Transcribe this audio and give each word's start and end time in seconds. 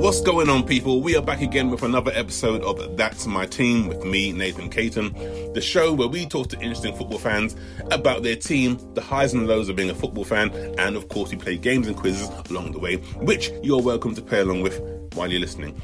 What's 0.00 0.22
going 0.22 0.48
on, 0.48 0.66
people? 0.66 1.02
We 1.02 1.14
are 1.14 1.22
back 1.22 1.42
again 1.42 1.68
with 1.68 1.82
another 1.82 2.10
episode 2.14 2.62
of 2.62 2.96
That's 2.96 3.26
My 3.26 3.44
Team 3.44 3.86
with 3.86 4.02
me, 4.02 4.32
Nathan 4.32 4.70
Caton, 4.70 5.12
the 5.52 5.60
show 5.60 5.92
where 5.92 6.08
we 6.08 6.24
talk 6.24 6.48
to 6.48 6.56
interesting 6.56 6.96
football 6.96 7.18
fans 7.18 7.54
about 7.90 8.22
their 8.22 8.34
team, 8.34 8.78
the 8.94 9.02
highs 9.02 9.34
and 9.34 9.46
lows 9.46 9.68
of 9.68 9.76
being 9.76 9.90
a 9.90 9.94
football 9.94 10.24
fan, 10.24 10.52
and 10.78 10.96
of 10.96 11.08
course, 11.10 11.30
we 11.30 11.36
play 11.36 11.58
games 11.58 11.86
and 11.86 11.98
quizzes 11.98 12.30
along 12.48 12.72
the 12.72 12.78
way, 12.78 12.96
which 12.96 13.50
you're 13.62 13.82
welcome 13.82 14.14
to 14.14 14.22
play 14.22 14.40
along 14.40 14.62
with 14.62 14.80
while 15.12 15.30
you're 15.30 15.38
listening. 15.38 15.78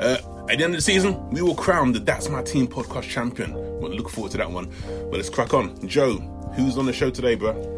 Uh, 0.00 0.16
at 0.48 0.56
the 0.56 0.64
end 0.64 0.72
of 0.72 0.76
the 0.76 0.80
season, 0.80 1.28
we 1.28 1.42
will 1.42 1.54
crown 1.54 1.92
the 1.92 1.98
That's 1.98 2.30
My 2.30 2.42
Team 2.42 2.68
podcast 2.68 3.02
champion. 3.02 3.52
We'll 3.52 3.92
look 3.92 4.08
forward 4.08 4.32
to 4.32 4.38
that 4.38 4.50
one. 4.50 4.72
But 4.86 5.16
let's 5.16 5.28
crack 5.28 5.52
on. 5.52 5.86
Joe, 5.86 6.16
who's 6.56 6.78
on 6.78 6.86
the 6.86 6.94
show 6.94 7.10
today, 7.10 7.34
bro? 7.34 7.77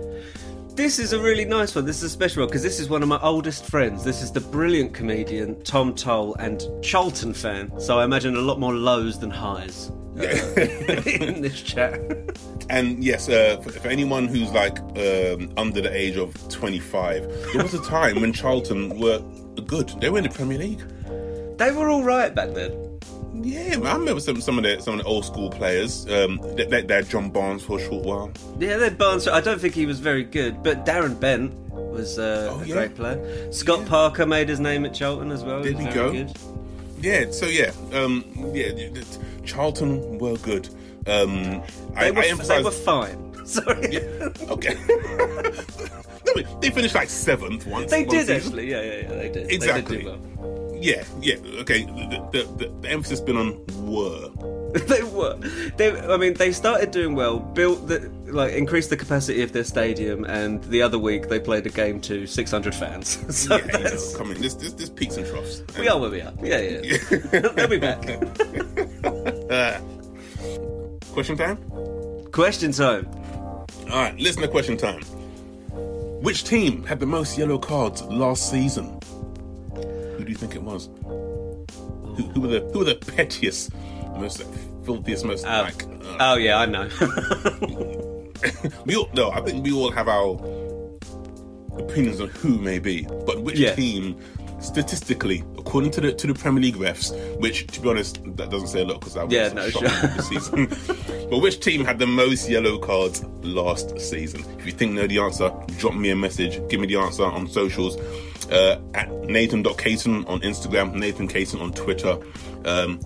This 0.75 0.99
is 0.99 1.13
a 1.13 1.21
really 1.21 1.45
nice 1.45 1.75
one. 1.75 1.85
This 1.85 1.99
is 1.99 2.05
a 2.05 2.09
special 2.11 2.43
one 2.43 2.49
because 2.49 2.63
this 2.63 2.81
is 2.81 2.89
one 2.89 3.03
of 3.03 3.09
my 3.09 3.21
oldest 3.21 3.67
friends. 3.67 4.05
This 4.05 4.23
is 4.23 4.33
the 4.33 4.41
brilliant 4.41 4.95
comedian 4.95 5.61
Tom 5.63 5.95
Toal 5.95 6.35
and 6.37 6.63
Charlton 6.83 7.35
fan. 7.35 7.79
So 7.81 7.99
I 7.99 8.05
imagine 8.05 8.37
a 8.37 8.41
lot 8.41 8.59
more 8.61 8.73
lows 8.73 9.19
than 9.19 9.31
highs 9.31 9.91
uh, 10.19 10.23
in 11.07 11.43
this 11.43 11.61
chat. 11.61 12.01
And 12.71 13.03
yes, 13.03 13.29
uh, 13.29 13.61
for, 13.63 13.73
for 13.73 13.89
anyone 13.89 14.27
who's 14.27 14.51
like 14.53 14.79
um, 14.79 15.53
under 15.57 15.81
the 15.81 15.91
age 15.93 16.17
of 16.17 16.35
25, 16.49 17.53
there 17.53 17.63
was 17.63 17.75
a 17.75 17.83
time 17.83 18.21
when 18.21 18.33
Charlton 18.33 18.99
were 18.99 19.19
good. 19.67 19.89
They 20.01 20.09
were 20.09 20.19
in 20.19 20.25
the 20.25 20.31
Premier 20.31 20.59
League. 20.59 20.83
They 21.59 21.73
were 21.73 21.91
all 21.91 22.05
right 22.05 22.35
back 22.35 22.55
then. 22.55 22.90
Yeah, 23.43 23.79
I 23.85 23.97
remember 23.97 24.21
some 24.21 24.41
some 24.41 24.59
of 24.59 24.65
the 24.65 24.81
some 24.81 24.95
of 24.95 25.01
the 25.01 25.07
old 25.07 25.25
school 25.25 25.51
players. 25.51 26.07
Um, 26.11 26.41
they, 26.57 26.67
they, 26.67 26.83
they 26.83 26.95
had 26.97 27.09
John 27.09 27.31
Barnes 27.31 27.63
for 27.63 27.79
a 27.79 27.83
short 27.83 28.05
while. 28.05 28.31
Yeah, 28.59 28.77
they 28.77 28.91
Barnes. 28.91 29.27
I 29.29 29.41
don't 29.41 29.61
think 29.61 29.75
he 29.75 29.87
was 29.87 29.99
very 30.01 30.25
good, 30.25 30.63
but 30.63 30.85
Darren 30.85 31.19
Bent 31.19 31.53
was 31.71 32.19
uh, 32.19 32.49
Oh, 32.53 32.61
a 32.61 32.65
yeah. 32.67 32.75
great 32.75 32.95
player. 32.97 33.53
Scott 33.53 33.81
Yeah. 33.83 33.89
Parker 33.89 34.27
made 34.27 34.49
his 34.49 34.61
name 34.61 34.85
at 34.85 34.93
Charlton 34.95 35.31
as 35.33 35.43
well. 35.45 35.63
There 35.63 35.73
He 35.73 35.85
we 35.87 35.93
go. 35.93 36.13
good. 36.13 36.33
Yeah, 37.01 37.31
so 37.31 37.47
yeah, 37.47 37.73
um, 37.95 38.25
yeah, 38.53 38.73
Charlton 39.45 40.19
were 40.19 40.37
good. 40.39 40.69
Um, 41.07 41.63
I, 41.97 42.05
They 42.05 42.11
were, 42.13 42.23
I 42.23 42.35
they 42.35 42.63
were 42.63 42.71
fine. 42.71 43.33
Sorry. 43.47 43.99
okay. 44.51 44.77
No, 46.27 46.33
wait, 46.37 46.47
they 46.61 46.69
finished 46.71 46.95
like 46.95 47.09
seventh 47.09 47.67
once. 47.67 47.91
They 47.91 48.05
one 48.05 48.15
did 48.15 48.27
season. 48.27 48.37
actually. 48.37 48.71
Yeah, 48.71 48.83
yeah, 48.83 48.93
yeah. 49.01 49.09
They 49.09 49.29
did. 49.31 49.51
Exactly. 49.51 49.97
They 49.97 50.03
did. 50.05 50.21
Yeah, 50.81 51.05
yeah. 51.21 51.37
Okay. 51.61 51.85
The, 51.85 52.29
the, 52.33 52.43
the, 52.57 52.69
the 52.81 52.89
emphasis 52.89 53.19
has 53.19 53.21
been 53.21 53.37
on 53.37 53.65
were. 53.85 54.31
they 54.87 55.03
were. 55.03 55.37
They, 55.77 55.99
I 56.01 56.17
mean, 56.17 56.35
they 56.35 56.53
started 56.53 56.91
doing 56.91 57.15
well. 57.15 57.39
Built 57.39 57.89
the 57.89 58.11
like 58.27 58.55
increased 58.55 58.89
the 58.91 58.97
capacity 58.97 59.43
of 59.43 59.53
their 59.53 59.65
stadium, 59.65 60.25
and 60.25 60.63
the 60.65 60.81
other 60.81 60.99
week 60.99 61.29
they 61.29 61.41
played 61.41 61.67
a 61.67 61.71
game 61.71 62.01
to 62.03 62.27
600 62.27 62.75
fans. 62.75 63.19
so 63.37 63.57
yeah, 63.57 63.67
you 63.67 63.73
know, 63.73 63.79
that's, 63.81 64.17
come 64.17 64.31
in. 64.31 64.41
This, 64.41 64.55
this, 64.55 64.73
this 64.73 64.89
peaks 64.89 65.17
and 65.17 65.27
troughs. 65.27 65.63
we 65.79 65.89
are 65.89 65.99
where 65.99 66.11
we 66.11 66.21
are. 66.21 66.33
Yeah, 66.43 66.61
yeah. 66.61 66.99
They'll 67.55 67.69
be 67.69 67.79
back. 67.79 68.09
Uh, 69.51 69.81
question 71.13 71.37
time. 71.37 71.57
Question 72.31 72.73
time. 72.73 73.09
All 73.91 74.03
right, 74.03 74.17
listen 74.17 74.43
to 74.43 74.49
question 74.49 74.77
time. 74.77 75.03
Which 76.23 76.45
team 76.45 76.85
had 76.85 77.01
the 77.01 77.07
most 77.07 77.37
yellow 77.37 77.59
cards 77.59 78.03
last 78.03 78.51
season? 78.51 79.01
Do 80.31 80.35
you 80.35 80.39
think 80.39 80.55
it 80.55 80.63
was? 80.63 80.89
Who, 81.03 82.23
who 82.33 82.41
were 82.43 82.47
the 82.47 82.61
who 82.73 82.79
were 82.79 82.85
the 82.85 82.95
pettiest, 82.95 83.75
most 84.17 84.39
like, 84.39 84.85
filthiest, 84.87 85.25
most 85.25 85.45
Oh, 85.45 85.63
like? 85.63 85.83
Uh, 85.83 86.17
oh 86.21 86.35
yeah, 86.37 86.59
I 86.61 86.67
know. 86.67 86.85
we 88.87 88.95
all 88.95 89.11
no, 89.13 89.33
I 89.33 89.41
think 89.41 89.65
we 89.65 89.73
all 89.73 89.91
have 89.91 90.07
our 90.07 90.35
opinions 91.81 92.21
on 92.21 92.29
who 92.29 92.61
may 92.61 92.79
be, 92.79 93.09
but 93.27 93.43
which 93.43 93.59
Yeah. 93.59 93.75
team, 93.75 94.21
statistically, 94.61 95.43
according 95.59 95.91
to 95.93 96.01
the 96.01 96.13
to 96.13 96.29
the 96.29 96.35
Premier 96.35 96.63
League 96.63 96.77
refs, 96.77 97.11
which 97.41 97.67
to 97.67 97.81
be 97.81 97.89
honest, 97.89 98.21
that 98.37 98.51
doesn't 98.51 98.69
say 98.69 98.83
a 98.83 98.85
lot 98.85 99.01
because 99.01 99.17
I 99.17 99.25
was 99.25 99.35
Yeah, 99.35 99.49
no, 99.53 99.69
sure. 99.69 99.83
this 99.83 100.29
season. 100.29 100.67
but 101.29 101.39
which 101.41 101.59
team 101.59 101.85
had 101.85 101.99
the 101.99 102.07
most 102.07 102.49
yellow 102.49 102.79
cards 102.79 103.25
last 103.43 103.99
season? 103.99 104.45
If 104.61 104.65
you 104.67 104.71
think 104.71 104.93
know 104.93 105.09
the 105.09 105.19
answer, 105.19 105.51
drop 105.79 105.95
me 105.97 106.11
a 106.11 106.17
message. 106.17 106.61
Give 106.69 106.79
me 106.79 106.87
the 106.87 106.99
answer 106.99 107.25
on 107.25 107.49
socials. 107.49 107.97
Uh, 108.51 108.81
at 108.95 109.11
Nathan.Caton 109.11 110.25
on 110.27 110.41
Instagram, 110.41 110.95
Nathan 110.95 111.29
Caton 111.29 111.61
on 111.61 111.73
Twitter. 111.73 112.19
Um, 112.65 113.01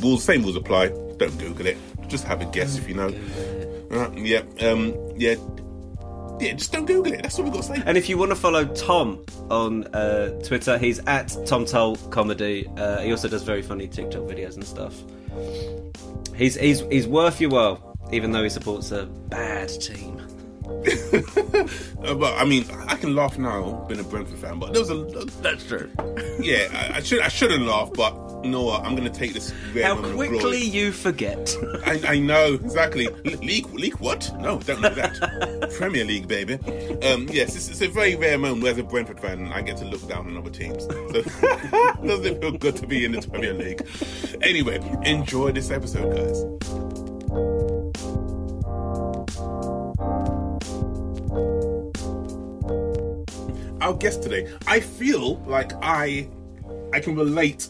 rules, 0.00 0.22
same 0.22 0.42
rules 0.42 0.56
apply. 0.56 0.88
Don't 1.16 1.36
Google 1.38 1.66
it. 1.66 1.78
Just 2.08 2.24
have 2.24 2.40
a 2.42 2.44
guess 2.46 2.76
if 2.76 2.88
you 2.88 2.94
know. 2.94 3.08
Uh, 3.90 4.10
yeah, 4.12 4.42
um, 4.60 4.94
yeah, 5.16 5.36
yeah. 6.40 6.52
Just 6.52 6.72
don't 6.72 6.84
Google 6.84 7.12
it. 7.12 7.22
That's 7.22 7.38
what 7.38 7.44
we've 7.44 7.52
got 7.54 7.62
to 7.62 7.74
say. 7.76 7.82
and 7.86 7.96
if 7.96 8.08
you 8.08 8.18
want 8.18 8.32
to 8.32 8.36
follow 8.36 8.66
Tom 8.66 9.24
on 9.50 9.84
uh, 9.94 10.38
Twitter, 10.42 10.76
he's 10.76 10.98
at 11.06 11.34
Tom 11.46 11.64
Toal 11.64 11.96
Comedy. 12.10 12.68
Uh, 12.76 13.00
he 13.00 13.10
also 13.10 13.28
does 13.28 13.42
very 13.44 13.62
funny 13.62 13.88
TikTok 13.88 14.22
videos 14.22 14.54
and 14.54 14.64
stuff. 14.64 14.94
He's 16.34 16.54
he's 16.56 16.80
he's 16.80 17.06
worth 17.06 17.40
your 17.40 17.50
while, 17.50 17.96
even 18.12 18.32
though 18.32 18.42
he 18.42 18.50
supports 18.50 18.90
a 18.90 19.06
bad 19.06 19.68
team. 19.68 20.25
But 22.06 22.34
I 22.40 22.44
mean, 22.44 22.64
I 22.86 22.94
can 22.96 23.16
laugh 23.16 23.36
now, 23.36 23.84
being 23.88 23.98
a 23.98 24.04
Brentford 24.04 24.38
fan. 24.38 24.58
But 24.60 24.72
there 24.72 24.80
was 24.82 24.90
a 24.90 25.04
That's 25.42 25.66
true. 25.66 25.90
yeah. 26.40 26.68
I, 26.72 26.98
I 26.98 27.00
should 27.02 27.20
I 27.20 27.28
shouldn't 27.28 27.66
laugh, 27.66 27.90
but 27.94 28.14
you 28.44 28.50
know 28.50 28.62
what? 28.62 28.84
I'm 28.84 28.94
gonna 28.94 29.10
take 29.10 29.32
this. 29.32 29.52
How 29.82 29.96
quickly 29.96 30.62
you 30.62 30.92
forget. 30.92 31.52
I, 31.84 32.00
I 32.06 32.18
know 32.20 32.54
exactly. 32.54 33.08
League, 33.24 33.66
league, 33.70 33.96
what? 33.96 34.30
No, 34.38 34.60
don't 34.60 34.80
know 34.80 34.90
that. 34.90 35.72
Premier 35.76 36.04
League, 36.04 36.28
baby. 36.28 36.54
Um, 37.02 37.28
yes, 37.28 37.56
it's, 37.56 37.68
it's 37.70 37.80
a 37.82 37.88
very 37.88 38.14
rare 38.14 38.38
moment 38.38 38.62
where, 38.62 38.72
as 38.72 38.78
a 38.78 38.84
Brentford 38.84 39.18
fan, 39.18 39.50
I 39.52 39.62
get 39.62 39.78
to 39.78 39.84
look 39.84 40.06
down 40.08 40.28
on 40.28 40.36
other 40.36 40.50
teams. 40.50 40.86
So 41.06 41.22
doesn't 42.04 42.26
it 42.26 42.40
feel 42.40 42.52
good 42.52 42.76
to 42.76 42.86
be 42.86 43.04
in 43.04 43.12
the 43.12 43.22
Premier 43.22 43.54
League? 43.54 43.86
Anyway, 44.42 44.78
enjoy 45.04 45.50
this 45.52 45.70
episode, 45.70 46.14
guys. 46.14 46.85
Our 53.86 53.94
guest 53.94 54.20
today, 54.20 54.52
I 54.66 54.80
feel 54.80 55.36
like 55.46 55.70
I, 55.80 56.28
I 56.92 56.98
can 56.98 57.14
relate 57.14 57.68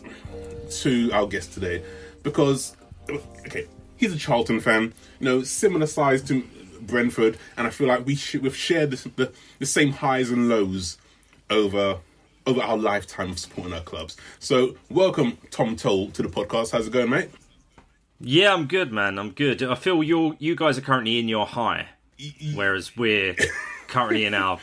to 0.81 1.11
our 1.13 1.27
guest 1.27 1.53
today 1.53 1.83
because 2.23 2.75
okay, 3.11 3.67
he's 3.99 4.15
a 4.15 4.17
Charlton 4.17 4.61
fan, 4.61 4.95
you 5.21 5.27
know, 5.27 5.43
similar 5.43 5.87
size 5.87 6.23
to 6.29 6.43
Brentford, 6.81 7.37
and 7.59 7.67
I 7.67 7.71
feel 7.71 7.87
like 7.87 8.07
we 8.07 8.17
sh- 8.17 8.37
we've 8.37 8.57
shared 8.57 8.93
this, 8.93 9.03
the 9.17 9.31
the 9.59 9.67
same 9.67 9.93
highs 9.93 10.31
and 10.31 10.49
lows 10.49 10.97
over 11.51 11.99
over 12.47 12.63
our 12.63 12.79
lifetime 12.79 13.33
of 13.33 13.39
supporting 13.39 13.75
our 13.75 13.83
clubs. 13.83 14.17
So, 14.39 14.75
welcome 14.89 15.37
Tom 15.51 15.77
Toal 15.77 16.13
to 16.13 16.23
the 16.23 16.31
podcast. 16.31 16.71
How's 16.71 16.87
it 16.87 16.95
going, 16.95 17.11
mate? 17.11 17.29
Yeah, 18.21 18.55
I'm 18.55 18.65
good, 18.65 18.91
man. 18.91 19.19
I'm 19.19 19.33
good. 19.33 19.63
I 19.63 19.75
feel 19.75 20.03
you 20.03 20.35
you 20.39 20.57
guys 20.57 20.79
are 20.79 20.81
currently 20.81 21.19
in 21.19 21.29
your 21.29 21.45
high, 21.45 21.89
whereas 22.55 22.97
we're 22.97 23.37
currently 23.87 24.25
in 24.25 24.33
our. 24.33 24.61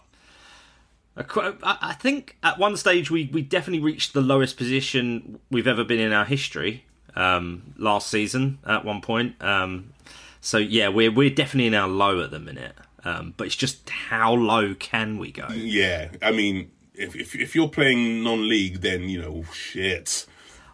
I 1.16 1.94
think 1.94 2.38
at 2.42 2.58
one 2.58 2.76
stage 2.76 3.12
we, 3.12 3.30
we 3.32 3.42
definitely 3.42 3.84
reached 3.84 4.14
the 4.14 4.22
lowest 4.22 4.58
position 4.58 5.40
we've 5.52 5.68
ever 5.68 5.84
been 5.84 6.00
in 6.00 6.12
our 6.12 6.26
history 6.26 6.86
um, 7.16 7.74
last 7.78 8.10
season 8.10 8.60
at 8.66 8.84
one 8.84 9.02
point. 9.02 9.42
Um, 9.42 9.94
so 10.42 10.58
yeah, 10.58 10.90
we're 10.90 11.12
we're 11.12 11.30
definitely 11.30 11.68
in 11.68 11.76
our 11.76 11.88
low 11.88 12.22
at 12.22 12.32
the 12.32 12.40
minute. 12.40 12.74
Um, 13.06 13.34
but 13.38 13.48
it's 13.48 13.56
just 13.56 13.90
how 13.90 14.34
low 14.34 14.74
can 14.76 15.18
we 15.18 15.32
go? 15.32 15.48
Yeah, 15.54 16.10
I 16.22 16.32
mean, 16.32 16.72
if 16.96 17.16
if, 17.16 17.36
if 17.36 17.56
you're 17.56 17.70
playing 17.70 18.24
non-league, 18.24 18.82
then 18.82 19.10
you 19.10 19.22
know, 19.22 19.44
shit. 19.54 20.26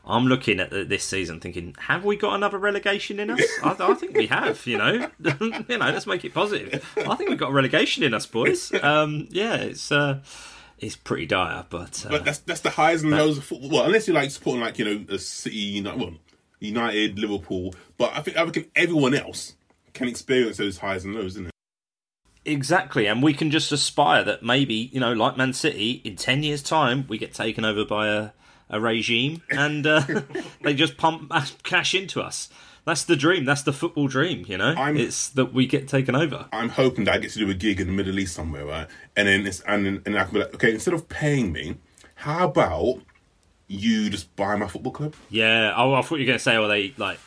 I'm 0.09 0.25
looking 0.25 0.59
at 0.59 0.72
this 0.72 1.03
season 1.03 1.40
thinking, 1.40 1.75
have 1.80 2.03
we 2.03 2.18
got 2.18 2.34
another 2.34 2.58
relegation 2.58 3.20
in 3.20 3.30
us? 3.30 3.42
I, 3.64 3.75
I 3.80 3.94
think 3.94 4.18
we 4.18 4.28
have. 4.28 4.66
You 4.66 4.78
know, 4.78 4.92
you 5.40 5.78
know, 5.78 5.78
let's 5.78 6.08
make 6.08 6.25
it 6.25 6.34
positive. 6.34 6.84
I 6.97 7.16
think 7.16 7.30
we've 7.30 7.40
got 7.40 7.52
a 7.52 7.53
relegation 7.53 8.03
in 8.03 8.14
us, 8.14 8.25
boys. 8.25 8.74
Um, 8.81 9.28
yeah, 9.30 9.56
it's 9.56 9.92
uh, 9.92 10.19
it's 10.80 10.95
pretty 10.95 11.25
dire, 11.25 11.66
but, 11.69 12.06
uh, 12.06 12.10
But 12.10 12.25
that's 12.25 12.39
that's 12.39 12.62
the 12.62 12.72
highs 12.72 13.04
and 13.04 13.12
lows 13.12 13.38
of 13.38 13.44
football. 13.44 13.69
Well, 13.69 13.83
unless 13.83 14.07
you're 14.07 14.16
like 14.16 14.31
supporting 14.31 14.62
like 14.62 14.80
you 14.80 14.86
know 14.86 15.06
a 15.13 15.19
City, 15.19 15.56
United, 15.56 16.00
well, 16.00 16.13
United, 16.60 17.19
Liverpool. 17.19 17.75
But 17.98 18.13
I 18.16 18.22
think 18.22 18.38
I 18.38 18.44
reckon 18.44 18.66
everyone 18.75 19.13
else 19.13 19.56
can 19.94 20.07
experience 20.07 20.57
those 20.57 20.80
highs 20.80 21.06
and 21.06 21.13
lows, 21.13 21.33
isn't 21.33 21.48
it? 21.48 21.51
exactly. 22.45 23.06
And 23.06 23.22
we 23.22 23.33
can 23.33 23.51
just 23.51 23.72
aspire 23.72 24.24
that 24.24 24.42
maybe 24.42 24.74
you 24.74 25.00
know, 25.00 25.13
like 25.13 25.38
Man 25.38 25.54
City, 25.54 26.01
in 26.04 26.16
ten 26.16 26.42
years' 26.44 26.63
time, 26.63 27.06
we 27.07 27.18
get 27.18 27.33
taken 27.33 27.63
over 27.63 27.86
by 27.86 28.07
a 28.07 28.30
a 28.69 28.80
regime 28.80 29.42
and 29.50 29.86
uh, 29.88 30.01
they 30.62 30.74
just 30.74 30.98
pump 30.98 31.31
cash 31.63 31.94
into 31.95 32.21
us. 32.21 32.50
That's 32.86 33.04
the 33.04 33.16
dream. 33.16 33.45
That's 33.45 33.62
the 33.63 33.74
football 33.74 34.07
dream. 34.07 34.45
You 34.48 34.57
know, 34.57 34.74
I'm- 34.74 34.98
it's 34.98 35.30
that 35.30 35.54
we 35.54 35.68
get 35.68 35.88
taken 35.88 36.16
over. 36.16 36.48
I'm 36.51 36.69
hoping 36.69 37.04
that 37.06 37.16
I 37.16 37.18
get 37.19 37.31
to 37.31 37.39
do 37.39 37.50
a 37.50 37.54
gig 37.54 37.80
in 37.80 37.88
the 37.88 37.94
Middle 37.94 38.18
East 38.19 38.33
somewhere, 38.36 38.66
right? 38.66 38.88
And 39.16 39.27
then 39.27 39.45
it's 39.45 39.60
and 39.62 39.86
then, 39.86 40.01
and 40.06 40.18
I 40.18 40.24
can 40.24 40.33
be 40.33 40.39
like, 40.39 40.56
okay, 40.56 40.74
instead 40.74 40.94
of 40.94 41.07
paying 41.10 41.51
me, 41.51 41.77
how 42.16 42.48
about 42.48 43.01
you 43.68 44.10
just 44.10 44.36
buy 44.36 44.56
my 44.56 44.68
football 44.68 44.92
club? 44.92 45.13
Yeah. 45.30 45.74
Oh, 45.75 45.94
I 45.94 46.01
thought 46.01 46.16
you 46.16 46.21
were 46.21 46.27
going 46.27 46.38
to 46.39 46.44
say, 46.44 46.57
well, 46.57 46.68
they 46.69 46.94
like 46.98 47.19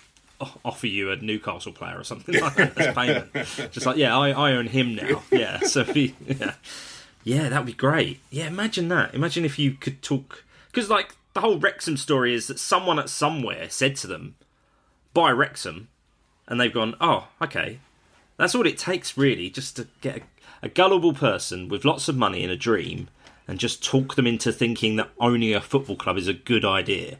offer 0.65 0.89
you 0.89 1.13
a 1.13 1.17
Newcastle 1.17 1.73
player 1.73 1.97
or 1.99 2.03
something 2.05 2.41
like 2.41 2.55
that 2.57 2.77
as 2.79 2.95
payment. 2.95 3.33
Just 3.73 3.87
like, 3.87 3.97
yeah, 3.97 4.19
I, 4.19 4.31
I 4.31 4.53
own 4.55 4.67
him 4.67 4.97
now. 4.97 5.23
Yeah. 5.31 5.61
So 5.61 5.85
he, 5.85 6.17
yeah, 6.27 6.55
yeah, 7.23 7.49
that'd 7.49 7.65
be 7.67 7.73
great. 7.73 8.19
Yeah, 8.31 8.49
imagine 8.49 8.89
that. 8.89 9.15
Imagine 9.15 9.45
if 9.45 9.57
you 9.61 9.71
could 9.73 10.03
talk 10.03 10.43
because 10.67 10.91
like 10.91 11.15
the 11.35 11.41
whole 11.41 11.59
Wrexham 11.59 11.97
story 11.97 12.35
is 12.35 12.47
that 12.47 12.59
someone 12.59 12.99
at 12.99 13.09
somewhere 13.09 13.69
said 13.71 13.97
to 13.97 14.07
them, 14.07 14.35
"Buy 15.15 15.31
Wrexham," 15.31 15.89
and 16.47 16.61
they've 16.61 16.73
gone, 16.73 16.95
"Oh, 17.01 17.29
okay." 17.41 17.79
That's 18.39 18.55
all 18.55 18.67
it 18.67 18.79
takes, 18.79 19.17
really, 19.17 19.51
just 19.51 19.77
to 19.77 19.87
get 20.01 20.17
a, 20.63 20.67
a 20.67 20.69
gullible 20.69 21.13
person 21.13 21.69
with 21.69 21.85
lots 21.85 22.09
of 22.09 22.17
money 22.17 22.43
and 22.43 22.51
a 22.51 22.57
dream, 22.57 23.09
and 23.47 23.59
just 23.59 23.85
talk 23.85 24.15
them 24.17 24.27
into 24.27 24.53
thinking 24.53 24.97
that 24.97 25.11
owning 25.21 25.55
a 25.55 25.61
football 25.61 25.97
club 25.97 26.17
is 26.17 26.29
a 26.29 26.33
good 26.33 26.65
idea. 26.65 27.19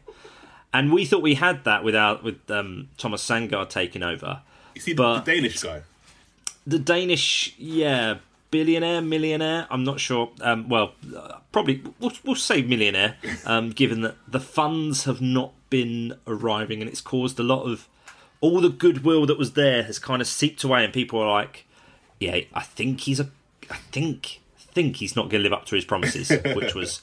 And 0.73 0.91
we 0.91 1.05
thought 1.05 1.21
we 1.21 1.35
had 1.35 1.63
that 1.65 1.83
with 1.83 1.95
our, 1.95 2.17
with 2.17 2.49
um, 2.49 2.89
Thomas 2.97 3.23
Sandgaard 3.27 3.69
taking 3.69 4.01
over. 4.01 4.41
You 4.73 4.81
see 4.81 4.93
But- 4.93 5.23
the 5.23 5.35
Danish 5.35 5.61
guy. 5.61 5.81
The 6.65 6.79
Danish, 6.79 7.53
yeah, 7.57 8.15
billionaire, 8.53 9.01
millionaire. 9.01 9.65
I'm 9.71 9.83
not 9.83 9.99
sure. 9.99 10.31
Um, 10.39 10.69
well, 10.69 10.93
uh, 11.17 11.39
probably 11.51 11.81
we'll, 11.99 12.11
we'll 12.23 12.35
say 12.35 12.61
millionaire, 12.61 13.15
um, 13.47 13.71
given 13.71 14.01
that 14.01 14.15
the 14.27 14.39
funds 14.39 15.05
have 15.05 15.21
not 15.21 15.53
been 15.71 16.13
arriving, 16.27 16.79
and 16.79 16.87
it's 16.87 17.01
caused 17.01 17.39
a 17.39 17.43
lot 17.43 17.63
of 17.63 17.89
all 18.41 18.61
the 18.61 18.69
goodwill 18.69 19.25
that 19.25 19.39
was 19.39 19.53
there 19.53 19.81
has 19.81 19.97
kind 19.97 20.21
of 20.21 20.27
seeped 20.27 20.63
away, 20.63 20.85
and 20.85 20.93
people 20.93 21.19
are 21.19 21.31
like, 21.31 21.65
"Yeah, 22.19 22.41
I 22.53 22.61
think 22.61 23.01
he's 23.01 23.19
a, 23.19 23.31
I 23.71 23.77
think, 23.91 24.41
think 24.55 24.97
he's 24.97 25.15
not 25.15 25.31
going 25.31 25.41
to 25.41 25.49
live 25.49 25.53
up 25.53 25.65
to 25.65 25.75
his 25.75 25.83
promises," 25.83 26.29
which 26.55 26.75
was 26.75 27.01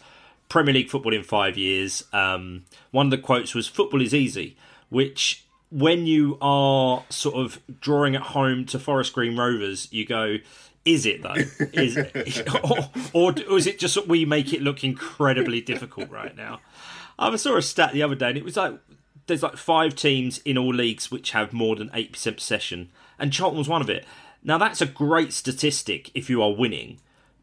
Premier 0.48 0.72
League 0.72 0.88
football 0.88 1.12
in 1.12 1.24
five 1.24 1.58
years. 1.58 2.04
Um, 2.12 2.64
one 2.92 3.08
of 3.08 3.10
the 3.10 3.18
quotes 3.18 3.56
was 3.56 3.66
"Football 3.66 4.02
is 4.02 4.14
easy," 4.14 4.56
which 4.88 5.44
when 5.72 6.06
you 6.06 6.38
are 6.40 7.04
sort 7.08 7.34
of 7.34 7.60
drawing 7.80 8.14
at 8.14 8.22
home 8.22 8.66
to 8.66 8.78
Forest 8.78 9.12
Green 9.12 9.36
Rovers, 9.36 9.88
you 9.92 10.04
go, 10.04 10.38
"Is 10.84 11.06
it 11.06 11.22
though? 11.22 11.34
Is 11.72 11.96
it, 11.96 12.48
or, 13.14 13.32
or, 13.32 13.58
is 13.58 13.66
it 13.66 13.78
just 13.78 13.94
that 13.94 14.08
we 14.08 14.24
make 14.24 14.52
it 14.52 14.62
look 14.62 14.82
incredibly 14.84 15.60
difficult 15.60 16.10
right 16.10 16.36
now?" 16.36 16.60
I 17.18 17.34
saw 17.36 17.56
a 17.56 17.62
stat 17.62 17.92
the 17.92 18.02
other 18.02 18.14
day, 18.14 18.30
and 18.30 18.38
it 18.38 18.44
was 18.44 18.56
like 18.56 18.78
there's 19.26 19.42
like 19.42 19.56
five 19.56 19.94
teams 19.94 20.38
in 20.38 20.58
all 20.58 20.74
leagues 20.74 21.10
which 21.10 21.30
have 21.32 21.52
more 21.52 21.76
than 21.76 21.90
eight 21.94 22.12
percent 22.12 22.38
possession, 22.38 22.90
and 23.18 23.32
Charlton 23.32 23.58
was 23.58 23.68
one 23.68 23.82
of 23.82 23.90
it. 23.90 24.04
Now 24.42 24.58
that's 24.58 24.80
a 24.80 24.86
great 24.86 25.32
statistic 25.32 26.10
if 26.14 26.30
you 26.30 26.42
are 26.42 26.52
winning, 26.52 26.98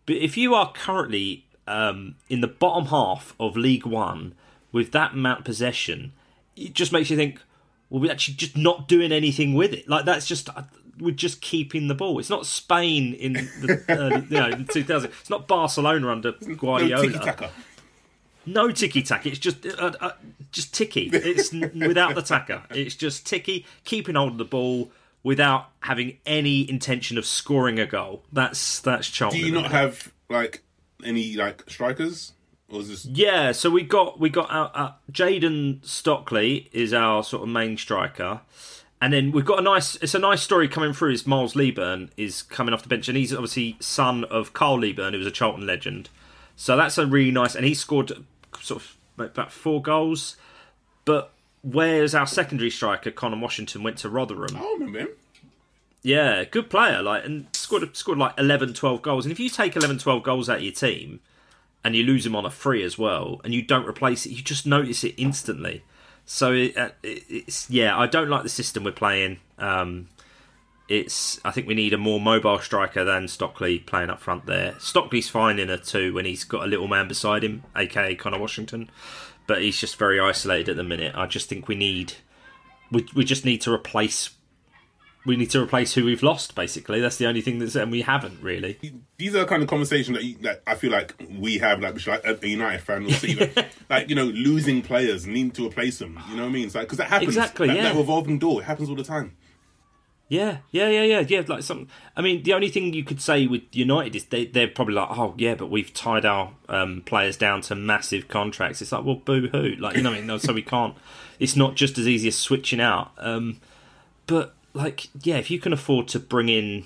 but 0.06 0.16
if 0.16 0.36
you 0.36 0.56
are 0.56 0.72
currently 0.72 1.46
um, 1.68 2.16
in 2.30 2.42
the 2.42 2.48
bottom 2.48 2.88
half 2.88 3.36
of 3.40 3.56
League 3.56 3.86
One 3.86 4.34
with 4.72 4.92
that 4.94 5.14
amount 5.14 5.40
of 5.40 5.46
possession, 5.46 6.14
it 6.56 6.74
just 6.74 6.92
makes 6.92 7.10
you 7.10 7.18
think, 7.18 7.42
well, 7.90 8.02
we're 8.02 8.12
actually 8.12 8.36
just 8.36 8.58
not 8.58 8.88
doing 8.88 9.12
anything 9.12 9.54
with 9.54 9.74
it. 9.74 9.88
Like 9.88 10.06
that's 10.06 10.26
just 10.26 10.50
uh, 10.50 10.64
we're 11.00 11.12
just 11.12 11.42
keeping 11.42 11.88
the 11.88 11.96
ball. 11.96 12.20
It's 12.20 12.30
not 12.30 12.46
Spain 12.46 13.14
in 13.14 13.34
the 13.34 13.84
uh, 13.90 14.22
you 14.30 14.40
know 14.40 14.50
in 14.50 14.66
2000. 14.66 15.12
It's 15.20 15.30
not 15.30 15.48
Barcelona 15.48 16.10
under 16.10 16.32
Guardiola. 16.32 17.04
No 17.04 17.10
tiki 17.10 17.20
taka. 17.20 17.52
No 18.46 18.72
ticky 18.72 19.04
tack. 19.04 19.26
It's 19.26 19.40
just 19.40 19.66
uh, 19.66 19.92
uh, 20.00 20.12
just 20.52 20.74
ticky. 20.74 21.10
It's 21.12 21.54
n- 21.54 21.72
without 21.86 22.16
the 22.16 22.22
tacker. 22.22 22.64
It's 22.70 22.96
just 22.96 23.28
ticky, 23.28 23.66
keeping 23.84 24.16
hold 24.16 24.32
of 24.34 24.38
the 24.38 24.46
ball 24.46 24.90
without 25.24 25.72
having 25.82 26.18
any 26.26 26.70
intention 26.70 27.18
of 27.18 27.26
scoring 27.26 27.80
a 27.80 27.86
goal. 27.86 28.24
That's 28.32 28.80
that's 28.80 29.10
Charlton. 29.10 29.42
Do 29.42 29.46
you 29.46 29.52
not 29.52 29.72
have 29.72 30.14
like 30.30 30.64
any 31.04 31.36
like 31.36 31.70
strikers, 31.70 32.32
this? 32.70 33.06
Yeah, 33.06 33.52
so 33.52 33.70
we 33.70 33.84
got 33.84 34.20
we 34.20 34.30
got 34.30 34.50
our, 34.50 34.72
uh, 34.74 34.92
Jayden 35.12 35.86
Stockley 35.86 36.70
is 36.72 36.94
our 36.94 37.24
sort 37.24 37.44
of 37.44 37.50
main 37.50 37.76
striker, 37.76 38.42
and 39.00 39.14
then 39.14 39.32
we've 39.32 39.46
got 39.46 39.60
a 39.60 39.62
nice. 39.62 39.96
It's 39.98 40.16
a 40.16 40.20
nice 40.20 40.42
story 40.42 40.68
coming 40.68 40.94
through. 40.94 41.12
Is 41.12 41.28
Miles 41.28 41.56
Leaburn 41.56 42.10
is 42.18 42.42
coming 42.42 42.74
off 42.74 42.82
the 42.84 42.90
bench, 42.90 43.08
and 43.08 43.18
he's 43.18 43.34
obviously 43.34 43.78
son 43.80 44.24
of 44.26 44.54
Carl 44.54 44.80
Leaburn, 44.80 45.14
who 45.14 45.20
was 45.20 45.28
a 45.28 45.32
Charlton 45.32 45.66
legend. 45.68 46.10
So 46.56 46.76
that's 46.76 46.98
a 46.98 47.06
really 47.06 47.32
nice, 47.32 47.56
and 47.56 47.66
he 47.66 47.74
scored 47.74 48.12
sort 48.60 48.82
of 48.82 48.98
about 49.18 49.52
four 49.52 49.82
goals. 49.82 50.36
But 51.06 51.32
whereas 51.62 52.16
our 52.16 52.28
secondary 52.28 52.70
striker 52.70 53.12
Conor 53.12 53.40
Washington 53.40 53.84
went 53.84 53.98
to 54.00 54.10
Rotherham, 54.10 54.58
I 54.58 54.74
remember 54.74 55.00
him. 55.00 55.10
yeah, 56.02 56.44
good 56.44 56.70
player, 56.70 57.02
like 57.04 57.24
and 57.24 57.48
scored 57.54 57.96
scored 57.96 58.18
like 58.18 58.34
11, 58.38 58.74
12 58.74 59.02
goals. 59.02 59.26
And 59.26 59.32
if 59.32 59.40
you 59.40 59.50
take 59.50 59.76
11, 59.76 60.00
12 60.00 60.24
goals 60.24 60.50
out 60.50 60.58
of 60.58 60.64
your 60.64 60.74
team 60.74 61.20
and 61.84 61.96
you 61.96 62.04
lose 62.04 62.26
him 62.26 62.36
on 62.36 62.46
a 62.46 62.50
free 62.52 62.84
as 62.84 62.98
well, 62.98 63.40
and 63.44 63.54
you 63.54 63.62
don't 63.62 63.88
replace 63.88 64.26
it, 64.26 64.32
you 64.32 64.42
just 64.42 64.66
notice 64.66 65.04
it 65.04 65.14
instantly. 65.18 65.84
So 66.30 66.52
it, 66.52 66.78
uh, 66.78 66.90
it, 67.02 67.24
it's 67.30 67.70
yeah, 67.70 67.98
I 67.98 68.06
don't 68.06 68.30
like 68.30 68.44
the 68.44 68.50
system 68.50 68.84
we're 68.84 68.92
playing. 68.92 69.40
Um, 69.58 70.10
it's 70.90 71.40
I 71.46 71.52
think 71.52 71.68
we 71.68 71.74
need 71.74 71.94
a 71.94 71.98
more 71.98 72.20
mobile 72.20 72.60
striker 72.60 73.06
than 73.06 73.30
Stockley 73.30 73.80
playing 73.80 74.10
up 74.10 74.20
front 74.20 74.46
there. 74.46 74.76
Stockley's 74.78 75.30
fine 75.30 75.58
in 75.58 75.70
a 75.70 75.78
two 75.78 76.14
when 76.14 76.26
he's 76.26 76.44
got 76.44 76.64
a 76.64 76.68
little 76.68 76.90
man 76.90 77.08
beside 77.08 77.44
him, 77.44 77.64
aka 77.76 78.14
Conor 78.14 78.40
Washington, 78.40 78.92
but 79.48 79.62
he's 79.62 79.80
just 79.80 79.96
very 79.96 80.20
isolated 80.20 80.72
at 80.72 80.76
the 80.76 80.84
minute. 80.84 81.16
I 81.16 81.28
just 81.28 81.48
think 81.48 81.70
we 81.70 81.76
need 81.76 82.14
we 82.92 83.08
we 83.16 83.24
just 83.24 83.46
need 83.46 83.62
to 83.62 83.74
replace 83.74 84.32
we 85.28 85.36
need 85.36 85.52
to 85.52 85.62
replace 85.62 85.94
who 85.94 86.06
we've 86.06 86.24
lost. 86.24 86.56
Basically, 86.56 87.02
that's 87.02 87.18
the 87.18 87.28
only 87.28 87.42
thing 87.42 87.60
that's 87.60 87.76
and 87.76 87.92
we 87.92 88.02
haven't 88.02 88.42
really. 88.42 88.80
These 89.18 89.36
are 89.36 89.40
the 89.40 89.46
kind 89.46 89.62
of 89.62 89.70
conversations 89.70 90.18
that, 90.18 90.24
you, 90.24 90.38
that 90.38 90.64
I 90.66 90.76
feel 90.76 90.92
like 90.92 91.14
we 91.38 91.58
have, 91.58 91.82
like, 91.82 91.94
which, 91.94 92.08
like 92.08 92.26
a 92.26 92.48
United 92.48 92.82
fan 92.82 93.04
will 93.04 93.12
see, 93.12 93.36
fan. 93.36 93.66
like 93.90 94.10
you 94.10 94.16
know, 94.16 94.26
losing 94.26 94.82
players, 94.82 95.28
needing 95.28 95.52
to 95.52 95.68
replace 95.68 96.00
them. 96.00 96.20
You 96.30 96.38
know 96.38 96.44
what 96.44 96.50
I 96.50 96.52
mean? 96.54 96.66
It's 96.66 96.76
like 96.76 96.86
because 96.86 96.98
that 97.00 97.10
happens. 97.10 97.36
Exactly, 97.36 97.68
That, 97.68 97.76
yeah. 97.76 97.84
that 97.84 97.96
revolving 97.96 98.40
door. 98.40 98.62
It 98.62 98.66
happens 98.66 98.90
all 98.90 98.96
the 98.96 99.04
time. 99.04 99.36
Yeah, 100.30 100.58
yeah, 100.72 100.90
yeah, 100.90 101.04
yeah, 101.04 101.20
yeah. 101.22 101.44
Like 101.48 101.64
some, 101.64 101.88
I 102.16 102.22
mean, 102.22 102.44
the 102.44 102.54
only 102.54 102.70
thing 102.70 102.94
you 102.94 103.04
could 103.04 103.22
say 103.22 103.48
with 103.48 103.64
United 103.72 104.16
is 104.16 104.26
they 104.26 104.46
they're 104.46 104.68
probably 104.68 104.96
like, 104.96 105.10
oh 105.12 105.34
yeah, 105.38 105.56
but 105.56 105.70
we've 105.70 105.94
tied 105.94 106.26
our 106.26 106.54
um, 106.68 107.02
players 107.06 107.38
down 107.38 107.62
to 107.62 107.76
massive 107.76 108.28
contracts. 108.28 108.82
It's 108.82 108.92
like, 108.92 109.06
well, 109.06 109.16
boo 109.16 109.48
hoo, 109.48 109.76
like 109.80 109.96
you 109.96 110.04
know, 110.04 110.10
what 110.10 110.18
I 110.18 110.20
mean, 110.20 110.28
no, 110.28 110.38
so 110.38 110.54
we 110.54 110.62
can't. 110.64 110.96
It's 111.40 111.56
not 111.56 111.76
just 111.76 111.98
as 111.98 112.08
easy 112.08 112.28
as 112.28 112.38
switching 112.38 112.82
out. 112.82 113.12
Um, 113.18 113.62
but 114.26 114.57
like, 114.78 115.08
yeah, 115.24 115.38
if 115.38 115.50
you 115.52 115.60
can 115.60 115.74
afford 115.74 116.08
to 116.10 116.20
bring 116.20 116.50
in, 116.50 116.86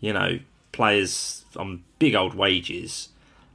you 0.00 0.12
know, 0.12 0.38
players 0.72 1.44
on 1.56 1.82
big 1.98 2.14
old 2.14 2.34
wages. 2.34 3.08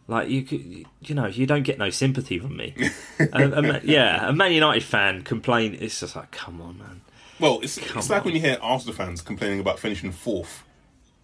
Like 0.08 0.30
you, 0.30 0.42
could, 0.44 0.86
you 1.02 1.14
know, 1.16 1.28
you 1.28 1.46
don't 1.46 1.64
get 1.64 1.78
no 1.78 1.90
sympathy 1.92 2.40
from 2.40 2.58
me. 2.58 2.74
a, 3.20 3.44
a 3.44 3.80
yeah, 3.84 4.28
a 4.30 4.34
Man 4.34 4.52
United 4.52 4.84
fan 4.84 5.22
complain. 5.22 5.78
It's 5.80 6.00
just 6.00 6.16
like, 6.16 6.32
come 6.32 6.62
on, 6.62 6.78
man. 6.80 7.02
Well, 7.40 7.60
it's, 7.62 7.78
it's 7.78 8.10
like 8.10 8.26
when 8.26 8.34
you 8.36 8.42
hear 8.42 8.58
Arsenal 8.62 8.96
fans 8.96 9.22
complaining 9.22 9.60
about 9.60 9.80
finishing 9.80 10.12
fourth. 10.12 10.64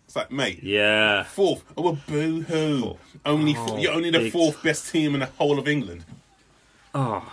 It's 0.06 0.16
like, 0.16 0.32
mate, 0.32 0.62
Yeah, 0.64 1.24
fourth. 1.24 1.64
Oh, 1.76 1.82
well, 1.82 1.98
boo 2.08 2.42
hoo. 2.42 2.98
Only 3.26 3.56
Oh, 3.58 3.78
you're 3.78 3.92
only 3.94 4.12
the 4.12 4.20
big- 4.20 4.32
fourth 4.32 4.62
best 4.64 4.92
team 4.92 5.14
in 5.16 5.22
the 5.22 5.26
whole 5.26 5.58
of 5.60 5.68
England. 5.68 6.06
Oh, 6.94 7.28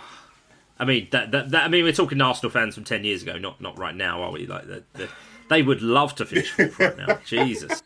I 0.83 0.85
mean 0.85 1.07
that, 1.11 1.31
that, 1.31 1.51
that 1.51 1.63
I 1.63 1.67
mean 1.69 1.85
we're 1.85 1.93
talking 1.93 2.19
Arsenal 2.19 2.51
fans 2.51 2.75
from 2.75 2.83
ten 2.83 3.05
years 3.05 3.23
ago, 3.23 3.37
not 3.37 3.61
not 3.61 3.79
right 3.79 3.95
now, 3.95 4.21
are 4.21 4.31
we? 4.31 4.45
Like 4.45 4.67
the, 4.67 4.83
the, 4.93 5.09
they 5.49 5.63
would 5.63 5.81
love 5.81 6.13
to 6.15 6.25
finish 6.25 6.51
fourth 6.51 6.77
right 6.77 6.97
now. 6.97 7.19
Jesus. 7.25 7.81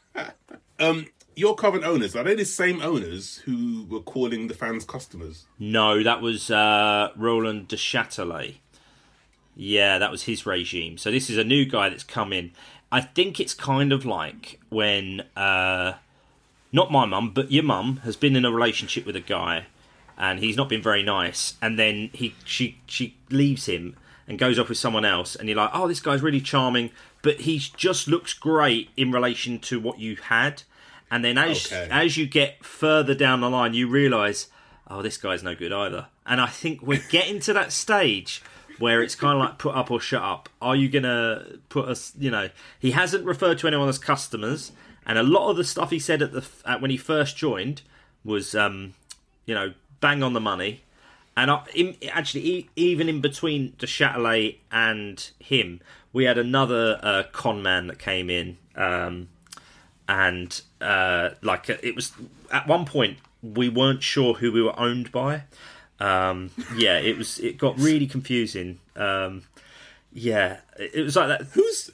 Um, 0.79 1.05
your 1.35 1.55
current 1.55 1.83
owners 1.83 2.15
are 2.15 2.23
they 2.23 2.33
the 2.33 2.43
same 2.43 2.81
owners 2.81 3.37
who 3.45 3.85
were 3.87 3.99
calling 3.99 4.47
the 4.47 4.55
fans 4.55 4.83
customers? 4.83 5.45
No, 5.59 6.01
that 6.01 6.23
was 6.23 6.49
uh, 6.49 7.11
Roland 7.15 7.67
Duchâtelet. 7.67 8.55
Yeah, 9.55 9.99
that 9.99 10.09
was 10.09 10.23
his 10.23 10.47
regime. 10.47 10.97
So 10.97 11.11
this 11.11 11.29
is 11.29 11.37
a 11.37 11.43
new 11.43 11.65
guy 11.65 11.89
that's 11.89 12.03
come 12.03 12.33
in. 12.33 12.51
I 12.91 13.01
think 13.01 13.39
it's 13.39 13.53
kind 13.53 13.93
of 13.93 14.05
like 14.05 14.59
when 14.69 15.21
uh, 15.35 15.93
not 16.71 16.91
my 16.91 17.05
mum, 17.05 17.31
but 17.31 17.51
your 17.51 17.63
mum 17.63 17.97
has 17.97 18.15
been 18.15 18.35
in 18.35 18.43
a 18.43 18.51
relationship 18.51 19.05
with 19.05 19.15
a 19.15 19.21
guy, 19.21 19.67
and 20.17 20.39
he's 20.39 20.57
not 20.57 20.69
been 20.69 20.81
very 20.81 21.03
nice, 21.03 21.53
and 21.61 21.77
then 21.77 22.09
he 22.13 22.35
she 22.43 22.79
she 22.87 23.15
leaves 23.29 23.65
him 23.67 23.95
and 24.27 24.37
goes 24.37 24.59
off 24.59 24.69
with 24.69 24.77
someone 24.77 25.05
else, 25.05 25.35
and 25.35 25.47
you're 25.47 25.57
like, 25.57 25.69
oh, 25.73 25.87
this 25.87 25.99
guy's 25.99 26.21
really 26.21 26.41
charming, 26.41 26.89
but 27.21 27.41
he 27.41 27.57
just 27.59 28.07
looks 28.07 28.33
great 28.33 28.89
in 28.97 29.11
relation 29.11 29.59
to 29.59 29.79
what 29.79 29.99
you 29.99 30.15
had, 30.17 30.63
and 31.11 31.23
then 31.23 31.37
as 31.37 31.67
Okay. 31.67 31.87
as 31.91 32.17
you 32.17 32.25
get 32.27 32.63
further 32.65 33.15
down 33.15 33.41
the 33.41 33.49
line, 33.49 33.73
you 33.73 33.87
realise, 33.87 34.47
oh, 34.89 35.01
this 35.01 35.17
guy's 35.17 35.43
no 35.43 35.55
good 35.55 35.71
either, 35.71 36.07
and 36.25 36.41
I 36.41 36.47
think 36.47 36.81
we're 36.81 37.03
getting 37.09 37.39
to 37.41 37.53
that 37.53 37.71
stage. 37.71 38.41
Where 38.79 39.01
it's 39.01 39.15
kind 39.15 39.33
of 39.33 39.39
like 39.39 39.57
put 39.57 39.73
up 39.75 39.89
or 39.89 39.99
shut 39.99 40.21
up. 40.21 40.49
Are 40.61 40.75
you 40.75 40.87
gonna 40.87 41.43
put 41.69 41.87
us? 41.89 42.13
You 42.15 42.29
know, 42.29 42.49
he 42.77 42.91
hasn't 42.91 43.25
referred 43.25 43.57
to 43.57 43.67
anyone 43.67 43.89
as 43.89 43.97
customers, 43.97 44.71
and 45.03 45.17
a 45.17 45.23
lot 45.23 45.49
of 45.49 45.57
the 45.57 45.63
stuff 45.63 45.89
he 45.89 45.97
said 45.97 46.21
at 46.21 46.31
the 46.31 46.45
at 46.63 46.79
when 46.79 46.91
he 46.91 46.97
first 46.97 47.35
joined 47.37 47.81
was, 48.23 48.53
um, 48.53 48.93
you 49.47 49.55
know, 49.55 49.73
bang 49.99 50.23
on 50.23 50.33
the 50.33 50.41
money. 50.41 50.83
And 51.35 51.51
I, 51.51 51.63
in, 51.75 51.95
actually, 52.11 52.45
e- 52.45 52.69
even 52.75 53.07
in 53.07 53.21
between 53.21 53.73
Duchâtelet 53.73 54.57
and 54.71 55.29
him, 55.39 55.81
we 56.11 56.23
had 56.23 56.37
another 56.37 56.99
uh, 57.03 57.23
con 57.31 57.61
man 57.61 57.87
that 57.87 57.99
came 57.99 58.29
in, 58.29 58.57
um, 58.75 59.29
and 60.09 60.59
uh, 60.81 61.29
like 61.43 61.69
it 61.69 61.95
was 61.95 62.11
at 62.51 62.67
one 62.67 62.85
point 62.85 63.17
we 63.43 63.69
weren't 63.69 64.01
sure 64.01 64.33
who 64.35 64.51
we 64.51 64.61
were 64.63 64.77
owned 64.79 65.11
by. 65.11 65.43
Um, 65.99 66.51
yeah, 66.75 66.97
it 66.97 67.17
was 67.17 67.39
it 67.39 67.57
got 67.57 67.77
really 67.77 68.07
confusing. 68.07 68.79
Um, 68.95 69.43
yeah, 70.11 70.57
it 70.79 71.03
was 71.03 71.15
like 71.15 71.27
that. 71.27 71.41
Who's 71.53 71.91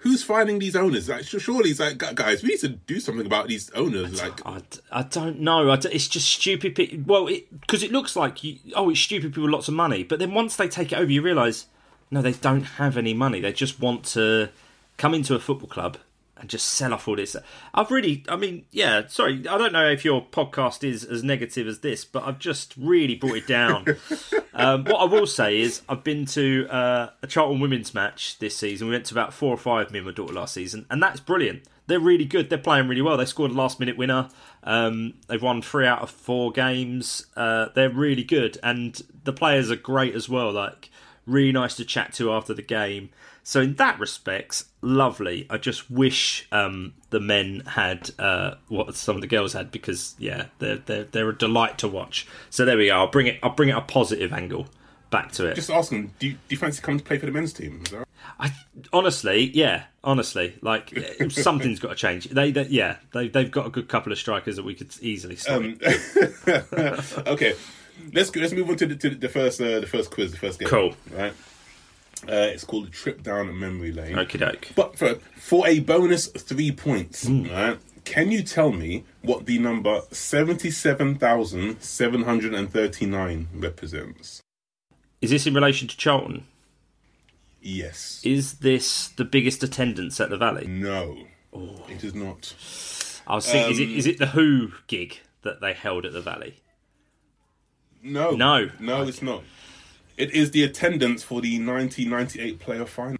who's 0.00 0.22
finding 0.22 0.58
these 0.58 0.76
owners? 0.76 1.08
Like, 1.08 1.24
surely 1.24 1.70
it's 1.70 1.80
like, 1.80 1.98
guys, 1.98 2.42
we 2.42 2.50
need 2.50 2.60
to 2.60 2.68
do 2.68 3.00
something 3.00 3.26
about 3.26 3.48
these 3.48 3.70
owners. 3.70 4.20
Like, 4.20 4.44
I, 4.46 4.62
I 4.90 5.02
don't 5.02 5.40
know. 5.40 5.70
I 5.70 5.76
d 5.76 5.88
it's 5.92 6.08
just 6.08 6.28
stupid. 6.28 6.74
Pe- 6.74 6.96
well, 6.98 7.26
because 7.60 7.82
it, 7.82 7.86
it, 7.86 7.92
looks 7.92 8.16
like 8.16 8.42
you, 8.42 8.58
oh, 8.74 8.90
it's 8.90 9.00
stupid 9.00 9.32
people 9.32 9.44
with 9.44 9.52
lots 9.52 9.68
of 9.68 9.74
money, 9.74 10.02
but 10.02 10.18
then 10.18 10.34
once 10.34 10.56
they 10.56 10.68
take 10.68 10.92
it 10.92 10.98
over, 10.98 11.10
you 11.10 11.22
realise 11.22 11.66
no, 12.10 12.20
they 12.20 12.32
don't 12.32 12.62
have 12.62 12.96
any 12.96 13.14
money. 13.14 13.40
They 13.40 13.52
just 13.52 13.78
want 13.78 14.04
to 14.06 14.48
come 14.96 15.14
into 15.14 15.34
a 15.34 15.38
football 15.38 15.68
club 15.68 15.96
and 16.40 16.48
just 16.48 16.66
sell 16.66 16.94
off 16.94 17.06
all 17.06 17.16
this. 17.16 17.36
I've 17.74 17.90
really, 17.90 18.24
I 18.28 18.36
mean, 18.36 18.64
yeah, 18.70 19.06
sorry, 19.08 19.46
I 19.48 19.58
don't 19.58 19.72
know 19.72 19.88
if 19.88 20.04
your 20.04 20.24
podcast 20.24 20.82
is 20.82 21.04
as 21.04 21.22
negative 21.22 21.66
as 21.66 21.80
this, 21.80 22.04
but 22.04 22.24
I've 22.24 22.38
just 22.38 22.74
really 22.76 23.14
brought 23.14 23.36
it 23.36 23.46
down. 23.46 23.84
um, 24.54 24.84
what 24.84 24.96
I 24.96 25.04
will 25.04 25.26
say 25.26 25.60
is, 25.60 25.82
I've 25.88 26.02
been 26.02 26.24
to 26.26 26.66
uh, 26.68 27.10
a 27.22 27.26
Charlton 27.26 27.60
women's 27.60 27.94
match 27.94 28.38
this 28.38 28.56
season. 28.56 28.88
We 28.88 28.94
went 28.94 29.06
to 29.06 29.14
about 29.14 29.34
four 29.34 29.52
or 29.52 29.58
five, 29.58 29.90
me 29.90 29.98
and 29.98 30.06
my 30.06 30.12
daughter, 30.12 30.32
last 30.32 30.54
season, 30.54 30.86
and 30.90 31.02
that's 31.02 31.20
brilliant. 31.20 31.64
They're 31.86 32.00
really 32.00 32.24
good. 32.24 32.50
They're 32.50 32.58
playing 32.58 32.88
really 32.88 33.02
well. 33.02 33.16
They 33.16 33.24
scored 33.24 33.50
a 33.50 33.54
last 33.54 33.80
minute 33.80 33.96
winner. 33.96 34.28
Um, 34.62 35.14
they've 35.26 35.42
won 35.42 35.60
three 35.60 35.86
out 35.86 36.02
of 36.02 36.10
four 36.10 36.52
games. 36.52 37.26
Uh, 37.36 37.66
they're 37.74 37.90
really 37.90 38.24
good, 38.24 38.58
and 38.62 39.00
the 39.24 39.32
players 39.32 39.70
are 39.70 39.76
great 39.76 40.14
as 40.14 40.28
well. 40.28 40.52
Like, 40.52 40.90
really 41.26 41.52
nice 41.52 41.76
to 41.76 41.84
chat 41.84 42.12
to 42.14 42.32
after 42.32 42.54
the 42.54 42.62
game. 42.62 43.10
So 43.50 43.62
in 43.62 43.74
that 43.74 43.98
respect, 43.98 44.62
lovely. 44.80 45.44
I 45.50 45.56
just 45.56 45.90
wish 45.90 46.46
um, 46.52 46.94
the 47.10 47.18
men 47.18 47.64
had 47.66 48.12
uh, 48.16 48.54
what 48.68 48.94
some 48.94 49.16
of 49.16 49.22
the 49.22 49.26
girls 49.26 49.54
had 49.54 49.72
because 49.72 50.14
yeah, 50.20 50.46
they're 50.60 50.76
they're 50.76 51.02
they're 51.02 51.30
a 51.30 51.36
delight 51.36 51.76
to 51.78 51.88
watch. 51.88 52.28
So 52.48 52.64
there 52.64 52.76
we 52.76 52.86
go. 52.86 52.94
I'll 52.94 53.08
bring 53.08 53.26
it. 53.26 53.40
I'll 53.42 53.50
bring 53.50 53.70
it 53.70 53.76
a 53.76 53.80
positive 53.80 54.32
angle 54.32 54.68
back 55.10 55.32
to 55.32 55.46
it. 55.46 55.56
Just 55.56 55.68
asking, 55.68 56.14
do 56.20 56.28
you, 56.28 56.32
do 56.34 56.38
you 56.50 56.58
fancy 56.58 56.80
coming 56.80 57.00
to 57.00 57.04
play 57.04 57.18
for 57.18 57.26
the 57.26 57.32
men's 57.32 57.52
team? 57.52 57.82
I 58.38 58.54
honestly, 58.92 59.50
yeah, 59.52 59.86
honestly, 60.04 60.56
like 60.62 60.96
something's 61.30 61.80
got 61.80 61.88
to 61.88 61.96
change. 61.96 62.28
They, 62.28 62.52
they, 62.52 62.66
yeah, 62.66 62.98
they 63.12 63.26
they've 63.26 63.50
got 63.50 63.66
a 63.66 63.70
good 63.70 63.88
couple 63.88 64.12
of 64.12 64.18
strikers 64.18 64.54
that 64.54 64.64
we 64.64 64.76
could 64.76 64.94
easily 65.00 65.34
stop. 65.34 65.56
Um, 65.56 65.76
okay, 67.26 67.54
let's 68.12 68.32
let's 68.36 68.52
move 68.52 68.70
on 68.70 68.76
to 68.76 68.86
the, 68.86 68.94
to 68.94 69.10
the 69.10 69.28
first 69.28 69.60
uh, 69.60 69.80
the 69.80 69.88
first 69.88 70.12
quiz, 70.12 70.30
the 70.30 70.38
first 70.38 70.60
game. 70.60 70.68
Cool, 70.68 70.94
right? 71.10 71.32
Uh, 72.28 72.48
it's 72.52 72.64
called 72.64 72.86
a 72.86 72.90
trip 72.90 73.22
down 73.22 73.48
a 73.48 73.52
memory 73.52 73.92
lane. 73.92 74.16
Okie 74.16 74.38
doke. 74.38 74.68
But 74.74 74.98
for 74.98 75.14
for 75.36 75.66
a 75.66 75.80
bonus 75.80 76.26
three 76.26 76.70
points, 76.70 77.24
mm. 77.24 77.50
right? 77.50 77.78
Can 78.04 78.30
you 78.30 78.42
tell 78.42 78.72
me 78.72 79.04
what 79.22 79.46
the 79.46 79.58
number 79.58 80.02
seventy-seven 80.10 81.16
thousand 81.16 81.80
seven 81.80 82.24
hundred 82.24 82.54
and 82.54 82.70
thirty-nine 82.70 83.48
represents? 83.54 84.42
Is 85.20 85.30
this 85.30 85.46
in 85.46 85.54
relation 85.54 85.88
to 85.88 85.96
Charlton? 85.96 86.46
Yes. 87.60 88.20
Is 88.24 88.54
this 88.54 89.08
the 89.08 89.24
biggest 89.24 89.62
attendance 89.62 90.20
at 90.20 90.30
the 90.30 90.38
Valley? 90.38 90.66
No, 90.66 91.18
oh. 91.52 91.84
it 91.88 92.02
is 92.02 92.14
not. 92.14 92.54
I 93.26 93.34
was 93.34 93.46
thinking, 93.46 93.64
um, 93.64 93.70
is 93.72 93.78
it 93.78 93.90
is 93.90 94.06
it 94.06 94.18
the 94.18 94.28
Who 94.28 94.72
gig 94.86 95.20
that 95.42 95.60
they 95.60 95.72
held 95.72 96.04
at 96.04 96.12
the 96.12 96.20
Valley? 96.22 96.56
No, 98.02 98.30
no, 98.30 98.70
no, 98.78 98.96
okay. 99.00 99.08
it's 99.10 99.22
not. 99.22 99.42
It 100.20 100.32
is 100.32 100.50
the 100.50 100.62
attendance 100.64 101.22
for 101.22 101.40
the 101.40 101.58
1998 101.58 102.60
playoff 102.60 102.88
final. 102.88 103.16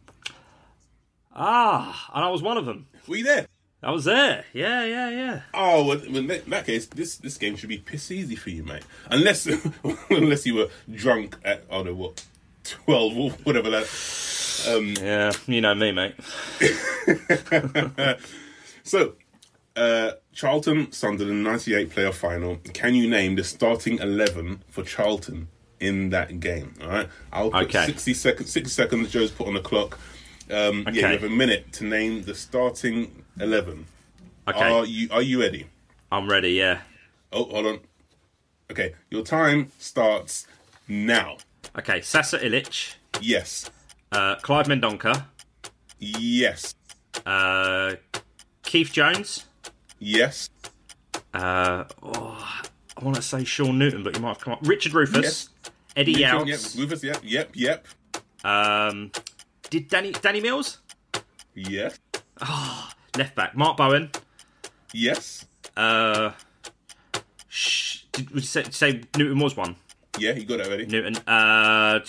Ah, 1.35 2.11
and 2.13 2.23
I 2.23 2.29
was 2.29 2.43
one 2.43 2.59
of 2.59 2.67
them. 2.67 2.89
Were 3.09 3.17
you 3.17 3.25
there? 3.25 3.47
I 3.83 3.91
was 3.91 4.05
there. 4.05 4.45
Yeah, 4.53 4.85
yeah, 4.85 5.09
yeah. 5.09 5.41
Oh, 5.55 5.87
well, 5.87 5.99
in 6.03 6.27
that 6.27 6.67
case, 6.67 6.85
this 6.89 7.17
this 7.17 7.39
game 7.39 7.57
should 7.57 7.71
be 7.71 7.79
piss 7.79 8.11
easy 8.11 8.37
for 8.37 8.51
you, 8.51 8.65
mate. 8.65 8.83
Unless 9.11 9.49
unless 10.11 10.45
you 10.45 10.57
were 10.57 10.69
drunk 10.93 11.39
at 11.43 11.65
I 11.71 11.77
don't 11.77 11.87
know 11.87 11.95
what 11.95 12.23
twelve 12.65 13.17
or 13.17 13.31
whatever 13.45 13.71
that. 13.71 13.89
Um, 14.69 14.95
yeah, 15.01 15.33
you 15.47 15.63
know 15.63 15.75
me, 15.75 15.93
mate. 15.93 16.17
so, 18.83 19.15
uh, 19.75 20.11
Charlton 20.35 20.93
Sunderland 20.93 21.45
'98 21.45 21.89
playoff 21.89 22.15
final. 22.17 22.59
Can 22.75 22.95
you 22.95 23.09
name 23.09 23.37
the 23.37 23.45
starting 23.45 23.97
eleven 24.01 24.63
for 24.69 24.83
Charlton 24.83 25.49
in 25.81 26.11
that 26.11 26.41
game. 26.41 26.75
All 26.83 26.89
right, 26.89 27.09
I'll 27.33 27.51
put 27.51 27.65
okay. 27.65 27.87
sixty 27.87 28.15
seconds. 28.15 28.53
Sixty 28.53 28.71
seconds. 28.71 29.11
Joe's 29.11 29.31
put 29.31 29.49
on 29.49 29.55
the 29.55 29.61
clock. 29.61 29.99
Um, 30.51 30.85
okay. 30.87 31.01
Yeah, 31.01 31.09
you 31.09 31.19
have 31.19 31.25
a 31.25 31.31
minute 31.31 31.73
to 31.75 31.85
name 31.85 32.23
the 32.23 32.35
starting 32.35 33.25
eleven. 33.41 33.87
Okay. 34.49 34.61
Are 34.61 34.85
you 34.85 35.09
Are 35.11 35.23
you 35.23 35.41
ready? 35.41 35.67
I'm 36.13 36.29
ready. 36.29 36.51
Yeah. 36.53 36.81
Oh, 37.33 37.45
hold 37.45 37.67
on. 37.67 37.81
Okay, 38.71 38.95
your 39.11 39.23
time 39.23 39.71
starts 39.79 40.47
now. 40.89 41.39
Okay, 41.79 42.01
Sasa 42.01 42.39
Ilic. 42.39 42.95
Yes. 43.21 43.71
Uh, 44.13 44.37
Clive 44.37 44.67
Mendonca. 44.67 45.25
Yes. 45.99 46.75
Uh, 47.25 47.95
Keith 48.63 48.93
Jones. 48.93 49.45
Yes. 49.99 50.51
Uh, 51.33 51.85
oh, 52.03 52.63
I 52.97 53.05
want 53.05 53.17
to 53.17 53.23
say 53.23 53.45
Shaun 53.45 53.79
Newton, 53.79 54.03
but 54.03 54.17
you 54.17 54.23
might 54.23 54.31
have 54.31 54.41
come 54.41 54.55
up. 54.55 54.61
Richard 54.63 54.95
Rufus. 54.95 55.23
Yes. 55.23 55.49
Eddie 55.97 56.13
Newton, 56.15 56.47
Yep. 56.47 56.61
Rufus, 56.77 57.03
yep, 57.03 57.19
yep, 57.23 57.51
yep. 57.55 57.87
Um, 58.45 59.11
did 59.71 59.89
Danny 59.89 60.13
Danny 60.13 60.41
Mills? 60.41 60.79
Yes. 61.55 61.99
Oh, 62.41 62.89
left 63.17 63.35
back. 63.35 63.55
Mark 63.57 63.77
Bowen. 63.77 64.11
Yes. 64.95 65.47
Uh, 65.77 66.33
sh- 67.49 68.03
did, 68.13 68.31
you 68.31 68.41
say, 68.41 68.65
say 68.71 69.03
Newton 69.17 69.39
was 69.39 69.57
one? 69.57 69.77
Yeah, 70.19 70.33
you 70.33 70.45
got 70.45 70.61
it 70.61 70.67
already. 70.67 70.87
Newton. 70.87 71.17
Uh, 71.27 72.01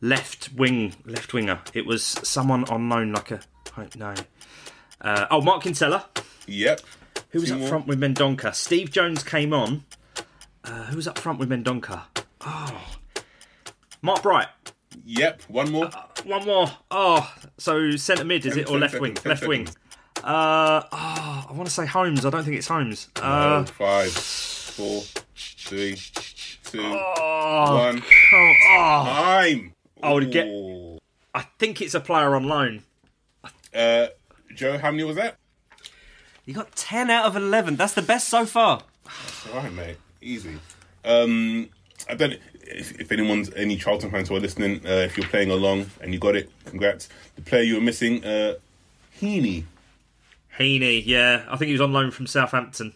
left 0.00 0.52
wing, 0.54 0.94
left 1.04 1.32
winger. 1.32 1.60
It 1.74 1.86
was 1.86 2.04
someone 2.04 2.64
unknown, 2.70 3.12
like 3.12 3.30
a 3.30 3.40
no. 3.96 4.14
Uh, 5.00 5.26
oh, 5.30 5.40
Mark 5.40 5.62
Kinsella. 5.62 6.08
Yep. 6.46 6.80
Who 7.30 7.40
was 7.40 7.48
Two 7.48 7.54
up 7.54 7.60
more. 7.60 7.68
front 7.68 7.86
with 7.86 8.00
Mendonca? 8.00 8.54
Steve 8.54 8.90
Jones 8.90 9.22
came 9.22 9.52
on. 9.52 9.84
Uh, 10.64 10.84
who 10.84 10.96
was 10.96 11.08
up 11.08 11.18
front 11.18 11.38
with 11.38 11.48
Mendonca? 11.48 12.02
Oh, 12.44 12.84
Mark 14.02 14.22
Bright. 14.22 14.48
Yep, 15.04 15.42
one 15.48 15.70
more. 15.70 15.86
Uh, 15.86 16.06
one 16.24 16.44
more. 16.44 16.70
Oh, 16.90 17.32
so 17.58 17.92
centre 17.92 18.24
mid 18.24 18.44
is 18.46 18.54
ten, 18.54 18.62
it 18.62 18.70
or 18.70 18.78
left 18.78 18.92
seconds, 18.92 19.24
wing? 19.24 19.30
Left 19.30 19.46
wing. 19.46 19.68
Uh, 20.22 20.82
oh, 20.92 21.46
I 21.48 21.52
want 21.52 21.66
to 21.66 21.72
say 21.72 21.86
Holmes. 21.86 22.24
I 22.24 22.30
don't 22.30 22.44
think 22.44 22.56
it's 22.56 22.68
Holmes. 22.68 23.08
Uh, 23.16 23.64
no, 23.64 23.64
five, 23.64 24.12
four, 24.12 25.02
three, 25.34 25.96
two, 26.64 26.80
oh, 26.80 27.74
one. 27.74 28.02
Oh, 28.02 28.52
oh. 28.70 29.04
Time. 29.04 29.74
I 30.02 30.12
would 30.12 30.30
get. 30.30 30.46
I 31.34 31.42
think 31.58 31.80
it's 31.80 31.94
a 31.94 32.00
player 32.00 32.34
on 32.34 32.44
loan. 32.44 32.82
Uh, 33.74 34.08
Joe, 34.54 34.78
how 34.78 34.90
many 34.90 35.04
was 35.04 35.16
that? 35.16 35.36
You 36.44 36.54
got 36.54 36.74
ten 36.76 37.08
out 37.10 37.24
of 37.26 37.36
eleven. 37.36 37.76
That's 37.76 37.94
the 37.94 38.02
best 38.02 38.28
so 38.28 38.44
far. 38.46 38.82
That's 39.04 39.48
all 39.48 39.60
right, 39.60 39.72
mate. 39.72 39.96
Easy. 40.20 40.58
Um, 41.04 41.70
I 42.08 42.14
don't. 42.14 42.34
If, 42.62 43.00
if 43.00 43.12
anyone's 43.12 43.52
any 43.54 43.76
Charlton 43.76 44.10
fans 44.10 44.28
who 44.28 44.36
are 44.36 44.40
listening, 44.40 44.86
uh, 44.86 44.90
if 44.90 45.16
you're 45.16 45.26
playing 45.28 45.50
along 45.50 45.86
and 46.00 46.12
you 46.12 46.18
got 46.18 46.36
it, 46.36 46.50
congrats. 46.64 47.08
The 47.36 47.42
player 47.42 47.62
you 47.62 47.74
were 47.74 47.80
missing, 47.80 48.24
uh, 48.24 48.54
Heaney. 49.20 49.64
Heaney, 50.58 51.02
yeah, 51.04 51.44
I 51.48 51.56
think 51.56 51.68
he 51.68 51.72
was 51.72 51.80
on 51.80 51.92
loan 51.92 52.10
from 52.10 52.26
Southampton. 52.26 52.94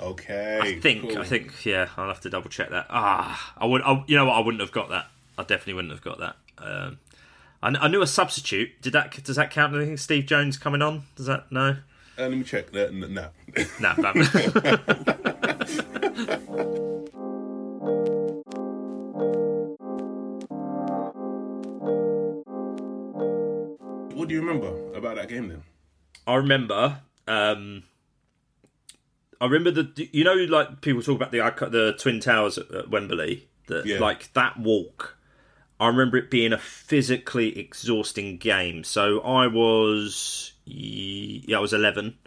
Okay, 0.00 0.58
I 0.60 0.80
think. 0.80 1.10
Cool. 1.10 1.18
I 1.18 1.24
think. 1.24 1.64
Yeah, 1.64 1.88
I'll 1.96 2.08
have 2.08 2.20
to 2.20 2.30
double 2.30 2.50
check 2.50 2.70
that. 2.70 2.86
Ah, 2.90 3.54
I 3.56 3.66
would. 3.66 3.82
I, 3.82 4.04
you 4.06 4.16
know 4.16 4.26
what? 4.26 4.34
I 4.34 4.40
wouldn't 4.40 4.60
have 4.60 4.72
got 4.72 4.90
that. 4.90 5.06
I 5.38 5.42
definitely 5.42 5.74
wouldn't 5.74 5.92
have 5.92 6.02
got 6.02 6.18
that. 6.18 6.36
Um, 6.58 6.98
I, 7.62 7.68
I, 7.68 7.88
knew 7.88 8.02
a 8.02 8.06
substitute. 8.06 8.82
Did 8.82 8.92
that? 8.92 9.22
Does 9.24 9.36
that 9.36 9.50
count? 9.50 9.74
Anything? 9.74 9.96
Steve 9.96 10.26
Jones 10.26 10.58
coming 10.58 10.82
on? 10.82 11.04
Does 11.16 11.26
that? 11.26 11.50
No. 11.50 11.76
Uh, 12.18 12.22
let 12.22 12.32
me 12.32 12.44
check 12.44 12.72
that. 12.72 12.92
No. 12.92 13.06
No. 13.08 13.94
no. 17.16 17.22
what 24.26 24.30
do 24.30 24.34
you 24.34 24.40
remember 24.40 24.92
about 24.92 25.14
that 25.14 25.28
game 25.28 25.46
then? 25.46 25.62
I 26.26 26.34
remember. 26.34 26.98
Um, 27.28 27.84
I 29.40 29.46
remember 29.46 29.70
the 29.70 30.08
you 30.12 30.24
know 30.24 30.34
like 30.34 30.80
people 30.80 31.00
talk 31.00 31.14
about 31.14 31.30
the 31.30 31.38
the 31.70 31.94
twin 31.96 32.18
towers 32.18 32.58
at, 32.58 32.90
Wembley. 32.90 33.46
That 33.68 33.86
yeah. 33.86 34.00
like 34.00 34.32
that 34.32 34.58
walk. 34.58 35.16
I 35.78 35.86
remember 35.86 36.16
it 36.16 36.28
being 36.28 36.52
a 36.52 36.58
physically 36.58 37.56
exhausting 37.56 38.38
game. 38.38 38.82
So 38.82 39.20
I 39.20 39.46
was 39.46 40.54
yeah 40.64 41.58
I 41.58 41.60
was 41.60 41.72
eleven, 41.72 42.18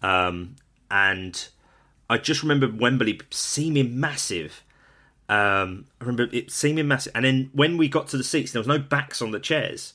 um, 0.00 0.56
and 0.90 1.46
I 2.08 2.16
just 2.16 2.42
remember 2.42 2.72
Wembley 2.74 3.20
seeming 3.30 4.00
massive. 4.00 4.62
Um, 5.28 5.84
I 6.00 6.04
remember 6.06 6.34
it 6.34 6.50
seeming 6.50 6.88
massive, 6.88 7.12
and 7.14 7.26
then 7.26 7.50
when 7.52 7.76
we 7.76 7.90
got 7.90 8.08
to 8.08 8.16
the 8.16 8.24
seats, 8.24 8.52
there 8.52 8.60
was 8.60 8.66
no 8.66 8.78
backs 8.78 9.20
on 9.20 9.30
the 9.30 9.40
chairs. 9.40 9.92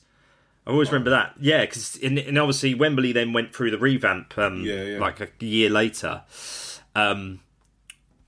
I 0.70 0.72
always 0.72 0.92
remember 0.92 1.10
that. 1.10 1.34
Yeah, 1.40 1.62
because 1.62 1.98
and 2.00 2.38
obviously 2.38 2.74
Wembley 2.74 3.10
then 3.10 3.32
went 3.32 3.52
through 3.54 3.72
the 3.72 3.78
revamp. 3.78 4.38
Um, 4.38 4.62
yeah, 4.62 4.82
yeah. 4.82 4.98
Like 5.00 5.20
a 5.20 5.28
year 5.44 5.68
later. 5.68 6.22
Um, 6.94 7.40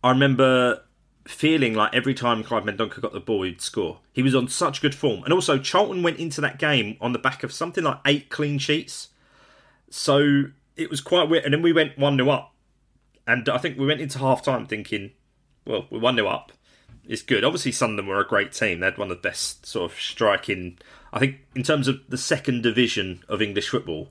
I 0.02 0.10
remember 0.10 0.82
feeling 1.24 1.74
like 1.74 1.94
every 1.94 2.14
time 2.14 2.42
Clive 2.42 2.64
Mendonca 2.64 3.00
got 3.00 3.12
the 3.12 3.20
ball, 3.20 3.42
he'd 3.42 3.60
score. 3.60 4.00
He 4.12 4.22
was 4.24 4.34
on 4.34 4.48
such 4.48 4.82
good 4.82 4.94
form, 4.94 5.22
and 5.22 5.32
also 5.32 5.56
Charlton 5.56 6.02
went 6.02 6.18
into 6.18 6.40
that 6.40 6.58
game 6.58 6.96
on 7.00 7.12
the 7.12 7.18
back 7.20 7.44
of 7.44 7.52
something 7.52 7.84
like 7.84 8.00
eight 8.06 8.28
clean 8.28 8.58
sheets. 8.58 9.10
So 9.88 10.46
it 10.76 10.90
was 10.90 11.00
quite 11.00 11.28
weird. 11.28 11.44
And 11.44 11.54
then 11.54 11.62
we 11.62 11.72
went 11.72 11.96
one 11.96 12.16
0 12.16 12.28
up, 12.28 12.54
and 13.24 13.48
I 13.48 13.58
think 13.58 13.78
we 13.78 13.86
went 13.86 14.00
into 14.00 14.18
half 14.18 14.42
time 14.42 14.66
thinking, 14.66 15.12
well, 15.64 15.86
we're 15.90 16.00
one 16.00 16.16
0 16.16 16.26
up. 16.26 16.50
It's 17.06 17.22
good. 17.22 17.44
Obviously, 17.44 17.72
Sunderland 17.72 18.08
were 18.08 18.20
a 18.20 18.26
great 18.26 18.52
team. 18.52 18.80
They 18.80 18.86
had 18.86 18.98
one 18.98 19.10
of 19.10 19.16
the 19.16 19.28
best 19.28 19.66
sort 19.66 19.90
of 19.90 19.98
striking. 19.98 20.78
I 21.12 21.18
think 21.18 21.36
in 21.54 21.62
terms 21.62 21.88
of 21.88 22.00
the 22.08 22.18
second 22.18 22.62
division 22.62 23.24
of 23.28 23.42
English 23.42 23.68
football, 23.68 24.08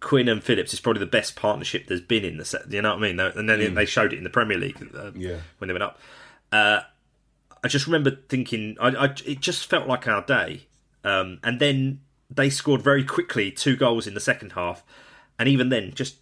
Quinn 0.00 0.28
and 0.28 0.42
Phillips 0.42 0.72
is 0.72 0.80
probably 0.80 1.00
the 1.00 1.06
best 1.06 1.36
partnership 1.36 1.86
there's 1.86 2.00
been 2.00 2.24
in 2.24 2.38
the 2.38 2.44
set. 2.44 2.70
You 2.70 2.82
know 2.82 2.90
what 2.90 3.04
I 3.04 3.12
mean? 3.12 3.20
And 3.20 3.48
then 3.48 3.60
mm. 3.60 3.74
they 3.74 3.84
showed 3.84 4.12
it 4.12 4.16
in 4.16 4.24
the 4.24 4.30
Premier 4.30 4.58
League 4.58 4.76
uh, 4.94 5.12
yeah. 5.14 5.36
when 5.58 5.68
they 5.68 5.74
went 5.74 5.84
up. 5.84 5.98
Uh, 6.50 6.80
I 7.62 7.68
just 7.68 7.86
remember 7.86 8.18
thinking, 8.28 8.76
I, 8.80 8.88
I, 8.88 9.04
it 9.24 9.40
just 9.40 9.66
felt 9.66 9.86
like 9.86 10.08
our 10.08 10.22
day. 10.22 10.66
Um, 11.04 11.38
and 11.42 11.60
then 11.60 12.00
they 12.30 12.50
scored 12.50 12.82
very 12.82 13.04
quickly 13.04 13.50
two 13.50 13.76
goals 13.76 14.06
in 14.06 14.14
the 14.14 14.20
second 14.20 14.52
half, 14.52 14.84
and 15.38 15.48
even 15.48 15.68
then, 15.68 15.92
just 15.94 16.16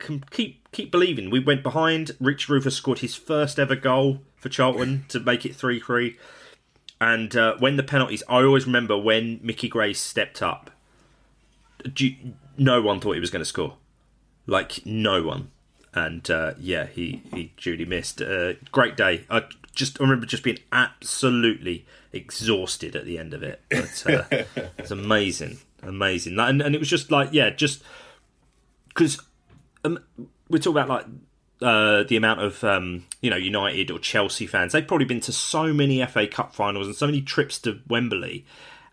c- 0.00 0.22
keep 0.30 0.70
keep 0.72 0.90
believing. 0.90 1.30
We 1.30 1.40
went 1.40 1.62
behind. 1.62 2.12
Rich 2.20 2.48
Rufus 2.48 2.76
scored 2.76 2.98
his 2.98 3.14
first 3.14 3.58
ever 3.58 3.76
goal 3.76 4.20
for 4.46 4.52
Charlton 4.52 5.04
to 5.08 5.18
make 5.18 5.44
it 5.44 5.56
three 5.56 5.80
three. 5.80 6.16
And 7.00 7.34
uh, 7.36 7.56
when 7.58 7.76
the 7.76 7.82
penalties, 7.82 8.22
I 8.28 8.44
always 8.44 8.64
remember 8.64 8.96
when 8.96 9.40
Mickey 9.42 9.68
Gray 9.68 9.92
stepped 9.92 10.40
up. 10.40 10.70
No 12.56 12.80
one 12.80 13.00
thought 13.00 13.12
he 13.14 13.20
was 13.20 13.30
going 13.30 13.40
to 13.40 13.46
score, 13.46 13.74
like 14.46 14.86
no 14.86 15.22
one. 15.22 15.50
And 15.92 16.30
uh, 16.30 16.54
yeah, 16.58 16.86
he 16.86 17.22
he 17.34 17.52
duly 17.56 17.84
missed. 17.84 18.22
Uh, 18.22 18.52
great 18.70 18.96
day. 18.96 19.24
I 19.28 19.44
just 19.74 20.00
I 20.00 20.04
remember 20.04 20.26
just 20.26 20.44
being 20.44 20.58
absolutely 20.70 21.84
exhausted 22.12 22.94
at 22.94 23.04
the 23.04 23.18
end 23.18 23.34
of 23.34 23.42
it. 23.42 23.60
But 23.68 24.04
uh, 24.06 24.24
it's 24.78 24.92
amazing, 24.92 25.58
amazing, 25.82 26.38
and 26.38 26.62
and 26.62 26.74
it 26.74 26.78
was 26.78 26.88
just 26.88 27.10
like 27.10 27.30
yeah, 27.32 27.50
just 27.50 27.82
because 28.88 29.20
um, 29.84 29.98
we 30.48 30.60
talk 30.60 30.70
about 30.70 30.88
like 30.88 31.06
uh, 31.62 32.04
the 32.04 32.16
amount 32.16 32.40
of 32.40 32.62
um, 32.62 33.04
you 33.26 33.30
know 33.30 33.36
United 33.36 33.90
or 33.90 33.98
Chelsea 33.98 34.46
fans. 34.46 34.72
They've 34.72 34.86
probably 34.86 35.04
been 35.04 35.20
to 35.22 35.32
so 35.32 35.72
many 35.74 36.04
FA 36.06 36.28
Cup 36.28 36.54
finals 36.54 36.86
and 36.86 36.94
so 36.94 37.06
many 37.06 37.20
trips 37.20 37.58
to 37.60 37.80
Wembley, 37.88 38.46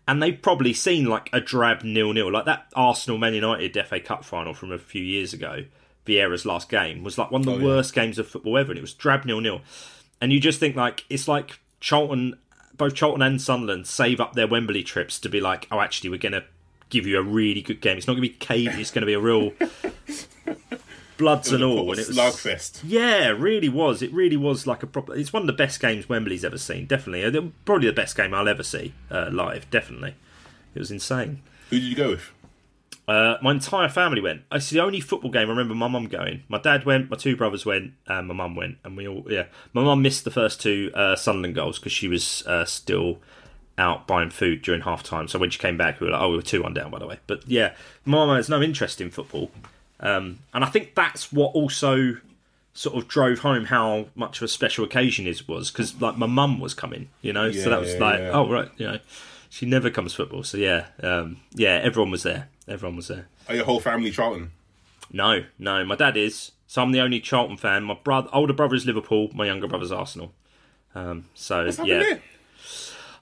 and 0.08 0.20
they've 0.20 0.42
probably 0.42 0.72
seen 0.72 1.04
like 1.04 1.30
a 1.32 1.40
drab 1.40 1.84
nil 1.84 2.12
nil, 2.12 2.32
like 2.32 2.46
that 2.46 2.66
Arsenal 2.74 3.16
Man 3.16 3.32
United 3.32 3.80
FA 3.86 4.00
Cup 4.00 4.24
final 4.24 4.52
from 4.52 4.72
a 4.72 4.78
few 4.78 5.04
years 5.04 5.32
ago. 5.32 5.64
Vieira's 6.04 6.44
last 6.44 6.68
game 6.68 7.04
was 7.04 7.16
like 7.16 7.30
one 7.30 7.42
of 7.42 7.46
the 7.46 7.52
oh, 7.52 7.58
yeah. 7.58 7.64
worst 7.64 7.94
games 7.94 8.18
of 8.18 8.26
football 8.26 8.58
ever, 8.58 8.72
and 8.72 8.78
it 8.78 8.82
was 8.82 8.92
drab 8.92 9.24
nil 9.24 9.40
nil. 9.40 9.60
And 10.20 10.32
you 10.32 10.40
just 10.40 10.58
think 10.58 10.74
like 10.74 11.04
it's 11.08 11.28
like 11.28 11.60
Charlton, 11.78 12.36
both 12.76 12.94
Charlton 12.94 13.22
and 13.22 13.40
Sunderland 13.40 13.86
save 13.86 14.20
up 14.20 14.32
their 14.32 14.48
Wembley 14.48 14.82
trips 14.82 15.20
to 15.20 15.28
be 15.28 15.40
like, 15.40 15.68
oh, 15.70 15.80
actually, 15.80 16.10
we're 16.10 16.18
going 16.18 16.32
to 16.32 16.44
give 16.90 17.06
you 17.06 17.20
a 17.20 17.22
really 17.22 17.62
good 17.62 17.80
game. 17.80 17.96
It's 17.96 18.08
not 18.08 18.14
going 18.14 18.24
to 18.24 18.28
be 18.28 18.34
cage. 18.34 18.74
It's 18.74 18.90
going 18.90 19.02
to 19.02 19.06
be 19.06 19.14
a 19.14 19.20
real 19.20 19.52
bloods 21.16 21.52
and 21.52 21.62
all. 21.62 21.90
And 21.90 22.00
it 22.00 22.08
was 22.08 22.16
slugfest. 22.16 22.80
Yeah, 22.84 23.28
really 23.28 23.68
was. 23.68 24.02
It 24.02 24.12
really 24.12 24.36
was 24.36 24.66
like 24.66 24.82
a 24.82 24.86
proper. 24.86 25.14
It's 25.14 25.32
one 25.32 25.42
of 25.42 25.46
the 25.46 25.52
best 25.52 25.80
games 25.80 26.08
Wembley's 26.08 26.44
ever 26.44 26.58
seen. 26.58 26.86
Definitely, 26.86 27.24
uh, 27.24 27.42
probably 27.64 27.86
the 27.86 27.92
best 27.92 28.16
game 28.16 28.34
I'll 28.34 28.48
ever 28.48 28.62
see 28.62 28.94
uh, 29.10 29.28
live. 29.30 29.70
Definitely, 29.70 30.14
it 30.74 30.78
was 30.78 30.90
insane. 30.90 31.42
Who 31.70 31.78
did 31.78 31.86
you 31.86 31.96
go 31.96 32.10
with? 32.10 32.30
Uh, 33.06 33.36
my 33.42 33.50
entire 33.50 33.88
family 33.88 34.20
went. 34.20 34.42
It's 34.50 34.70
the 34.70 34.80
only 34.80 35.00
football 35.00 35.30
game 35.30 35.48
I 35.48 35.50
remember 35.50 35.74
my 35.74 35.88
mum 35.88 36.06
going. 36.06 36.42
My 36.48 36.58
dad 36.58 36.86
went, 36.86 37.10
my 37.10 37.16
two 37.16 37.36
brothers 37.36 37.66
went, 37.66 37.92
and 38.06 38.26
my 38.26 38.34
mum 38.34 38.56
went, 38.56 38.78
and 38.82 38.96
we 38.96 39.06
all 39.06 39.24
yeah. 39.28 39.46
My 39.74 39.82
mum 39.82 40.00
missed 40.00 40.24
the 40.24 40.30
first 40.30 40.60
two 40.60 40.90
uh, 40.94 41.14
Sunderland 41.14 41.54
goals 41.54 41.78
because 41.78 41.92
she 41.92 42.08
was 42.08 42.42
uh, 42.46 42.64
still 42.64 43.18
out 43.76 44.06
buying 44.06 44.30
food 44.30 44.62
during 44.62 44.82
half 44.82 45.02
time. 45.02 45.28
So 45.28 45.38
when 45.38 45.50
she 45.50 45.58
came 45.58 45.76
back, 45.76 46.00
we 46.00 46.06
were 46.06 46.12
like, 46.12 46.22
oh, 46.22 46.30
we 46.30 46.36
were 46.36 46.42
two 46.42 46.62
one 46.62 46.72
down 46.72 46.90
by 46.90 46.98
the 46.98 47.06
way. 47.06 47.18
But 47.26 47.46
yeah, 47.46 47.74
my 48.04 48.24
mum 48.24 48.36
has 48.36 48.48
no 48.48 48.62
interest 48.62 49.00
in 49.00 49.10
football, 49.10 49.50
um, 50.00 50.40
and 50.52 50.64
I 50.64 50.68
think 50.68 50.94
that's 50.94 51.32
what 51.32 51.54
also 51.54 52.18
sort 52.72 52.96
of 52.96 53.06
drove 53.06 53.38
home 53.38 53.66
how 53.66 54.06
much 54.16 54.38
of 54.38 54.42
a 54.42 54.48
special 54.48 54.84
occasion 54.84 55.26
it 55.26 55.46
was 55.48 55.70
because 55.70 56.00
like 56.00 56.18
my 56.18 56.26
mum 56.26 56.60
was 56.60 56.74
coming, 56.74 57.08
you 57.22 57.32
know. 57.32 57.46
Yeah, 57.46 57.64
so 57.64 57.70
that 57.70 57.80
was 57.80 57.94
yeah, 57.94 58.00
like, 58.00 58.18
yeah. 58.18 58.30
oh 58.32 58.50
right, 58.50 58.70
you 58.76 58.86
know, 58.86 58.98
she 59.48 59.66
never 59.66 59.90
comes 59.90 60.14
football. 60.14 60.42
So 60.42 60.58
yeah, 60.58 60.86
um, 61.02 61.38
yeah, 61.52 61.80
everyone 61.82 62.10
was 62.10 62.24
there. 62.24 62.48
Everyone 62.66 62.96
was 62.96 63.08
there. 63.08 63.26
Are 63.48 63.54
your 63.54 63.64
whole 63.64 63.80
family 63.80 64.10
Charlton? 64.10 64.50
No, 65.12 65.44
no. 65.58 65.84
My 65.84 65.96
dad 65.96 66.16
is, 66.16 66.52
so 66.66 66.82
I'm 66.82 66.92
the 66.92 67.00
only 67.00 67.20
Charlton 67.20 67.56
fan. 67.56 67.84
My 67.84 67.94
brother, 67.94 68.28
older 68.32 68.52
brother 68.52 68.74
is 68.74 68.86
Liverpool. 68.86 69.30
My 69.32 69.46
younger 69.46 69.68
brother's 69.68 69.92
Arsenal. 69.92 70.32
Um, 70.94 71.26
so 71.34 71.64
yeah, 71.84 71.98
there? 71.98 72.22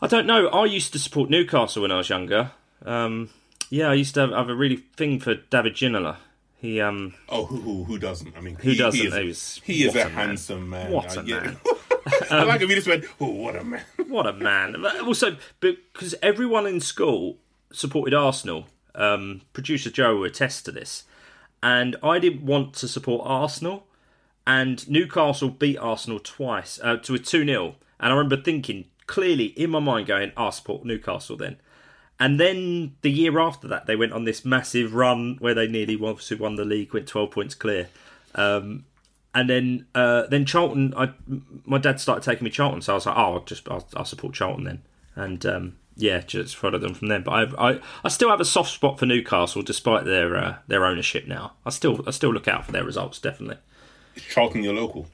I 0.01 0.07
don't 0.07 0.27
know. 0.27 0.49
I 0.49 0.65
used 0.65 0.93
to 0.93 0.99
support 0.99 1.31
Newcastle 1.31 1.83
when 1.83 1.93
I 1.93 1.99
was 1.99 2.09
younger. 2.09 2.53
Um, 2.85 3.31
yeah, 3.71 3.89
I 3.89 3.95
used 3.95 4.15
to 4.15 4.21
have, 4.21 4.31
have, 4.31 4.49
a 4.49 4.55
really 4.55 4.77
thing 4.77 5.21
for 5.21 5.35
David 5.35 5.75
Ginola. 5.75 6.17
He 6.63 6.81
um. 6.81 7.15
Oh, 7.29 7.45
who 7.45 7.57
who, 7.57 7.83
who 7.83 7.99
doesn't? 7.99 8.37
I 8.37 8.41
mean, 8.41 8.55
who 8.55 8.71
he, 8.71 8.77
doesn't? 8.77 9.01
He 9.01 9.29
is, 9.29 9.61
he, 9.65 9.85
is 9.85 9.97
a, 9.97 10.03
a 10.03 10.09
handsome 10.09 10.71
man. 10.71 10.93
What 10.93 11.17
a 11.17 11.25
man! 11.25 11.57
I 12.31 12.45
like 12.45 12.61
him. 12.61 12.69
he 12.69 12.77
just 12.77 12.87
went, 12.87 13.05
"Oh, 13.21 13.31
what 13.31 13.57
a 13.57 13.65
man! 13.65 13.83
what 14.07 14.29
a 14.29 14.33
man!" 14.33 14.87
Also, 15.05 15.39
because 15.59 16.15
everyone 16.23 16.69
in 16.69 16.79
school 16.79 17.39
supported 17.73 18.15
Arsenal, 18.15 18.69
um, 18.95 19.41
producer 19.53 19.91
Joe 19.91 20.15
will 20.19 20.25
attest 20.25 20.65
to 20.67 20.71
this. 20.71 21.03
And 21.65 21.97
I 22.01 22.21
didn't 22.21 22.47
want 22.47 22.75
to 22.75 22.87
support 22.87 23.27
Arsenal, 23.27 23.89
and 24.47 24.89
Newcastle 24.89 25.49
beat 25.49 25.79
Arsenal 25.79 26.21
twice 26.21 26.79
uh, 26.81 26.97
to 26.99 27.15
a 27.15 27.19
2 27.19 27.45
0. 27.45 27.75
And 27.99 28.13
I 28.13 28.17
remember 28.17 28.41
thinking 28.41 28.85
clearly 29.09 29.47
in 29.47 29.71
my 29.71 29.81
mind, 29.81 30.07
going, 30.07 30.31
I'll 30.37 30.53
support 30.53 30.85
Newcastle 30.85 31.37
then. 31.37 31.57
And 32.23 32.39
then 32.39 32.95
the 33.03 33.11
year 33.11 33.41
after 33.41 33.67
that, 33.67 33.87
they 33.87 33.97
went 33.97 34.13
on 34.13 34.23
this 34.23 34.45
massive 34.45 34.95
run 34.95 35.39
where 35.41 35.55
they 35.55 35.67
nearly 35.67 35.95
obviously 35.95 36.37
won 36.37 36.55
the 36.55 36.65
league, 36.65 36.95
went 36.95 37.09
12 37.09 37.33
points 37.33 37.57
clear. 37.57 37.89
Um, 38.37 38.85
and 39.35 39.51
then 39.51 39.87
uh, 39.93 40.29
then 40.29 40.47
Charlton, 40.47 40.95
I, 40.97 41.15
my 41.65 41.79
dad 41.79 41.99
started 41.99 42.23
taking 42.23 42.45
me 42.45 42.51
Charlton, 42.51 42.81
so 42.81 42.93
I 42.93 42.95
was 42.95 43.07
like, 43.07 43.17
oh, 43.17 43.35
I'll 43.35 43.45
just 43.45 43.69
I'll, 43.69 43.89
I'll 43.97 44.05
support 44.05 44.35
Charlton 44.35 44.63
then. 44.63 44.83
And 45.17 45.45
um, 45.45 45.77
yeah, 45.97 46.21
just 46.21 46.55
follow 46.55 46.79
them 46.79 46.95
from 46.95 47.09
there. 47.09 47.19
But 47.19 47.33
I, 47.59 47.71
I, 47.71 47.81
I 48.05 48.09
still 48.09 48.31
have 48.31 48.41
a 48.41 48.45
soft 48.45 48.71
spot 48.71 49.01
for 49.01 49.07
Newcastle, 49.07 49.63
despite 49.63 50.05
their 50.05 50.37
uh, 50.37 50.57
their 50.69 50.87
ownership 50.87 51.27
now. 51.27 51.55
I 51.67 51.71
still 51.71 52.05
I 52.07 52.13
still 52.13 52.33
look 52.33 52.47
out 52.47 52.67
for 52.67 52.71
their 52.71 52.85
results, 52.85 53.19
definitely. 53.19 53.57
Is 54.15 54.23
Charlton 54.23 54.63
your 54.63 54.75
local? 54.75 55.09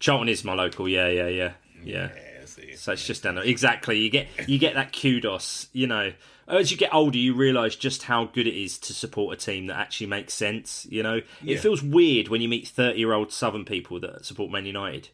Charlton 0.00 0.28
is 0.28 0.44
my 0.44 0.52
local. 0.52 0.86
Yeah, 0.86 1.08
yeah, 1.08 1.28
yeah, 1.28 1.52
yeah. 1.82 2.10
yeah 2.14 2.25
so 2.76 2.92
it's 2.92 3.06
just 3.06 3.22
down 3.22 3.36
there. 3.36 3.44
Exactly. 3.44 3.98
You 3.98 4.10
get 4.10 4.28
you 4.46 4.58
get 4.58 4.74
that 4.74 4.92
kudos. 4.92 5.68
You 5.72 5.86
know, 5.86 6.12
as 6.48 6.70
you 6.70 6.76
get 6.76 6.94
older, 6.94 7.18
you 7.18 7.34
realise 7.34 7.76
just 7.76 8.04
how 8.04 8.26
good 8.26 8.46
it 8.46 8.54
is 8.54 8.78
to 8.78 8.92
support 8.92 9.34
a 9.34 9.44
team 9.44 9.66
that 9.66 9.78
actually 9.78 10.06
makes 10.06 10.34
sense. 10.34 10.86
You 10.90 11.02
know, 11.02 11.16
it 11.16 11.26
yeah. 11.42 11.58
feels 11.58 11.82
weird 11.82 12.28
when 12.28 12.40
you 12.40 12.48
meet 12.48 12.68
thirty 12.68 12.98
year 12.98 13.12
old 13.12 13.32
Southern 13.32 13.64
people 13.64 14.00
that 14.00 14.24
support 14.24 14.50
Man 14.50 14.66
United. 14.66 15.08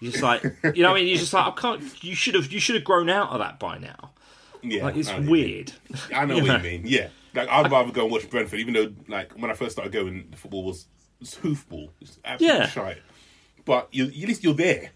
You're 0.00 0.12
just 0.12 0.24
like, 0.24 0.42
you 0.74 0.82
know, 0.82 0.92
I 0.92 0.94
mean, 0.94 1.06
you're 1.06 1.18
just 1.18 1.34
like, 1.34 1.46
I 1.46 1.60
can't. 1.60 2.02
You 2.04 2.14
should 2.14 2.34
have, 2.34 2.50
you 2.50 2.58
should 2.58 2.74
have 2.74 2.84
grown 2.84 3.10
out 3.10 3.30
of 3.30 3.38
that 3.40 3.58
by 3.58 3.76
now. 3.76 4.12
Yeah, 4.62 4.84
like 4.84 4.96
it's 4.96 5.12
weird. 5.12 5.72
I 6.14 6.24
know 6.24 6.36
what 6.36 6.44
you 6.44 6.58
mean. 6.58 6.82
Yeah, 6.86 7.08
like 7.34 7.48
I'd 7.48 7.70
rather 7.70 7.92
go 7.92 8.02
and 8.02 8.12
watch 8.12 8.28
Brentford, 8.28 8.60
even 8.60 8.74
though 8.74 8.92
like 9.08 9.32
when 9.32 9.50
I 9.50 9.54
first 9.54 9.72
started 9.72 9.92
going, 9.92 10.28
the 10.30 10.36
football 10.36 10.64
was, 10.64 10.86
was 11.18 11.34
hoofball. 11.36 11.90
It's 12.00 12.18
absolutely 12.24 12.58
yeah. 12.58 12.66
shite. 12.66 12.98
But 13.64 13.88
you, 13.92 14.06
at 14.06 14.14
least 14.14 14.42
you're 14.42 14.54
there. 14.54 14.90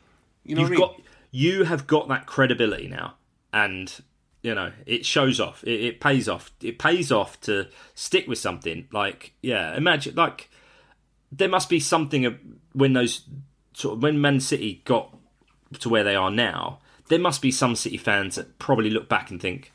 You 0.45 0.57
know 0.57 0.67
You've 0.67 0.79
got 0.79 1.01
you 1.35 1.65
have 1.65 1.87
got 1.87 2.09
that 2.09 2.27
credibility 2.27 2.87
now, 2.87 3.15
and 3.53 4.03
you 4.43 4.55
know 4.55 4.73
it 4.87 5.05
shows 5.05 5.41
off. 5.41 5.65
It, 5.65 5.81
it 5.81 6.01
pays 6.01 6.29
off. 6.29 6.53
It 6.63 6.79
pays 6.79 7.11
off 7.11 7.41
to 7.43 7.69
stick 7.95 8.29
with 8.29 8.39
something. 8.39 8.89
Like 8.93 9.33
yeah, 9.43 9.77
imagine 9.77 10.15
like 10.15 10.49
there 11.33 11.49
must 11.49 11.69
be 11.69 11.81
something 11.81 12.59
when 12.73 12.93
those 12.93 13.23
sort 13.73 13.97
of 13.97 14.03
when 14.03 14.21
Man 14.21 14.41
City 14.41 14.83
got 14.85 15.17
to 15.81 15.89
where 15.89 16.05
they 16.05 16.15
are 16.15 16.31
now 16.31 16.79
there 17.09 17.19
must 17.19 17.43
be 17.43 17.51
some 17.51 17.77
City 17.77 17.97
fans 17.97 18.37
that 18.37 18.59
probably 18.59 18.91
look 18.91 19.09
back 19.09 19.31
and 19.31 19.41
think, 19.41 19.73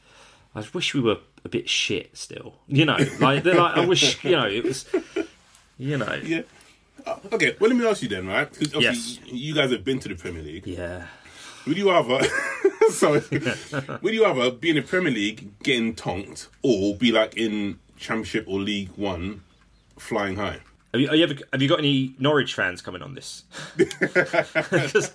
I 0.55 0.63
wish 0.73 0.93
we 0.93 1.01
were 1.01 1.17
a 1.43 1.49
bit 1.49 1.69
shit 1.69 2.15
still. 2.17 2.55
You 2.67 2.85
know, 2.85 2.97
like 3.19 3.43
they're 3.43 3.55
like, 3.55 3.77
I 3.77 3.85
wish, 3.85 4.23
you 4.23 4.31
know, 4.31 4.47
it 4.47 4.63
was, 4.63 4.85
you 5.77 5.97
know. 5.97 6.13
Yeah. 6.23 6.41
Uh, 7.05 7.17
okay, 7.31 7.55
well, 7.59 7.69
let 7.69 7.79
me 7.79 7.87
ask 7.87 8.01
you 8.01 8.09
then, 8.09 8.27
right? 8.27 8.51
Because 8.51 8.81
yes. 8.81 9.19
you 9.25 9.53
guys 9.53 9.71
have 9.71 9.83
been 9.83 9.99
to 9.99 10.09
the 10.09 10.15
Premier 10.15 10.41
League. 10.43 10.67
Yeah. 10.67 11.05
Would 11.69 11.77
you 11.77 11.91
rather, 11.91 12.19
sorry, 12.89 13.21
would 14.01 14.13
you 14.15 14.25
rather 14.25 14.49
be 14.49 14.71
in 14.71 14.75
the 14.75 14.81
Premier 14.81 15.11
League 15.11 15.59
getting 15.59 15.93
tonked 15.93 16.47
or 16.63 16.95
be 16.95 17.11
like 17.11 17.37
in 17.37 17.77
Championship 17.95 18.45
or 18.47 18.59
League 18.59 18.89
One 18.95 19.43
flying 19.99 20.35
high? 20.35 20.61
Have 20.91 21.01
you, 21.01 21.13
you 21.13 21.23
ever, 21.23 21.35
have 21.53 21.61
you 21.61 21.69
got 21.69 21.77
any 21.77 22.15
Norwich 22.17 22.55
fans 22.55 22.81
coming 22.81 23.03
on 23.03 23.13
this? 23.13 23.43
Because 23.77 25.11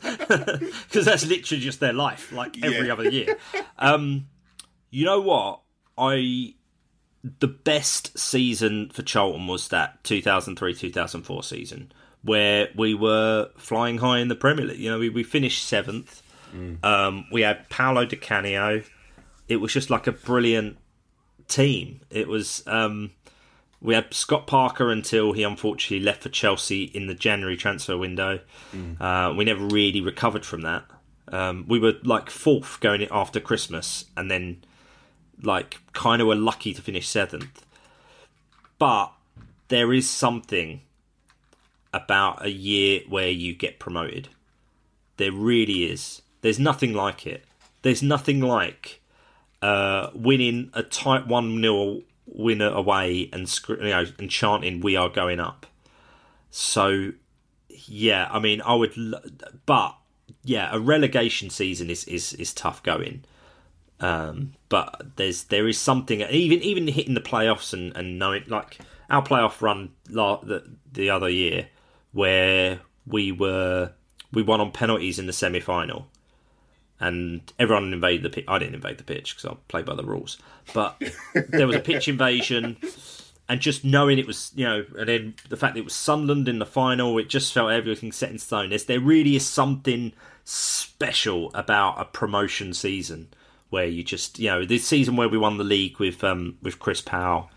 that's 1.04 1.26
literally 1.26 1.60
just 1.60 1.80
their 1.80 1.92
life, 1.92 2.30
like 2.30 2.56
every 2.62 2.86
yeah. 2.86 2.92
other 2.92 3.10
year. 3.10 3.36
Um, 3.80 4.28
you 4.90 5.04
know 5.04 5.20
what? 5.20 5.62
I 5.98 6.54
the 7.40 7.48
best 7.48 8.16
season 8.16 8.90
for 8.90 9.02
Charlton 9.02 9.48
was 9.48 9.68
that 9.68 10.04
2003 10.04 10.74
2004 10.74 11.42
season 11.42 11.90
where 12.22 12.68
we 12.76 12.94
were 12.94 13.48
flying 13.56 13.98
high 13.98 14.18
in 14.18 14.28
the 14.28 14.34
Premier 14.34 14.66
League. 14.66 14.78
You 14.78 14.90
know, 14.90 14.98
we, 14.98 15.08
we 15.08 15.22
finished 15.22 15.64
seventh. 15.64 16.22
Um, 16.82 17.26
we 17.32 17.42
had 17.42 17.68
Paolo 17.68 18.04
Di 18.04 18.16
Canio. 18.16 18.82
It 19.48 19.56
was 19.56 19.72
just 19.72 19.90
like 19.90 20.06
a 20.06 20.12
brilliant 20.12 20.78
team. 21.48 22.00
It 22.10 22.28
was. 22.28 22.62
Um, 22.66 23.10
we 23.80 23.94
had 23.94 24.14
Scott 24.14 24.46
Parker 24.46 24.90
until 24.90 25.32
he 25.32 25.42
unfortunately 25.42 26.02
left 26.04 26.22
for 26.22 26.30
Chelsea 26.30 26.84
in 26.84 27.06
the 27.06 27.14
January 27.14 27.56
transfer 27.56 27.98
window. 27.98 28.40
Uh, 28.98 29.34
we 29.36 29.44
never 29.44 29.64
really 29.64 30.00
recovered 30.00 30.46
from 30.46 30.62
that. 30.62 30.84
Um, 31.28 31.66
we 31.68 31.78
were 31.78 31.94
like 32.02 32.30
fourth 32.30 32.80
going 32.80 33.02
in 33.02 33.08
after 33.10 33.40
Christmas, 33.40 34.06
and 34.16 34.30
then 34.30 34.64
like 35.42 35.80
kind 35.92 36.22
of 36.22 36.28
were 36.28 36.34
lucky 36.34 36.72
to 36.72 36.80
finish 36.80 37.08
seventh. 37.08 37.66
But 38.78 39.12
there 39.68 39.92
is 39.92 40.08
something 40.08 40.80
about 41.92 42.44
a 42.44 42.50
year 42.50 43.02
where 43.08 43.28
you 43.28 43.54
get 43.54 43.78
promoted. 43.78 44.28
There 45.16 45.32
really 45.32 45.84
is. 45.84 46.22
There's 46.44 46.58
nothing 46.58 46.92
like 46.92 47.26
it. 47.26 47.42
There's 47.80 48.02
nothing 48.02 48.42
like 48.42 49.00
uh, 49.62 50.10
winning 50.14 50.68
a 50.74 50.82
tight 50.82 51.26
one 51.26 51.58
0 51.58 52.02
winner 52.26 52.68
away 52.68 53.30
and 53.32 53.48
you 53.66 53.76
know 53.78 54.04
and 54.18 54.30
chanting 54.30 54.82
"We 54.82 54.94
are 54.94 55.08
going 55.08 55.40
up." 55.40 55.64
So, 56.50 57.12
yeah, 57.70 58.28
I 58.30 58.40
mean, 58.40 58.60
I 58.60 58.74
would, 58.74 58.94
but 59.64 59.96
yeah, 60.42 60.68
a 60.70 60.78
relegation 60.78 61.48
season 61.48 61.88
is 61.88 62.04
is 62.04 62.34
is 62.34 62.52
tough 62.52 62.82
going. 62.82 63.24
Um, 64.00 64.52
but 64.68 65.16
there's 65.16 65.44
there 65.44 65.66
is 65.66 65.78
something 65.78 66.20
even 66.20 66.60
even 66.60 66.88
hitting 66.88 67.14
the 67.14 67.22
playoffs 67.22 67.72
and 67.72 67.96
and 67.96 68.18
knowing 68.18 68.44
like 68.48 68.80
our 69.08 69.22
playoff 69.22 69.62
run 69.62 69.92
la- 70.10 70.44
the 70.44 70.62
the 70.92 71.08
other 71.08 71.30
year 71.30 71.68
where 72.12 72.80
we 73.06 73.32
were 73.32 73.92
we 74.30 74.42
won 74.42 74.60
on 74.60 74.72
penalties 74.72 75.18
in 75.18 75.26
the 75.26 75.32
semi 75.32 75.60
final 75.60 76.08
and 77.04 77.52
everyone 77.58 77.92
invaded 77.92 78.22
the 78.22 78.30
pitch. 78.30 78.44
I 78.48 78.58
didn't 78.58 78.74
invade 78.74 78.98
the 78.98 79.04
pitch 79.04 79.36
because 79.36 79.50
I 79.50 79.56
play 79.68 79.82
by 79.82 79.94
the 79.94 80.04
rules, 80.04 80.38
but 80.72 81.00
there 81.34 81.66
was 81.66 81.76
a 81.76 81.80
pitch 81.80 82.08
invasion, 82.08 82.76
and 83.48 83.60
just 83.60 83.84
knowing 83.84 84.18
it 84.18 84.26
was, 84.26 84.52
you 84.54 84.64
know, 84.64 84.84
and 84.98 85.08
then 85.08 85.34
the 85.48 85.56
fact 85.56 85.74
that 85.74 85.80
it 85.80 85.84
was 85.84 85.94
Sunderland 85.94 86.48
in 86.48 86.58
the 86.58 86.66
final, 86.66 87.18
it 87.18 87.28
just 87.28 87.52
felt 87.52 87.70
everything 87.70 88.12
set 88.12 88.30
in 88.30 88.38
stone. 88.38 88.70
There's, 88.70 88.86
there 88.86 89.00
really 89.00 89.36
is 89.36 89.46
something 89.46 90.12
special 90.44 91.50
about 91.54 92.00
a 92.00 92.04
promotion 92.04 92.74
season 92.74 93.28
where 93.70 93.86
you 93.86 94.02
just, 94.02 94.38
you 94.38 94.48
know, 94.50 94.64
this 94.64 94.86
season 94.86 95.16
where 95.16 95.28
we 95.28 95.38
won 95.38 95.58
the 95.58 95.64
league 95.64 95.98
with 95.98 96.22
um 96.24 96.56
with 96.62 96.78
Chris 96.78 97.00
Powell. 97.00 97.50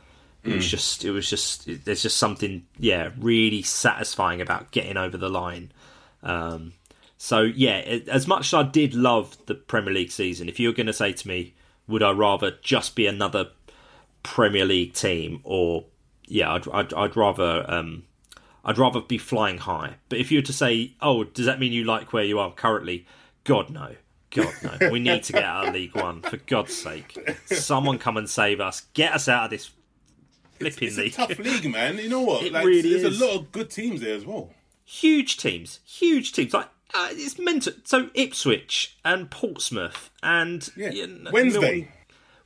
It 0.44 0.56
was 0.56 0.72
just, 0.72 1.04
it 1.04 1.12
was 1.12 1.30
just, 1.30 1.68
there's 1.84 2.04
just 2.04 2.16
something, 2.16 2.66
yeah, 2.80 3.10
really 3.20 3.62
satisfying 3.64 4.40
about 4.40 4.72
getting 4.72 4.96
over 4.96 5.18
the 5.18 5.28
line. 5.28 5.74
Um, 6.24 6.72
so 7.18 7.42
yeah, 7.42 7.78
it, 7.78 8.08
as 8.08 8.28
much 8.28 8.48
as 8.48 8.54
I 8.54 8.64
did 8.64 8.94
love 8.94 9.38
the 9.48 9.56
Premier 9.56 9.94
League 9.94 10.12
season, 10.12 10.48
if 10.50 10.60
you 10.60 10.70
were 10.70 10.74
going 10.76 10.88
to 10.88 10.94
say 10.94 11.14
to 11.14 11.28
me, 11.28 11.56
would 11.88 12.04
I 12.04 12.12
rather 12.12 12.58
just 12.62 12.96
be 12.96 13.08
another 13.08 13.50
Premier 14.24 14.66
League 14.66 14.94
team, 14.94 15.40
or 15.44 15.86
yeah, 16.28 16.54
I'd 16.54 16.68
I'd, 16.70 16.94
I'd 16.94 17.16
rather 17.18 17.66
um, 17.70 18.04
I'd 18.66 18.78
rather 18.78 19.02
be 19.02 19.18
flying 19.18 19.58
high. 19.60 19.96
But 20.10 20.20
if 20.20 20.32
you 20.32 20.40
were 20.40 20.44
to 20.46 20.54
say, 20.54 20.94
oh, 21.02 21.24
does 21.24 21.46
that 21.46 21.60
mean 21.60 21.72
you 21.72 21.84
like 21.86 22.12
where 22.14 22.24
you 22.26 22.40
are 22.40 22.52
currently? 22.52 23.06
God 23.46 23.70
no. 23.70 23.96
God 24.32 24.54
no. 24.62 24.90
We 24.92 25.00
need 25.00 25.24
to 25.24 25.34
get 25.34 25.44
out 25.44 25.68
of 25.70 25.74
League 25.74 25.96
One 25.96 26.22
for 26.22 26.36
God's 26.38 26.76
sake. 26.76 27.18
Someone 27.46 27.98
come 27.98 28.18
and 28.18 28.30
save 28.30 28.60
us. 28.60 28.82
Get 28.94 29.14
us 29.14 29.30
out 29.30 29.46
of 29.46 29.50
this 29.52 29.72
flipping 30.60 30.90
It's 30.90 30.98
a 30.98 31.02
league. 31.04 31.14
tough 31.14 31.40
league, 31.40 31.72
man. 31.72 31.98
You 31.98 32.10
know 32.10 32.22
what? 32.22 32.44
It 32.44 32.52
like, 32.52 32.66
really 32.66 32.90
there's 33.00 33.04
is. 33.16 33.22
a 33.22 33.26
lot 33.26 33.36
of 33.38 33.52
good 33.54 33.70
teams 33.70 34.02
there 34.02 34.16
as 34.16 34.26
well. 34.26 34.50
huge 34.84 35.38
teams, 35.38 35.80
huge 35.86 36.34
teams. 36.34 36.54
Like 36.54 36.68
uh, 36.98 37.10
it's 37.12 37.38
mental. 37.40 37.74
So 37.84 38.10
Ipswich 38.14 38.98
and 39.06 39.30
Portsmouth 39.30 40.10
and 40.24 40.68
Yeah. 40.76 40.92
you 40.92 41.08
know, 41.08 41.32
Wednesday. 41.32 41.60
Milton- 41.60 41.88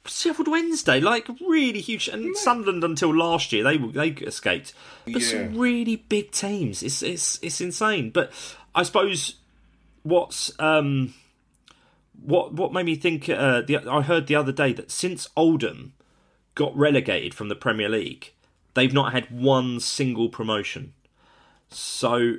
Sheffield 0.08 0.48
Wednesday, 0.48 1.00
like 1.00 1.28
really 1.48 1.80
huge, 1.80 2.08
and 2.08 2.36
Sunderland 2.36 2.84
until 2.84 3.14
last 3.16 3.54
year 3.54 3.64
they 3.64 3.78
they 3.78 4.10
escaped. 4.10 4.74
But 5.06 5.22
some 5.22 5.56
really 5.56 5.96
big 5.96 6.32
teams. 6.32 6.82
It's 6.82 7.04
it's 7.04 7.38
it's 7.44 7.62
insane. 7.62 8.10
But 8.10 8.32
I 8.74 8.82
suppose 8.82 9.36
what's 10.02 10.52
um 10.60 11.14
what 12.20 12.54
what 12.54 12.74
made 12.74 12.88
me 12.88 12.96
think 12.96 13.30
uh, 13.30 13.62
the 13.62 13.78
I 13.88 14.02
heard 14.02 14.26
the 14.26 14.36
other 14.36 14.52
day 14.52 14.74
that 14.74 14.90
since 14.90 15.28
Oldham 15.36 15.94
got 16.56 16.76
relegated 16.76 17.36
from 17.36 17.50
the 17.50 17.56
Premier 17.56 17.88
League, 17.88 18.34
they've 18.74 18.92
not 18.94 19.12
had 19.14 19.30
one 19.30 19.80
single 19.80 20.30
promotion. 20.30 20.94
So 21.70 22.38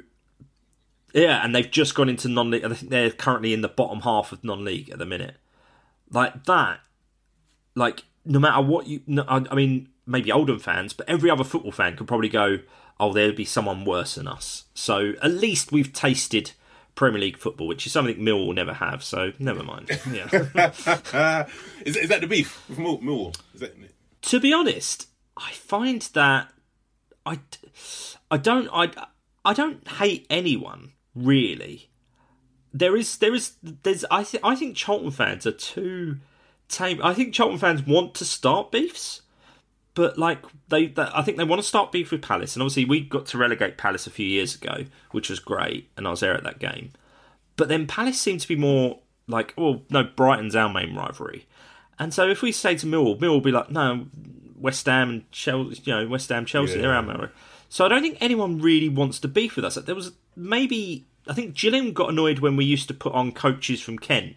yeah, 1.12 1.44
and 1.44 1.55
they've 1.55 1.70
just 1.70 1.94
gone 1.94 2.09
into 2.09 2.29
non-league. 2.29 2.64
I 2.64 2.68
think 2.75 2.90
they're 2.90 3.11
currently 3.11 3.53
in 3.53 3.61
the 3.61 3.68
bottom 3.68 4.01
half 4.01 4.33
of 4.33 4.42
non-league 4.44 4.90
at 4.90 4.98
the 4.98 5.07
minute. 5.07 5.37
Like 6.11 6.44
that, 6.44 6.81
like 7.75 8.05
no 8.25 8.38
matter 8.38 8.62
what 8.62 8.87
you, 8.87 9.03
no, 9.07 9.25
I, 9.29 9.44
I 9.51 9.55
mean, 9.55 9.88
maybe 10.07 10.33
Oldham 10.33 10.59
fans, 10.59 10.92
but 10.92 11.09
every 11.09 11.31
other 11.31 11.44
football 11.44 11.72
fan 11.72 11.96
could 11.96 12.07
probably 12.07 12.29
go, 12.29 12.59
"Oh, 12.98 13.12
there'd 13.12 13.37
be 13.37 13.44
someone 13.44 13.85
worse 13.85 14.14
than 14.14 14.29
us." 14.29 14.64
So 14.75 15.14
at 15.22 15.31
least 15.31 15.72
we've 15.72 15.92
tasted 15.92 16.53
Premier 16.94 17.20
League 17.20 17.38
football, 17.38 17.66
which 17.66 17.87
is 17.87 17.92
something 17.92 18.22
Mill 18.22 18.46
will 18.46 18.55
never 18.55 18.75
have. 18.75 19.03
So 19.03 19.33
never 19.38 19.62
mind. 19.62 19.90
Yeah. 20.12 20.29
Uh, 21.12 21.44
is, 21.87 21.96
is 21.96 22.09
that 22.09 22.20
the 22.20 22.27
beef 22.27 22.68
with 22.68 22.79
Mill-? 22.79 23.33
Is 23.55 23.61
that 23.61 23.75
to 24.22 24.40
be 24.40 24.53
honest, 24.53 25.09
I 25.37 25.53
find 25.53 26.03
that 26.14 26.53
I, 27.25 27.38
I 28.31 28.37
don't 28.37 28.68
I, 28.72 28.90
I 29.44 29.53
don't 29.53 29.87
hate 29.88 30.27
anyone 30.29 30.92
really. 31.14 31.88
There 32.75 32.96
is 32.96 33.18
there 33.18 33.35
is 33.35 33.53
there's 33.62 34.05
I 34.11 34.25
think 34.25 34.42
I 34.44 34.55
think 34.55 34.77
Charlton 34.77 35.11
fans 35.11 35.46
are 35.46 35.53
too 35.53 36.18
tame. 36.68 37.01
I 37.03 37.12
think 37.12 37.35
Charlton 37.35 37.59
fans 37.59 37.83
want 37.87 38.14
to 38.14 38.25
start 38.25 38.72
beefs, 38.72 39.20
but 39.94 40.16
like 40.18 40.38
they, 40.68 40.87
they 40.87 41.03
I 41.14 41.22
think 41.22 41.37
they 41.37 41.44
want 41.44 41.61
to 41.61 41.68
start 41.68 41.92
beef 41.92 42.11
with 42.11 42.22
Palace, 42.22 42.57
and 42.57 42.62
obviously 42.62 42.87
we 42.87 43.01
got 43.01 43.27
to 43.27 43.38
relegate 43.38 43.77
Palace 43.77 44.07
a 44.07 44.11
few 44.11 44.27
years 44.27 44.55
ago, 44.55 44.87
which 45.11 45.29
was 45.29 45.38
great, 45.38 45.90
and 45.96 46.07
I 46.07 46.11
was 46.11 46.20
there 46.20 46.35
at 46.35 46.44
that 46.44 46.59
game. 46.59 46.92
But 47.57 47.68
then 47.68 47.87
Palace 47.87 48.18
seemed 48.18 48.40
to 48.40 48.48
be 48.48 48.57
more 48.57 49.01
like, 49.29 49.53
oh 49.59 49.83
no, 49.90 50.05
Brighton's 50.05 50.57
our 50.57 50.72
main 50.72 50.94
rivalry. 50.94 51.46
And 51.98 52.14
so 52.14 52.27
if 52.29 52.40
we 52.40 52.53
say 52.53 52.75
to 52.77 52.87
Millwall, 52.87 53.18
Millwall 53.18 53.29
will 53.29 53.40
be 53.42 53.53
like, 53.53 53.70
no, 53.70 54.07
West 54.57 54.87
Ham 54.87 55.11
and 55.11 55.31
Chelsea, 55.31 55.83
you 55.85 55.92
know, 55.92 56.09
West 56.09 56.31
Ham, 56.31 56.46
Chelsea, 56.46 56.77
Yeah. 56.77 56.83
they're 56.83 56.94
our 56.94 57.03
main. 57.03 57.29
So 57.72 57.87
I 57.87 57.88
don't 57.88 58.02
think 58.02 58.18
anyone 58.20 58.61
really 58.61 58.90
wants 58.90 59.18
to 59.20 59.28
beef 59.28 59.56
with 59.56 59.64
us. 59.64 59.76
There 59.76 59.94
was 59.94 60.12
maybe 60.37 61.06
I 61.26 61.32
think 61.32 61.54
Gillingham 61.54 61.94
got 61.94 62.11
annoyed 62.11 62.40
when 62.40 62.54
we 62.54 62.66
used 62.66 62.87
to 62.88 62.94
put 62.94 63.14
on 63.14 63.32
coaches 63.32 63.80
from 63.80 63.98
Kent, 63.98 64.37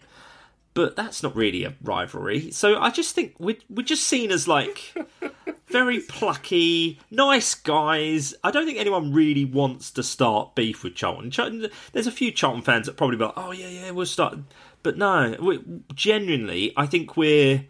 but 0.72 0.96
that's 0.96 1.22
not 1.22 1.36
really 1.36 1.62
a 1.62 1.74
rivalry. 1.82 2.50
So 2.50 2.80
I 2.80 2.88
just 2.88 3.14
think 3.14 3.34
we're 3.38 3.58
we're 3.68 3.82
just 3.82 4.04
seen 4.04 4.30
as 4.30 4.48
like 4.48 4.94
very 5.66 6.00
plucky, 6.00 6.98
nice 7.10 7.54
guys. 7.54 8.34
I 8.42 8.50
don't 8.50 8.64
think 8.64 8.78
anyone 8.78 9.12
really 9.12 9.44
wants 9.44 9.90
to 9.90 10.02
start 10.02 10.54
beef 10.54 10.82
with 10.82 10.94
Charlton. 10.94 11.30
Charlton 11.30 11.68
there's 11.92 12.06
a 12.06 12.12
few 12.12 12.32
Charlton 12.32 12.62
fans 12.62 12.86
that 12.86 12.96
probably 12.96 13.18
be 13.18 13.24
like, 13.24 13.34
oh 13.36 13.52
yeah, 13.52 13.68
yeah, 13.68 13.90
we'll 13.90 14.06
start. 14.06 14.38
But 14.82 14.96
no, 14.96 15.36
we, 15.38 15.62
genuinely, 15.94 16.72
I 16.74 16.86
think 16.86 17.18
we're 17.18 17.66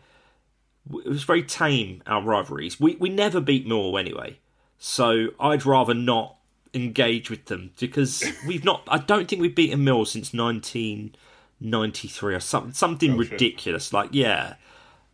it 0.95 1.09
was 1.09 1.25
very 1.25 1.43
tame 1.43 2.05
our 2.07 2.23
rivalries. 2.23 2.79
We 2.79 2.95
we 3.01 3.09
never 3.09 3.41
beat 3.41 3.67
Millwall 3.67 3.99
anyway, 3.99 4.39
so 4.79 5.29
I'd 5.41 5.67
rather 5.67 5.95
not 5.95 6.37
engage 6.75 7.31
with 7.31 7.47
them 7.47 7.71
because 7.81 8.25
we've 8.47 8.65
not. 8.65 8.83
I 8.89 8.99
don't 8.99 9.29
think 9.29 9.41
we've 9.43 9.55
beaten 9.55 9.83
Mill 9.85 10.05
since 10.05 10.33
1993 10.33 12.35
or 12.35 12.41
something 12.41 12.73
something 12.73 13.13
Oh, 13.15 13.23
shit. 13.23 13.33
ridiculous. 13.33 13.93
Like 13.93 14.11
yeah, 14.13 14.55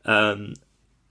um, 0.05 0.55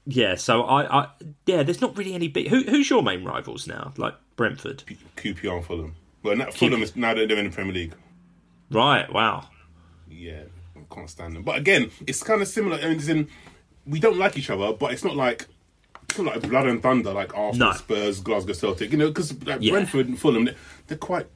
yeah. 0.06 0.36
So 0.36 0.64
I, 0.64 1.04
I 1.04 1.08
yeah. 1.46 1.64
There's 1.64 1.82
not 1.82 1.98
really 1.98 2.14
any 2.14 2.28
big. 2.28 2.48
Who, 2.50 2.64
who's 2.64 2.90
your 2.90 3.04
main 3.04 3.24
rivals 3.24 3.68
now? 3.68 3.94
Like 3.98 4.16
Brentford, 4.36 4.84
QPR 5.18 5.58
and 5.58 5.66
Fulham? 5.66 5.96
Well, 6.24 6.36
now, 6.36 6.52
Fulham 6.52 6.84
is 6.84 6.96
now 6.96 7.14
that 7.14 7.28
they're 7.28 7.38
in 7.38 7.46
the 7.46 7.52
Premier 7.52 7.74
League. 7.74 7.94
right? 8.70 9.12
Wow. 9.12 9.48
Yeah, 10.10 10.44
I 10.76 10.94
can't 10.94 11.10
stand 11.10 11.36
them. 11.36 11.44
But 11.44 11.58
again, 11.58 11.90
it's 12.06 12.22
kind 12.22 12.42
of 12.42 12.48
similar. 12.48 12.78
I 12.78 12.94
mean, 12.94 13.10
in, 13.10 13.28
we 13.88 14.00
don't 14.00 14.18
like 14.18 14.38
each 14.38 14.50
other, 14.50 14.74
but 14.74 14.92
it's 14.94 15.04
not 15.04 15.16
like 15.16 15.48
not 16.18 16.36
like 16.36 16.50
blood 16.50 16.68
and 16.68 16.82
thunder 16.82 17.12
like 17.14 17.36
Arsenal, 17.38 17.70
No. 17.70 17.74
Spurs, 17.76 18.20
Glasgow 18.20 18.54
Celtic. 18.54 18.92
You 18.92 18.98
know, 18.98 19.08
because 19.08 19.34
like 19.46 19.62
Yeah. 19.62 19.72
Brentford 19.72 20.08
and 20.08 20.20
Fulham, 20.20 20.46
they're, 20.46 20.56
they're 20.88 20.98
quite 20.98 21.28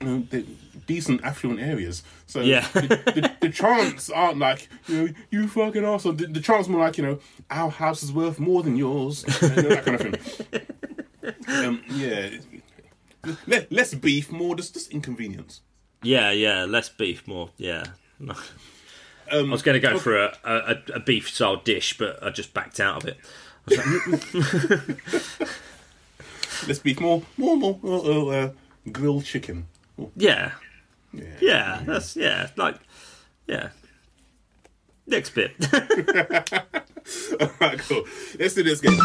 you 0.00 0.06
know, 0.08 0.26
they're 0.30 0.42
decent 0.86 1.22
affluent 1.24 1.60
areas. 1.60 2.02
So 2.26 2.40
Yeah. 2.40 2.66
the, 2.74 2.80
the, 2.80 3.32
the 3.42 3.48
chants 3.50 4.10
aren't 4.10 4.38
like 4.38 4.68
you 4.88 4.96
know 5.08 5.12
you 5.30 5.48
fucking 5.48 5.84
asshole. 5.84 6.12
The, 6.14 6.26
the 6.26 6.40
chants 6.40 6.68
more 6.68 6.80
like 6.80 6.98
you 6.98 7.04
know 7.04 7.18
our 7.50 7.70
house 7.70 8.02
is 8.02 8.12
worth 8.12 8.38
more 8.38 8.62
than 8.62 8.76
yours, 8.76 9.24
and, 9.42 9.56
you 9.56 9.62
know, 9.62 9.68
that 9.70 9.84
kind 9.84 10.00
of 10.14 10.20
thing. 10.20 10.66
um, 11.66 11.82
yeah. 11.90 12.30
Let, 13.46 13.72
less 13.72 13.94
beef, 13.94 14.30
more 14.30 14.54
just, 14.54 14.74
just 14.74 14.90
inconvenience. 14.90 15.62
Yeah, 16.02 16.30
yeah. 16.30 16.64
Less 16.66 16.90
beef, 16.90 17.26
more. 17.26 17.50
Yeah. 17.56 17.84
No. 18.18 18.34
I 19.32 19.36
Um, 19.38 19.50
was 19.50 19.62
going 19.62 19.80
to 19.80 19.88
go 19.88 19.98
for 19.98 20.14
a, 20.18 20.36
a, 20.44 20.76
a 20.96 21.00
beef 21.00 21.30
style 21.30 21.56
dish, 21.56 21.96
but 21.96 22.22
I 22.22 22.28
just 22.28 22.52
backed 22.52 22.78
out 22.78 23.02
of 23.02 23.08
it. 23.08 23.16
Let's 26.66 26.78
beef 26.80 27.00
more, 27.00 27.22
more, 27.36 27.56
more, 27.56 27.78
uh, 27.82 28.26
uh, 28.26 28.50
grilled 28.92 29.24
chicken. 29.24 29.66
Oh, 29.98 30.10
Yeah, 30.16 30.52
yeah. 31.12 31.24
yeah. 31.40 31.82
That's 31.84 32.16
yeah. 32.16 32.48
Like 32.56 32.76
yeah. 33.46 33.70
Next 35.06 35.30
bit. 35.30 35.52
All 37.40 37.50
right, 37.60 37.78
cool. 37.80 38.04
Let's 38.38 38.54
do 38.54 38.62
this 38.62 38.80
game. 38.80 38.98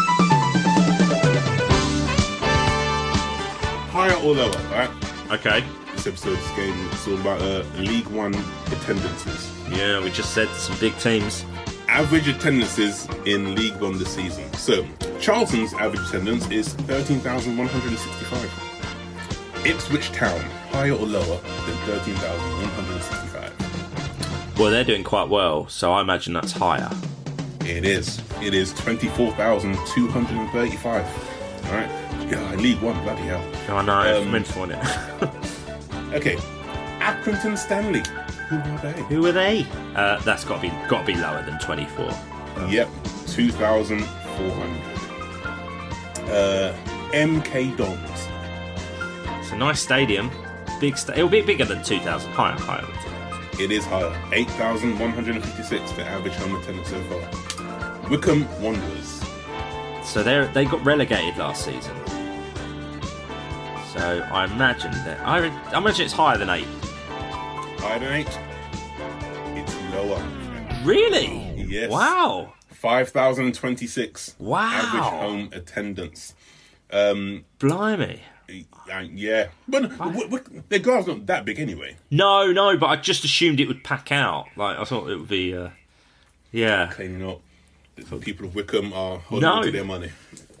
Higher 3.92 4.14
or 4.16 4.34
lower, 4.34 4.50
right? 4.70 4.90
okay. 5.32 5.64
This 5.92 6.06
episode, 6.06 6.38
episode's 6.38 6.56
game 6.56 6.88
is 6.92 7.06
all 7.08 7.14
about 7.20 7.42
uh, 7.42 7.62
League 7.76 8.06
One 8.06 8.34
attendances. 8.68 9.50
Yeah, 9.68 10.02
we 10.02 10.10
just 10.10 10.32
said 10.32 10.48
some 10.54 10.78
big 10.78 10.96
teams. 10.98 11.44
Average 11.90 12.28
attendances 12.28 13.06
in 13.26 13.54
League 13.56 13.74
One 13.80 13.98
this 13.98 14.14
season. 14.14 14.50
So, 14.54 14.86
Charlton's 15.20 15.74
average 15.74 16.06
attendance 16.08 16.48
is 16.50 16.72
13,165. 16.74 19.66
Ipswich 19.66 20.10
Town, 20.12 20.40
higher 20.70 20.92
or 20.92 21.04
lower 21.06 21.36
than 21.40 21.76
13,165? 21.86 24.58
Well, 24.58 24.70
they're 24.70 24.84
doing 24.84 25.04
quite 25.04 25.28
well, 25.28 25.68
so 25.68 25.92
I 25.92 26.00
imagine 26.00 26.32
that's 26.32 26.52
higher. 26.52 26.88
It 27.66 27.84
is. 27.84 28.22
It 28.40 28.54
is 28.54 28.72
24,235. 28.74 31.64
All 31.66 31.72
right. 31.72 31.90
Yeah, 32.30 32.54
League 32.54 32.80
One, 32.80 32.98
bloody 33.02 33.22
hell. 33.22 33.42
I 33.68 33.82
know, 33.84 34.00
it's 34.02 34.20
Um, 34.24 34.30
mental, 34.32 34.64
isn't 34.70 34.80
it? 34.80 35.30
Okay. 36.14 36.36
Accrington 36.98 37.56
Stanley. 37.56 38.02
Who 38.50 38.56
are 38.56 38.78
they? 38.92 39.02
Who 39.04 39.26
are 39.26 39.32
they? 39.32 39.64
Uh, 39.94 40.20
that's 40.22 40.44
got 40.44 40.56
to 40.56 40.62
be 40.62 40.68
got 40.88 41.06
to 41.06 41.06
be 41.06 41.14
lower 41.14 41.42
than 41.44 41.58
24. 41.60 42.06
Yep, 42.68 42.88
2,400. 43.28 46.28
Uh, 46.28 46.74
MK 47.12 47.76
Dons. 47.76 48.28
It's 49.40 49.52
a 49.52 49.56
nice 49.56 49.80
stadium. 49.80 50.30
Big. 50.80 50.96
Sta- 50.98 51.12
It'll 51.14 51.28
be 51.28 51.42
bigger 51.42 51.64
than 51.64 51.82
2,000. 51.82 52.32
Higher, 52.32 52.58
higher. 52.58 52.84
It 53.62 53.70
is 53.70 53.84
higher. 53.86 54.12
8,156 54.32 55.92
the 55.92 56.04
average 56.06 56.34
home 56.34 56.56
attendance 56.56 56.88
so 56.88 57.00
far. 57.04 57.20
Wycombe 58.10 58.48
Wanderers. 58.60 59.22
So 60.02 60.22
they 60.24 60.44
they 60.52 60.64
got 60.64 60.84
relegated 60.84 61.36
last 61.36 61.64
season. 61.64 61.94
So 63.92 64.26
I 64.32 64.44
imagine 64.52 64.90
that 65.04 65.20
I, 65.24 65.46
I 65.72 65.78
imagine 65.78 66.04
it's 66.06 66.14
higher 66.14 66.36
than 66.38 66.50
eight. 66.50 66.66
8. 67.82 68.26
It's 69.56 69.76
lower. 69.94 70.22
Really? 70.84 71.54
Yes. 71.56 71.90
Wow. 71.90 72.52
5,026 72.70 74.36
Wow. 74.38 74.70
average 74.70 75.02
home 75.02 75.48
attendance. 75.52 76.34
Um, 76.92 77.44
Blimey. 77.58 78.20
yeah. 79.12 79.48
But 79.68 79.96
w- 79.98 80.40
their 80.68 80.78
ground's 80.80 81.06
not 81.08 81.26
that 81.26 81.44
big 81.44 81.58
anyway. 81.58 81.96
No, 82.10 82.52
no, 82.52 82.76
but 82.76 82.86
I 82.86 82.96
just 82.96 83.24
assumed 83.24 83.60
it 83.60 83.68
would 83.68 83.84
pack 83.84 84.10
out. 84.12 84.46
Like 84.56 84.78
I 84.78 84.84
thought 84.84 85.08
it 85.10 85.16
would 85.18 85.28
be. 85.28 85.54
Uh, 85.56 85.70
yeah. 86.52 86.90
Cleaning 86.92 87.26
up. 87.26 87.40
The 87.96 88.16
people 88.16 88.46
of 88.46 88.54
Wycombe 88.54 88.92
are 88.92 89.18
holding 89.18 89.48
No. 89.48 89.54
on 89.56 89.62
to 89.64 89.70
their 89.70 89.84
money. 89.84 90.10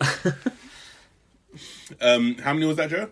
um, 2.00 2.36
how 2.36 2.52
many 2.52 2.66
was 2.66 2.76
that, 2.76 2.90
Joe? 2.90 3.08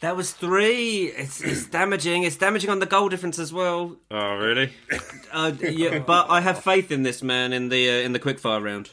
That 0.00 0.16
was 0.16 0.32
three. 0.32 1.06
It's, 1.06 1.40
it's 1.40 1.66
damaging. 1.70 2.22
It's 2.22 2.36
damaging 2.36 2.70
on 2.70 2.78
the 2.78 2.86
goal 2.86 3.08
difference 3.08 3.38
as 3.38 3.52
well. 3.52 3.96
Oh 4.10 4.34
really? 4.36 4.72
Uh, 5.30 5.52
yeah, 5.60 5.98
but 5.98 6.30
I 6.30 6.40
have 6.40 6.64
faith 6.64 6.90
in 6.90 7.02
this 7.02 7.22
man 7.22 7.52
in 7.52 7.68
the 7.68 7.90
uh, 7.90 7.92
in 8.00 8.14
the 8.14 8.18
quickfire 8.18 8.62
round. 8.64 8.90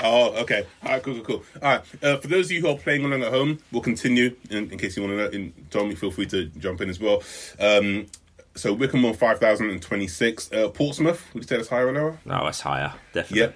Oh, 0.00 0.32
okay. 0.42 0.64
All 0.84 0.92
right, 0.92 1.02
cool, 1.02 1.14
cool, 1.16 1.24
cool. 1.24 1.44
All 1.60 1.70
right. 1.72 1.82
Uh, 2.02 2.16
for 2.18 2.28
those 2.28 2.46
of 2.46 2.52
you 2.52 2.60
who 2.60 2.68
are 2.68 2.76
playing 2.78 3.04
along 3.04 3.24
at 3.24 3.32
home, 3.32 3.58
we'll 3.72 3.82
continue. 3.82 4.36
In, 4.48 4.70
in 4.70 4.78
case 4.78 4.96
you 4.96 5.02
want 5.02 5.14
to 5.14 5.16
know, 5.16 5.26
in, 5.30 5.52
Tommy, 5.70 5.96
feel 5.96 6.12
free 6.12 6.26
to 6.26 6.46
jump 6.46 6.80
in 6.80 6.88
as 6.88 7.00
well. 7.00 7.22
Um, 7.58 8.06
so 8.54 8.72
Wycombe 8.72 9.04
on 9.04 9.14
5,026. 9.14 10.52
Uh, 10.52 10.68
Portsmouth, 10.68 11.26
would 11.34 11.42
you 11.42 11.48
say 11.48 11.56
that's 11.56 11.68
higher 11.68 11.88
or 11.88 11.92
lower? 11.92 12.18
No, 12.24 12.44
that's 12.44 12.60
higher. 12.60 12.94
Definitely. 13.12 13.40
Yep. 13.40 13.54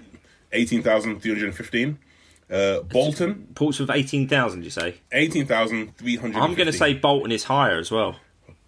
18,315. 0.52 1.98
Uh, 2.50 2.80
Bolton, 2.80 3.48
Portsmouth 3.54 3.90
eighteen 3.90 4.26
thousand. 4.28 4.64
You 4.64 4.70
say? 4.70 4.96
18,300. 5.12 6.36
I'm 6.38 6.54
going 6.54 6.66
to 6.66 6.72
say 6.72 6.92
Bolton 6.94 7.32
is 7.32 7.44
higher 7.44 7.78
as 7.78 7.90
well. 7.90 8.16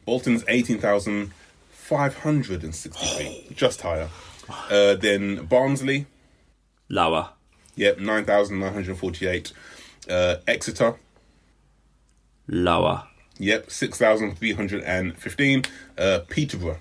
Bolton's 0.06 0.44
18,563. 0.48 3.46
just 3.54 3.82
higher. 3.82 4.08
Uh, 4.70 4.94
then 4.94 5.44
Barnsley, 5.46 6.06
Lower. 6.88 7.30
yep, 7.74 7.98
9,948. 7.98 9.52
Uh, 10.08 10.36
Exeter, 10.46 10.94
Lower. 12.46 13.02
Yep, 13.38 13.70
6,315. 13.70 15.62
Uh, 15.98 16.20
Peterborough, 16.28 16.78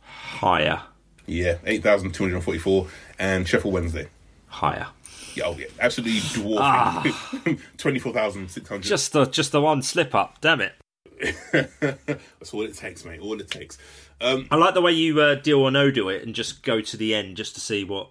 Higher. 0.00 0.82
yeah, 1.26 1.56
8,244. 1.64 2.88
And 3.18 3.48
Sheffield 3.48 3.72
Wednesday. 3.72 4.08
Higher. 4.52 4.86
Yeah, 5.34 5.44
oh, 5.46 5.56
yeah, 5.58 5.66
absolutely 5.80 6.20
dwarfing. 6.34 7.58
24,600. 7.78 8.78
Ah. 8.78 8.78
Just 8.86 9.12
the 9.12 9.24
just 9.24 9.52
the 9.52 9.62
one 9.62 9.80
slip 9.80 10.14
up. 10.14 10.40
Damn 10.42 10.60
it. 10.60 10.74
That's 11.52 12.52
all 12.52 12.62
it 12.62 12.74
takes, 12.74 13.04
mate. 13.04 13.20
All 13.20 13.40
it 13.40 13.50
takes. 13.50 13.78
Um, 14.20 14.46
I 14.50 14.56
like 14.56 14.74
the 14.74 14.82
way 14.82 14.92
you 14.92 15.20
uh, 15.20 15.36
deal 15.36 15.60
or 15.60 15.70
no 15.70 15.90
do 15.90 16.08
it 16.08 16.22
and 16.24 16.34
just 16.34 16.62
go 16.62 16.80
to 16.80 16.96
the 16.96 17.14
end 17.14 17.36
just 17.36 17.54
to 17.54 17.60
see 17.60 17.82
what 17.82 18.10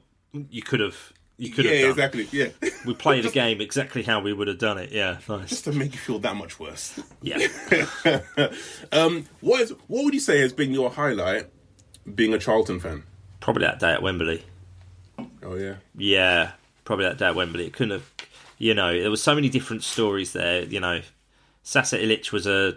you 0.50 0.62
could 0.62 0.80
have. 0.80 1.14
You 1.38 1.52
could 1.52 1.66
yeah, 1.66 1.72
have 1.72 1.82
done. 1.82 1.90
exactly. 1.92 2.28
Yeah. 2.32 2.48
We 2.86 2.96
play 2.96 3.22
the 3.22 3.30
game 3.30 3.62
exactly 3.62 4.02
how 4.02 4.22
we 4.22 4.34
would 4.34 4.48
have 4.48 4.58
done 4.58 4.80
it. 4.80 4.92
Yeah, 4.92 5.20
nice. 5.30 5.50
Just 5.50 5.66
to 5.66 5.72
make 5.72 5.94
you 5.94 6.00
feel 6.00 6.18
that 6.20 6.36
much 6.36 6.60
worse. 6.60 7.00
Yeah. 7.22 7.38
um, 8.92 9.28
what 9.42 9.62
is? 9.62 9.70
What 9.86 10.04
would 10.04 10.16
you 10.16 10.20
say 10.20 10.40
has 10.40 10.52
been 10.52 10.72
your 10.72 10.90
highlight 10.90 11.48
being 12.16 12.34
a 12.34 12.40
Charlton 12.40 12.80
fan? 12.80 13.04
Probably 13.40 13.66
that 13.66 13.80
day 13.80 13.92
at 13.92 14.02
Wembley. 14.02 14.44
Oh 15.44 15.56
yeah. 15.56 15.76
Yeah, 15.98 16.52
probably 16.84 17.06
that 17.06 17.18
day 17.18 17.28
at 17.28 17.36
Wembley. 17.36 17.66
It 17.66 17.74
couldn't 17.74 17.92
have, 17.92 18.10
you 18.58 18.74
know, 18.74 19.00
there 19.00 19.12
was 19.12 19.22
so 19.22 19.36
many 19.36 19.50
different 19.50 19.84
stories 19.84 20.34
there. 20.34 20.64
You 20.64 20.80
know, 20.80 21.02
Sasa 21.64 21.98
Ilic 21.98 22.32
was 22.32 22.48
a 22.48 22.76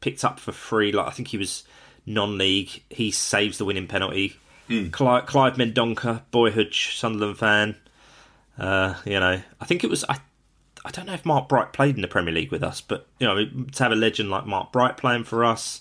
picked 0.00 0.24
up 0.24 0.38
for 0.38 0.52
free. 0.52 0.92
Like 0.92 1.06
I 1.06 1.10
think 1.10 1.28
he 1.28 1.38
was 1.38 1.64
non-league. 2.06 2.82
He 2.90 3.10
saves 3.10 3.58
the 3.58 3.64
winning 3.64 3.86
penalty. 3.86 4.36
Clive, 4.90 5.24
Clive 5.24 5.54
Mendonca, 5.54 6.22
boyhood 6.30 6.74
Sunderland 6.74 7.38
fan. 7.38 7.74
Uh, 8.58 8.94
you 9.06 9.18
know, 9.18 9.40
I 9.60 9.64
think 9.64 9.82
it 9.82 9.88
was. 9.88 10.04
I, 10.08 10.18
I 10.84 10.90
don't 10.90 11.06
know 11.06 11.14
if 11.14 11.24
Mark 11.24 11.48
Bright 11.48 11.72
played 11.72 11.96
in 11.96 12.02
the 12.02 12.08
Premier 12.08 12.34
League 12.34 12.52
with 12.52 12.62
us, 12.62 12.82
but 12.82 13.06
you 13.18 13.26
know, 13.26 13.46
to 13.46 13.82
have 13.82 13.92
a 13.92 13.96
legend 13.96 14.30
like 14.30 14.46
Mark 14.46 14.70
Bright 14.70 14.98
playing 14.98 15.24
for 15.24 15.44
us, 15.44 15.80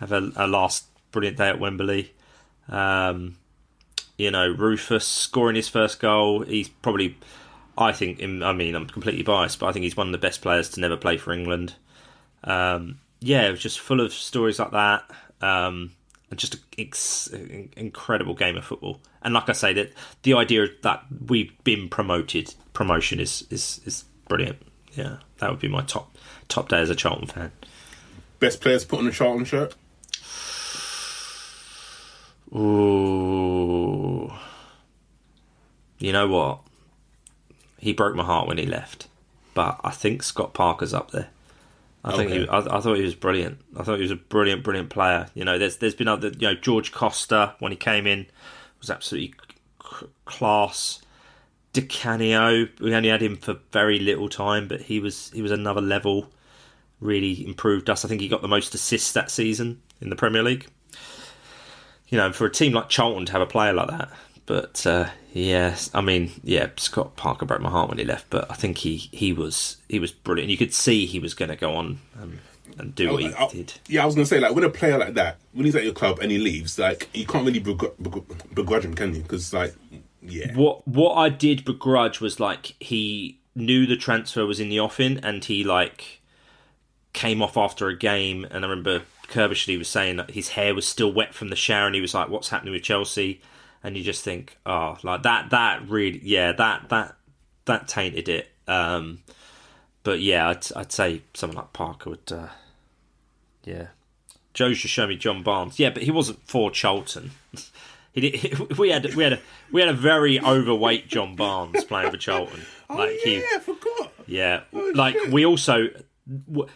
have 0.00 0.10
a, 0.10 0.32
a 0.34 0.48
last 0.48 0.86
brilliant 1.12 1.36
day 1.36 1.48
at 1.48 1.60
Wembley. 1.60 2.12
Um, 2.68 3.36
you 4.16 4.30
know, 4.30 4.48
Rufus 4.48 5.06
scoring 5.06 5.56
his 5.56 5.68
first 5.68 6.00
goal. 6.00 6.42
He's 6.42 6.68
probably, 6.68 7.16
I 7.76 7.92
think, 7.92 8.22
I 8.22 8.52
mean, 8.52 8.74
I'm 8.74 8.86
completely 8.86 9.22
biased, 9.22 9.58
but 9.58 9.66
I 9.66 9.72
think 9.72 9.84
he's 9.84 9.96
one 9.96 10.08
of 10.08 10.12
the 10.12 10.18
best 10.18 10.42
players 10.42 10.68
to 10.70 10.80
never 10.80 10.96
play 10.96 11.16
for 11.16 11.32
England. 11.32 11.74
Um, 12.44 13.00
yeah, 13.20 13.42
it 13.46 13.50
was 13.50 13.60
just 13.60 13.80
full 13.80 14.00
of 14.00 14.12
stories 14.12 14.58
like 14.58 14.72
that. 14.72 15.10
Um, 15.40 15.92
and 16.30 16.38
just 16.38 16.56
an 17.32 17.70
incredible 17.76 18.34
game 18.34 18.56
of 18.56 18.64
football. 18.64 19.00
And 19.22 19.34
like 19.34 19.48
I 19.48 19.52
say, 19.52 19.72
that 19.74 19.92
the 20.22 20.34
idea 20.34 20.66
that 20.82 21.04
we've 21.28 21.52
been 21.64 21.88
promoted, 21.88 22.54
promotion 22.72 23.20
is 23.20 23.46
is 23.50 23.80
is 23.84 24.04
brilliant. 24.28 24.58
Yeah, 24.94 25.18
that 25.38 25.50
would 25.50 25.60
be 25.60 25.68
my 25.68 25.82
top 25.82 26.16
top 26.48 26.68
day 26.68 26.80
as 26.80 26.90
a 26.90 26.94
Charlton 26.94 27.28
fan. 27.28 27.52
Best 28.40 28.60
players 28.60 28.84
put 28.84 28.98
on 28.98 29.06
a 29.06 29.12
Charlton 29.12 29.44
shirt. 29.44 29.74
Ooh. 32.54 33.33
You 36.04 36.12
know 36.12 36.28
what? 36.28 36.60
He 37.78 37.94
broke 37.94 38.14
my 38.14 38.24
heart 38.24 38.46
when 38.46 38.58
he 38.58 38.66
left, 38.66 39.08
but 39.54 39.80
I 39.82 39.90
think 39.90 40.22
Scott 40.22 40.52
Parker's 40.52 40.92
up 40.92 41.12
there. 41.12 41.28
I 42.04 42.12
oh, 42.12 42.16
think 42.18 42.30
he, 42.30 42.46
I, 42.46 42.58
I 42.58 42.80
thought 42.80 42.96
he 42.96 43.04
was 43.04 43.14
brilliant. 43.14 43.58
I 43.74 43.84
thought 43.84 43.96
he 43.96 44.02
was 44.02 44.10
a 44.10 44.16
brilliant, 44.16 44.62
brilliant 44.62 44.90
player. 44.90 45.28
You 45.32 45.46
know, 45.46 45.58
there's 45.58 45.78
there's 45.78 45.94
been 45.94 46.08
other, 46.08 46.28
you 46.28 46.48
know, 46.48 46.54
George 46.54 46.92
Costa 46.92 47.54
when 47.58 47.72
he 47.72 47.76
came 47.76 48.06
in 48.06 48.26
was 48.80 48.90
absolutely 48.90 49.34
c- 49.82 50.06
class. 50.26 51.00
Di 51.72 51.80
Canio, 51.80 52.68
we 52.80 52.94
only 52.94 53.08
had 53.08 53.22
him 53.22 53.36
for 53.36 53.58
very 53.72 53.98
little 53.98 54.28
time, 54.28 54.68
but 54.68 54.82
he 54.82 55.00
was 55.00 55.30
he 55.32 55.40
was 55.40 55.52
another 55.52 55.80
level. 55.80 56.30
Really 57.00 57.46
improved 57.46 57.88
us. 57.88 58.04
I 58.04 58.08
think 58.08 58.20
he 58.20 58.28
got 58.28 58.42
the 58.42 58.48
most 58.48 58.74
assists 58.74 59.12
that 59.12 59.30
season 59.30 59.80
in 60.02 60.10
the 60.10 60.16
Premier 60.16 60.42
League 60.42 60.66
you 62.08 62.18
know, 62.18 62.32
for 62.32 62.46
a 62.46 62.50
team 62.50 62.72
like 62.72 62.88
Charlton 62.88 63.26
to 63.26 63.32
have 63.32 63.40
a 63.40 63.46
player 63.46 63.72
like 63.72 63.88
that. 63.88 64.10
But 64.46 64.86
uh, 64.86 65.08
yes, 65.32 65.90
I 65.94 66.00
mean, 66.02 66.30
yeah, 66.42 66.68
Scott 66.76 67.16
Parker 67.16 67.46
broke 67.46 67.62
my 67.62 67.70
heart 67.70 67.88
when 67.88 67.98
he 67.98 68.04
left, 68.04 68.28
but 68.30 68.50
I 68.50 68.54
think 68.54 68.78
he, 68.78 68.96
he 68.96 69.32
was 69.32 69.78
he 69.88 69.98
was 69.98 70.12
brilliant. 70.12 70.50
You 70.50 70.58
could 70.58 70.74
see 70.74 71.06
he 71.06 71.18
was 71.18 71.32
going 71.34 71.48
to 71.48 71.56
go 71.56 71.74
on 71.76 71.98
um, 72.20 72.40
and 72.78 72.94
do 72.94 73.12
what 73.12 73.22
he 73.22 73.32
I- 73.32 73.44
I- 73.44 73.48
did. 73.48 73.72
Yeah, 73.88 74.02
I 74.02 74.06
was 74.06 74.14
gonna 74.14 74.26
say 74.26 74.40
like 74.40 74.54
when 74.54 74.64
a 74.64 74.68
player 74.70 74.98
like 74.98 75.14
that, 75.14 75.38
when 75.52 75.64
he's 75.64 75.74
at 75.76 75.84
your 75.84 75.94
club 75.94 76.18
and 76.20 76.30
he 76.30 76.38
leaves, 76.38 76.78
like 76.78 77.08
you 77.14 77.24
can't 77.26 77.46
really 77.46 77.60
begr- 77.60 77.94
begr- 78.02 78.54
begrudge 78.54 78.84
him, 78.84 78.94
can 78.94 79.14
you? 79.14 79.22
Because 79.22 79.54
like, 79.54 79.74
yeah, 80.22 80.52
What 80.54 80.86
what 80.86 81.14
I 81.14 81.30
did 81.30 81.64
begrudge 81.64 82.20
was 82.20 82.38
like 82.38 82.74
he 82.80 83.38
knew 83.54 83.86
the 83.86 83.96
transfer 83.96 84.44
was 84.44 84.60
in 84.60 84.68
the 84.68 84.80
offing 84.80 85.18
and 85.22 85.42
he 85.44 85.64
like 85.64 86.20
came 87.14 87.40
off 87.40 87.56
after 87.56 87.88
a 87.88 87.96
game, 87.96 88.44
and 88.50 88.64
I 88.64 88.68
remember 88.68 89.02
Curbishley 89.28 89.78
was 89.78 89.88
saying 89.88 90.16
that 90.16 90.32
his 90.32 90.50
hair 90.50 90.74
was 90.74 90.86
still 90.86 91.12
wet 91.12 91.32
from 91.32 91.48
the 91.48 91.56
shower, 91.56 91.86
and 91.86 91.94
he 91.94 92.00
was 92.00 92.12
like, 92.12 92.28
"What's 92.28 92.48
happening 92.50 92.72
with 92.74 92.82
Chelsea?" 92.82 93.40
And 93.84 93.96
you 93.96 94.02
just 94.02 94.24
think, 94.24 94.56
"Oh, 94.66 94.96
like 95.04 95.22
that, 95.22 95.50
that 95.50 95.86
really, 95.88 96.20
yeah, 96.24 96.52
that 96.52 96.88
that 96.88 97.14
that 97.66 97.86
tainted 97.86 98.28
it." 98.28 98.48
Um, 98.66 99.18
but 100.02 100.20
yeah, 100.20 100.48
I'd, 100.48 100.66
I'd 100.74 100.90
say 100.90 101.22
someone 101.34 101.58
like 101.58 101.72
Parker 101.74 102.10
would, 102.10 102.32
uh, 102.32 102.48
yeah. 103.64 103.88
Joe's 104.54 104.78
just 104.78 104.94
showing 104.94 105.10
me 105.10 105.16
John 105.16 105.42
Barnes. 105.42 105.78
Yeah, 105.78 105.90
but 105.90 106.02
he 106.04 106.10
wasn't 106.10 106.40
for 106.48 106.70
Charlton. 106.70 107.30
He 108.16 108.30
did, 108.30 108.68
we 108.78 108.90
had 108.90 109.12
we 109.16 109.24
had 109.24 109.32
a 109.32 109.40
we 109.72 109.80
had 109.80 109.90
a 109.90 109.92
very 109.92 110.40
overweight 110.40 111.08
John 111.08 111.34
Barnes 111.34 111.82
playing 111.82 112.12
for 112.12 112.16
Charlton. 112.16 112.60
Oh 112.88 112.94
Like 112.96 113.10
yeah, 113.24 113.40
he, 113.40 113.44
I 113.56 113.58
forgot. 113.58 114.12
yeah, 114.28 114.60
Oh, 114.72 114.92
like 114.94 115.14
shit. 115.14 115.32
we 115.32 115.44
also 115.44 115.88
w- 116.48 116.68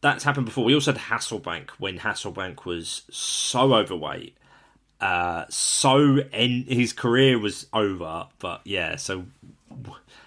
that's 0.00 0.22
happened 0.22 0.46
before. 0.46 0.64
We 0.64 0.74
also 0.74 0.92
had 0.92 1.00
Hasselbaink 1.00 1.70
when 1.80 1.98
Hasselbaink 1.98 2.64
was 2.66 3.02
so 3.10 3.74
overweight, 3.74 4.36
uh, 5.00 5.44
so 5.48 6.18
and 6.32 6.64
his 6.66 6.92
career 6.92 7.38
was 7.38 7.66
over. 7.72 8.26
But 8.38 8.60
yeah, 8.64 8.96
so 8.96 9.26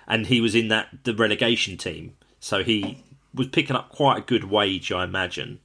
and 0.07 0.27
he 0.27 0.41
was 0.41 0.55
in 0.55 0.67
that 0.69 0.89
the 1.03 1.13
relegation 1.15 1.77
team, 1.77 2.15
so 2.39 2.63
he 2.63 3.03
was 3.33 3.47
picking 3.47 3.75
up 3.75 3.89
quite 3.89 4.17
a 4.17 4.21
good 4.21 4.45
wage, 4.45 4.91
I 4.91 5.03
imagine, 5.03 5.59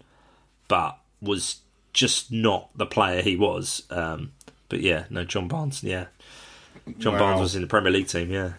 but 0.69 0.99
was 1.21 1.61
just 1.93 2.31
not 2.33 2.69
the 2.77 2.87
player 2.87 3.23
he 3.23 3.37
was. 3.37 3.85
Um, 3.91 4.33
but 4.69 4.81
yeah, 4.81 5.05
no, 5.11 5.25
John 5.25 5.49
Barnes, 5.49 5.83
yeah, 5.83 6.07
John 6.99 7.15
Wow. 7.15 7.19
Barnes 7.21 7.41
was 7.41 7.55
in 7.57 7.63
the 7.63 7.69
Premier 7.69 7.93
League 7.93 8.09
team, 8.09 8.31
yeah. 8.31 8.55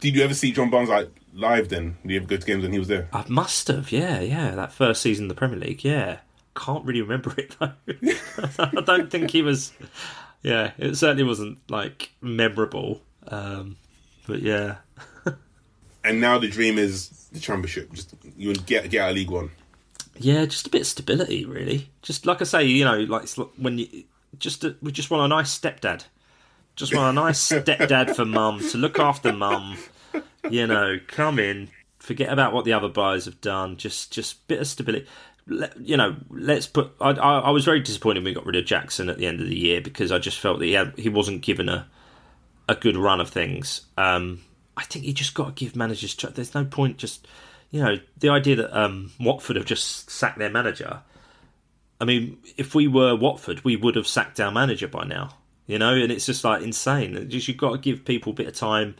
Did 0.00 0.14
you 0.14 0.22
ever 0.22 0.34
see 0.34 0.52
John 0.52 0.70
Barnes 0.70 0.88
like 0.88 1.10
live? 1.34 1.68
Then 1.68 1.96
did 2.02 2.10
you 2.12 2.16
ever 2.18 2.26
go 2.26 2.36
to 2.36 2.46
games 2.46 2.62
when 2.62 2.72
he 2.72 2.78
was 2.78 2.88
there? 2.88 3.08
I 3.12 3.24
must 3.28 3.66
have, 3.68 3.90
yeah, 3.90 4.20
yeah. 4.20 4.52
That 4.54 4.72
first 4.72 5.02
season 5.02 5.24
of 5.24 5.28
the 5.30 5.34
Premier 5.34 5.58
League, 5.58 5.82
yeah. 5.84 6.18
Can't 6.56 6.84
really 6.84 7.02
remember 7.02 7.34
it 7.38 7.54
though. 7.58 7.72
I 8.58 8.80
don't 8.80 9.10
think 9.10 9.30
he 9.30 9.42
was. 9.42 9.72
Yeah, 10.42 10.72
it 10.78 10.96
certainly 10.96 11.24
wasn't 11.24 11.58
like 11.70 12.10
memorable. 12.20 13.02
Um, 13.28 13.76
but 14.26 14.40
yeah, 14.42 14.76
And 16.04 16.20
now 16.20 16.38
the 16.38 16.48
dream 16.48 16.78
is 16.78 17.28
the 17.32 17.40
championship. 17.40 17.92
Just 17.92 18.14
you 18.36 18.48
would 18.48 18.64
get 18.64 18.88
get 18.90 19.08
of 19.10 19.16
League 19.16 19.30
One. 19.30 19.50
yeah, 20.16 20.44
just 20.46 20.68
a 20.68 20.70
bit 20.70 20.82
of 20.82 20.86
stability, 20.86 21.44
really. 21.44 21.90
Just 22.02 22.26
like 22.26 22.40
I 22.40 22.44
say, 22.44 22.64
you 22.64 22.84
know, 22.84 23.00
like 23.00 23.28
when 23.56 23.78
you 23.78 24.04
just 24.38 24.62
a, 24.64 24.76
we 24.80 24.92
just 24.92 25.10
want 25.10 25.24
a 25.24 25.28
nice 25.28 25.58
stepdad. 25.58 26.04
Just 26.76 26.94
want 26.94 27.16
a 27.16 27.20
nice 27.20 27.40
stepdad 27.50 28.14
for 28.14 28.24
mum 28.24 28.60
to 28.70 28.78
look 28.78 29.00
after 29.00 29.32
mum. 29.32 29.78
You 30.48 30.68
know, 30.68 31.00
come 31.08 31.40
in, 31.40 31.70
forget 31.98 32.32
about 32.32 32.52
what 32.52 32.64
the 32.64 32.72
other 32.72 32.88
buyers 32.88 33.24
have 33.24 33.40
done. 33.40 33.76
Just 33.76 34.12
just 34.12 34.46
bit 34.46 34.60
of 34.60 34.68
stability. 34.68 35.06
You 35.48 35.96
know, 35.96 36.16
let's 36.30 36.66
put. 36.66 36.92
I, 37.00 37.10
I, 37.10 37.38
I 37.38 37.50
was 37.50 37.64
very 37.64 37.80
disappointed 37.80 38.20
when 38.20 38.30
we 38.30 38.34
got 38.34 38.46
rid 38.46 38.56
of 38.56 38.64
Jackson 38.64 39.08
at 39.08 39.18
the 39.18 39.26
end 39.26 39.40
of 39.40 39.46
the 39.46 39.56
year 39.56 39.80
because 39.80 40.10
I 40.10 40.18
just 40.18 40.40
felt 40.40 40.58
that 40.58 40.64
he 40.64 40.72
had, 40.72 40.92
he 40.98 41.08
wasn't 41.08 41.42
given 41.42 41.68
a 41.68 41.86
a 42.68 42.74
good 42.74 42.96
run 42.96 43.20
of 43.20 43.28
things. 43.30 43.82
Um, 43.96 44.42
I 44.76 44.82
think 44.82 45.04
you 45.04 45.12
just 45.12 45.34
got 45.34 45.46
to 45.56 45.64
give 45.64 45.76
managers. 45.76 46.14
There's 46.16 46.54
no 46.54 46.64
point 46.64 46.98
just 46.98 47.26
you 47.70 47.82
know 47.82 47.98
the 48.18 48.28
idea 48.28 48.56
that 48.56 48.78
um, 48.78 49.12
Watford 49.20 49.56
have 49.56 49.66
just 49.66 50.10
sacked 50.10 50.38
their 50.38 50.50
manager. 50.50 51.00
I 52.00 52.04
mean, 52.04 52.38
if 52.56 52.74
we 52.74 52.88
were 52.88 53.16
Watford, 53.16 53.64
we 53.64 53.76
would 53.76 53.96
have 53.96 54.06
sacked 54.06 54.40
our 54.40 54.50
manager 54.50 54.88
by 54.88 55.04
now. 55.04 55.30
You 55.66 55.78
know, 55.78 55.94
and 55.94 56.12
it's 56.12 56.26
just 56.26 56.44
like 56.44 56.62
insane. 56.62 57.16
It's 57.16 57.32
Just 57.32 57.48
you've 57.48 57.56
got 57.56 57.72
to 57.72 57.78
give 57.78 58.04
people 58.04 58.32
a 58.32 58.34
bit 58.34 58.46
of 58.46 58.54
time. 58.54 58.94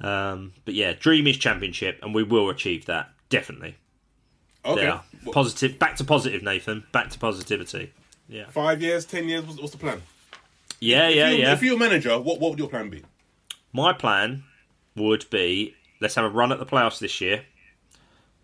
Um, 0.00 0.52
but 0.64 0.74
yeah, 0.74 0.92
dream 0.92 1.26
is 1.26 1.36
championship, 1.36 1.98
and 2.02 2.14
we 2.14 2.22
will 2.22 2.50
achieve 2.50 2.86
that 2.86 3.10
definitely. 3.30 3.76
Okay. 4.64 4.88
What, 4.88 5.04
positive. 5.32 5.78
Back 5.78 5.96
to 5.96 6.04
positive, 6.04 6.42
Nathan. 6.42 6.84
Back 6.92 7.10
to 7.10 7.18
positivity. 7.18 7.92
Yeah, 8.28 8.46
Five 8.48 8.80
years, 8.80 9.04
ten 9.04 9.28
years. 9.28 9.44
What's, 9.44 9.60
what's 9.60 9.72
the 9.72 9.78
plan? 9.78 10.02
yeah, 10.80 11.08
yeah, 11.08 11.28
if 11.28 11.30
you're, 11.30 11.38
yeah. 11.40 11.52
If 11.52 11.62
you're 11.62 11.76
a 11.76 11.78
manager, 11.78 12.18
what 12.18 12.40
what 12.40 12.50
would 12.50 12.58
your 12.58 12.68
plan 12.68 12.90
be? 12.90 13.02
My 13.72 13.92
plan 13.92 14.44
would 14.96 15.28
be 15.30 15.74
let's 16.00 16.14
have 16.14 16.24
a 16.24 16.30
run 16.30 16.52
at 16.52 16.58
the 16.58 16.66
playoffs 16.66 16.98
this 16.98 17.20
year. 17.20 17.44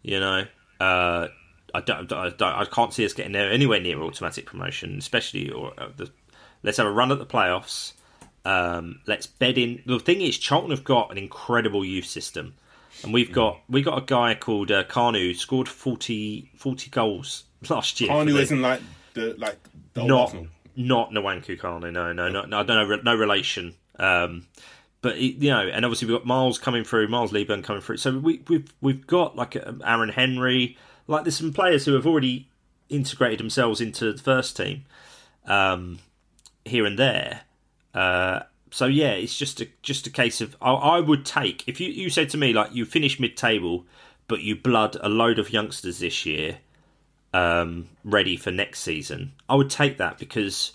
You 0.02 0.18
know, 0.18 0.44
uh, 0.80 1.28
I 1.74 1.80
don't, 1.80 2.10
I 2.12 2.30
don't, 2.30 2.42
I 2.42 2.64
can't 2.64 2.92
see 2.92 3.04
us 3.04 3.12
getting 3.12 3.32
there 3.32 3.50
anywhere 3.52 3.80
near 3.80 4.00
automatic 4.00 4.46
promotion, 4.46 4.98
especially 4.98 5.50
or 5.50 5.72
uh, 5.78 5.88
the. 5.96 6.10
Let's 6.62 6.76
have 6.76 6.86
a 6.86 6.92
run 6.92 7.10
at 7.10 7.18
the 7.18 7.26
playoffs. 7.26 7.92
Um, 8.44 9.00
let's 9.06 9.26
bed 9.26 9.56
in. 9.58 9.82
The 9.86 9.98
thing 9.98 10.20
is, 10.20 10.38
Charlton 10.38 10.70
have 10.70 10.84
got 10.84 11.10
an 11.10 11.18
incredible 11.18 11.84
youth 11.84 12.06
system, 12.06 12.54
and 13.02 13.12
we've 13.12 13.32
got 13.32 13.60
we 13.68 13.82
got 13.82 13.98
a 13.98 14.04
guy 14.04 14.34
called 14.34 14.70
uh, 14.70 14.84
Kanu 14.84 15.20
who 15.20 15.34
scored 15.34 15.68
40, 15.68 16.50
40 16.56 16.90
goals 16.90 17.44
last 17.68 18.00
year. 18.00 18.10
Kanu 18.10 18.38
isn't 18.38 18.60
like 18.60 18.80
the 19.14 19.34
like 19.38 19.58
the 19.94 20.04
not 20.04 20.20
Arsenal. 20.20 20.46
not 20.76 21.10
Nwankwo 21.10 21.58
Kanu. 21.58 21.92
No, 21.92 22.12
no, 22.12 22.28
no, 22.28 22.42
no. 22.42 22.60
I 22.60 22.62
don't 22.62 22.88
know. 22.88 22.96
No 23.02 23.14
relation. 23.14 23.74
Um, 23.98 24.46
but 25.02 25.18
you 25.18 25.50
know, 25.50 25.60
and 25.60 25.84
obviously 25.84 26.08
we've 26.08 26.18
got 26.18 26.26
Miles 26.26 26.58
coming 26.58 26.84
through, 26.84 27.08
Miles 27.08 27.32
Leaburn 27.32 27.62
coming 27.62 27.80
through. 27.82 27.96
So 27.96 28.18
we, 28.18 28.42
we've 28.48 28.72
we've 28.80 29.06
got 29.06 29.36
like 29.36 29.56
um, 29.64 29.82
Aaron 29.84 30.10
Henry. 30.10 30.76
Like 31.06 31.24
there's 31.24 31.38
some 31.38 31.52
players 31.52 31.84
who 31.86 31.94
have 31.94 32.06
already 32.06 32.48
integrated 32.88 33.40
themselves 33.40 33.80
into 33.80 34.12
the 34.12 34.22
first 34.22 34.56
team, 34.56 34.84
um, 35.46 36.00
here 36.64 36.84
and 36.84 36.98
there. 36.98 37.42
Uh, 37.94 38.40
so 38.70 38.86
yeah, 38.86 39.10
it's 39.10 39.36
just 39.36 39.60
a 39.60 39.68
just 39.82 40.06
a 40.06 40.10
case 40.10 40.40
of 40.40 40.56
I, 40.60 40.72
I 40.72 41.00
would 41.00 41.26
take 41.26 41.68
if 41.68 41.80
you 41.80 41.88
you 41.88 42.10
said 42.10 42.30
to 42.30 42.36
me 42.38 42.52
like 42.52 42.74
you 42.74 42.84
finish 42.84 43.20
mid 43.20 43.36
table, 43.36 43.84
but 44.28 44.40
you 44.40 44.56
blood 44.56 44.96
a 45.00 45.08
load 45.08 45.38
of 45.38 45.50
youngsters 45.50 45.98
this 45.98 46.24
year 46.24 46.58
um, 47.32 47.88
ready 48.04 48.36
for 48.36 48.50
next 48.50 48.80
season, 48.80 49.32
I 49.48 49.54
would 49.54 49.70
take 49.70 49.98
that 49.98 50.18
because 50.18 50.72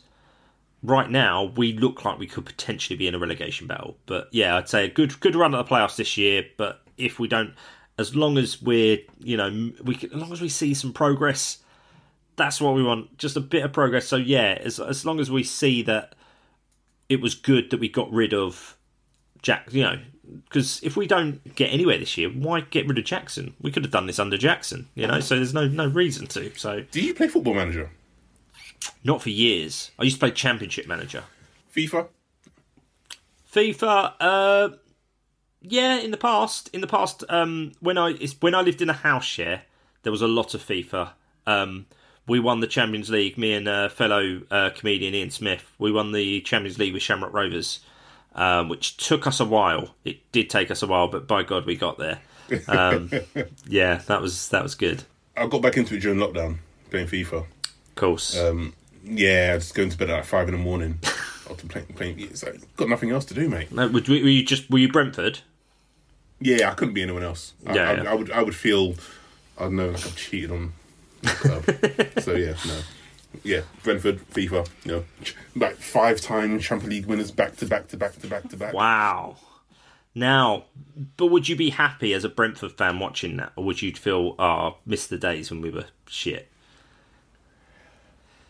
right 0.83 1.09
now 1.09 1.45
we 1.55 1.73
look 1.73 2.05
like 2.05 2.19
we 2.19 2.27
could 2.27 2.45
potentially 2.45 2.97
be 2.97 3.07
in 3.07 3.15
a 3.15 3.19
relegation 3.19 3.67
battle. 3.67 3.97
But 4.05 4.29
yeah, 4.31 4.55
I'd 4.57 4.69
say 4.69 4.85
a 4.85 4.89
good 4.89 5.19
good 5.19 5.35
run 5.35 5.53
at 5.55 5.57
the 5.57 5.75
playoffs 5.75 5.95
this 5.95 6.17
year. 6.17 6.45
But 6.57 6.81
if 6.97 7.19
we 7.19 7.27
don't, 7.27 7.53
as 7.97 8.15
long 8.15 8.37
as 8.37 8.61
we're 8.61 8.99
you 9.19 9.37
know 9.37 9.71
we 9.83 9.95
as 9.95 10.13
long 10.13 10.31
as 10.31 10.41
we 10.41 10.49
see 10.49 10.73
some 10.73 10.93
progress, 10.93 11.59
that's 12.35 12.61
what 12.61 12.75
we 12.75 12.83
want. 12.83 13.17
Just 13.17 13.37
a 13.37 13.41
bit 13.41 13.63
of 13.63 13.73
progress. 13.73 14.07
So 14.07 14.17
yeah, 14.17 14.57
as 14.61 14.79
as 14.79 15.05
long 15.05 15.19
as 15.19 15.31
we 15.31 15.43
see 15.43 15.81
that 15.83 16.15
it 17.09 17.21
was 17.21 17.35
good 17.35 17.69
that 17.71 17.79
we 17.79 17.89
got 17.89 18.11
rid 18.11 18.33
of 18.33 18.77
Jack, 19.41 19.67
you 19.71 19.83
know. 19.83 19.99
Because 20.45 20.81
if 20.81 20.97
we 20.97 21.05
don't 21.05 21.55
get 21.55 21.71
anywhere 21.71 21.99
this 21.99 22.17
year, 22.17 22.29
why 22.29 22.61
get 22.61 22.87
rid 22.87 22.97
of 22.97 23.05
Jackson? 23.05 23.53
We 23.61 23.71
could 23.71 23.83
have 23.83 23.91
done 23.91 24.07
this 24.07 24.17
under 24.17 24.37
Jackson, 24.37 24.87
you 24.95 25.05
know. 25.05 25.19
So 25.19 25.35
there's 25.35 25.53
no 25.53 25.67
no 25.67 25.87
reason 25.87 26.25
to. 26.27 26.51
So 26.57 26.83
Do 26.91 27.01
you 27.01 27.13
play 27.13 27.27
Football 27.27 27.53
Manager? 27.53 27.91
not 29.03 29.21
for 29.21 29.29
years. 29.29 29.91
I 29.97 30.03
used 30.03 30.17
to 30.17 30.19
play 30.19 30.31
Championship 30.31 30.87
Manager. 30.87 31.23
FIFA? 31.75 32.07
FIFA, 33.51 34.13
uh, 34.19 34.69
yeah, 35.61 35.99
in 35.99 36.11
the 36.11 36.17
past, 36.17 36.69
in 36.73 36.81
the 36.81 36.87
past, 36.87 37.23
um, 37.29 37.71
when 37.79 37.97
I 37.97 38.13
when 38.39 38.53
I 38.53 38.61
lived 38.61 38.81
in 38.81 38.89
a 38.89 38.93
house 38.93 39.25
share, 39.25 39.63
there 40.03 40.11
was 40.11 40.21
a 40.21 40.27
lot 40.27 40.53
of 40.53 40.61
FIFA. 40.61 41.11
Um, 41.47 41.85
we 42.27 42.39
won 42.39 42.59
the 42.59 42.67
Champions 42.67 43.09
League. 43.09 43.37
Me 43.37 43.53
and 43.53 43.67
uh, 43.67 43.89
fellow 43.89 44.41
uh, 44.49 44.69
comedian 44.75 45.13
Ian 45.13 45.31
Smith, 45.31 45.71
we 45.77 45.91
won 45.91 46.11
the 46.11 46.41
Champions 46.41 46.77
League 46.79 46.93
with 46.93 47.01
Shamrock 47.01 47.33
Rovers, 47.33 47.79
um, 48.33 48.69
which 48.69 48.97
took 48.97 49.27
us 49.27 49.39
a 49.39 49.45
while. 49.45 49.95
It 50.03 50.31
did 50.31 50.49
take 50.49 50.71
us 50.71 50.81
a 50.81 50.87
while, 50.87 51.07
but 51.07 51.27
by 51.27 51.43
God, 51.43 51.65
we 51.65 51.75
got 51.75 51.97
there. 51.97 52.19
Um, 52.67 53.11
yeah, 53.67 54.01
that 54.07 54.21
was 54.21 54.49
that 54.49 54.63
was 54.63 54.75
good. 54.75 55.03
I 55.37 55.47
got 55.47 55.61
back 55.61 55.77
into 55.77 55.95
it 55.95 55.99
during 55.99 56.19
lockdown, 56.19 56.57
playing 56.89 57.07
FIFA. 57.07 57.33
Of 57.33 57.95
course. 57.95 58.37
Um, 58.37 58.73
yeah, 59.03 59.51
I 59.53 59.57
just 59.57 59.75
going 59.75 59.89
to 59.89 59.97
bed 59.97 60.09
at 60.09 60.15
like 60.15 60.25
five 60.25 60.47
in 60.47 60.53
the 60.53 60.61
morning. 60.61 60.99
After 61.47 61.67
playing, 61.67 61.85
playing, 61.87 62.19
it's 62.19 62.43
like, 62.43 62.59
got 62.75 62.89
nothing 62.89 63.11
else 63.11 63.23
to 63.25 63.35
do, 63.35 63.47
mate. 63.47 63.71
no, 63.71 63.87
were, 63.87 64.01
were 64.07 64.15
you 64.15 64.43
just 64.43 64.67
were 64.71 64.79
you 64.79 64.91
Brentford? 64.91 65.41
Yeah, 66.39 66.71
I 66.71 66.73
couldn't 66.73 66.95
be 66.95 67.03
anyone 67.03 67.23
else. 67.23 67.53
I, 67.67 67.75
Yeah, 67.75 67.89
I, 67.89 67.93
yeah. 67.93 68.11
I 68.11 68.13
would, 68.15 68.31
I 68.31 68.41
would 68.41 68.55
feel, 68.55 68.95
I 69.57 69.63
don't 69.63 69.75
know, 69.75 69.89
like 69.89 70.05
I've 70.05 70.15
cheated 70.15 70.51
on 70.51 70.73
so 72.21 72.35
yeah, 72.35 72.55
no, 72.65 72.79
yeah, 73.43 73.61
Brentford, 73.83 74.19
FIFA, 74.29 74.67
you 74.83 74.91
know, 74.91 75.03
like 75.55 75.75
five-time 75.77 76.59
Champions 76.59 76.93
League 76.93 77.05
winners, 77.05 77.31
back 77.31 77.55
to 77.57 77.65
back 77.65 77.87
to 77.89 77.97
back 77.97 78.19
to 78.19 78.27
back 78.27 78.49
to 78.49 78.57
back. 78.57 78.73
Wow. 78.73 79.37
Now, 80.17 80.63
but 81.17 81.25
would 81.27 81.49
you 81.49 81.57
be 81.57 81.71
happy 81.71 82.13
as 82.13 82.23
a 82.23 82.29
Brentford 82.29 82.71
fan 82.71 82.99
watching 82.99 83.35
that, 83.37 83.51
or 83.57 83.65
would 83.65 83.81
you 83.81 83.93
feel, 83.93 84.35
ah, 84.39 84.69
oh, 84.69 84.77
missed 84.85 85.09
the 85.09 85.17
days 85.17 85.51
when 85.51 85.59
we 85.59 85.69
were 85.69 85.87
shit? 86.07 86.47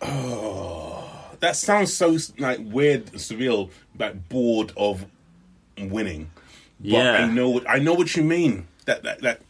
Oh, 0.01 1.09
that 1.39 1.55
sounds 1.55 1.91
so 1.93 2.17
like 2.37 2.59
weird, 2.61 3.07
surreal, 3.13 3.71
like 3.97 4.29
bored 4.29 4.73
of 4.77 5.05
winning. 5.77 6.29
But 6.79 6.87
Yeah. 6.87 7.13
I 7.13 7.25
know 7.31 7.49
what 7.49 7.69
I 7.69 7.79
know 7.79 7.93
what 7.93 8.15
you 8.15 8.23
mean. 8.23 8.67
That 8.85 9.03
that 9.03 9.21
that. 9.21 9.41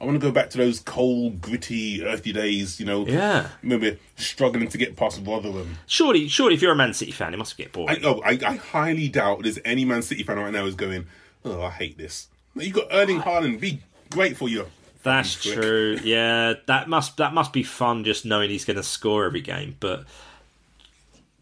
I 0.00 0.04
want 0.04 0.20
to 0.20 0.26
go 0.26 0.30
back 0.30 0.50
to 0.50 0.58
those 0.58 0.80
cold, 0.80 1.40
gritty, 1.40 2.04
earthy 2.04 2.32
days. 2.32 2.78
You 2.78 2.86
know, 2.86 3.06
Yeah. 3.06 3.48
Remember 3.62 3.96
struggling 4.16 4.68
to 4.68 4.78
get 4.78 4.96
past 4.96 5.20
Rotherham. 5.24 5.78
Surely, 5.86 6.28
surely, 6.28 6.54
if 6.54 6.62
you're 6.62 6.72
a 6.72 6.76
Man 6.76 6.92
City 6.94 7.12
fan, 7.12 7.32
it 7.32 7.38
must 7.38 7.56
get 7.56 7.68
I, 7.68 7.70
boring. 7.70 8.04
oh, 8.04 8.20
I, 8.24 8.38
I 8.46 8.56
highly 8.56 9.08
doubt 9.08 9.42
there's 9.42 9.58
any 9.64 9.84
Man 9.84 10.02
City 10.02 10.22
fan 10.22 10.38
right 10.38 10.52
now 10.52 10.64
who's 10.64 10.74
going, 10.74 11.06
oh, 11.44 11.62
I 11.62 11.70
hate 11.70 11.96
this. 11.96 12.28
You 12.54 12.72
got 12.72 12.86
Erling 12.90 13.20
Haaland, 13.20 13.60
be 13.60 13.80
grateful 14.10 14.48
you're 14.48 14.66
That's 15.02 15.34
true. 15.42 15.98
Yeah, 16.02 16.54
that 16.66 16.88
must 16.88 17.16
that 17.18 17.32
must 17.34 17.52
be 17.52 17.62
fun 17.62 18.04
just 18.04 18.24
knowing 18.26 18.50
he's 18.50 18.64
going 18.64 18.76
to 18.78 18.82
score 18.82 19.24
every 19.24 19.40
game. 19.42 19.76
But 19.80 20.04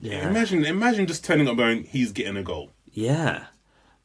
yeah, 0.01 0.29
Imagine, 0.29 0.65
imagine 0.65 1.07
just 1.07 1.25
turning 1.25 1.49
up 1.49 1.57
going, 1.57 1.85
he's 1.85 2.13
getting 2.13 2.37
a 2.37 2.43
goal. 2.43 2.71
yeah. 2.93 3.47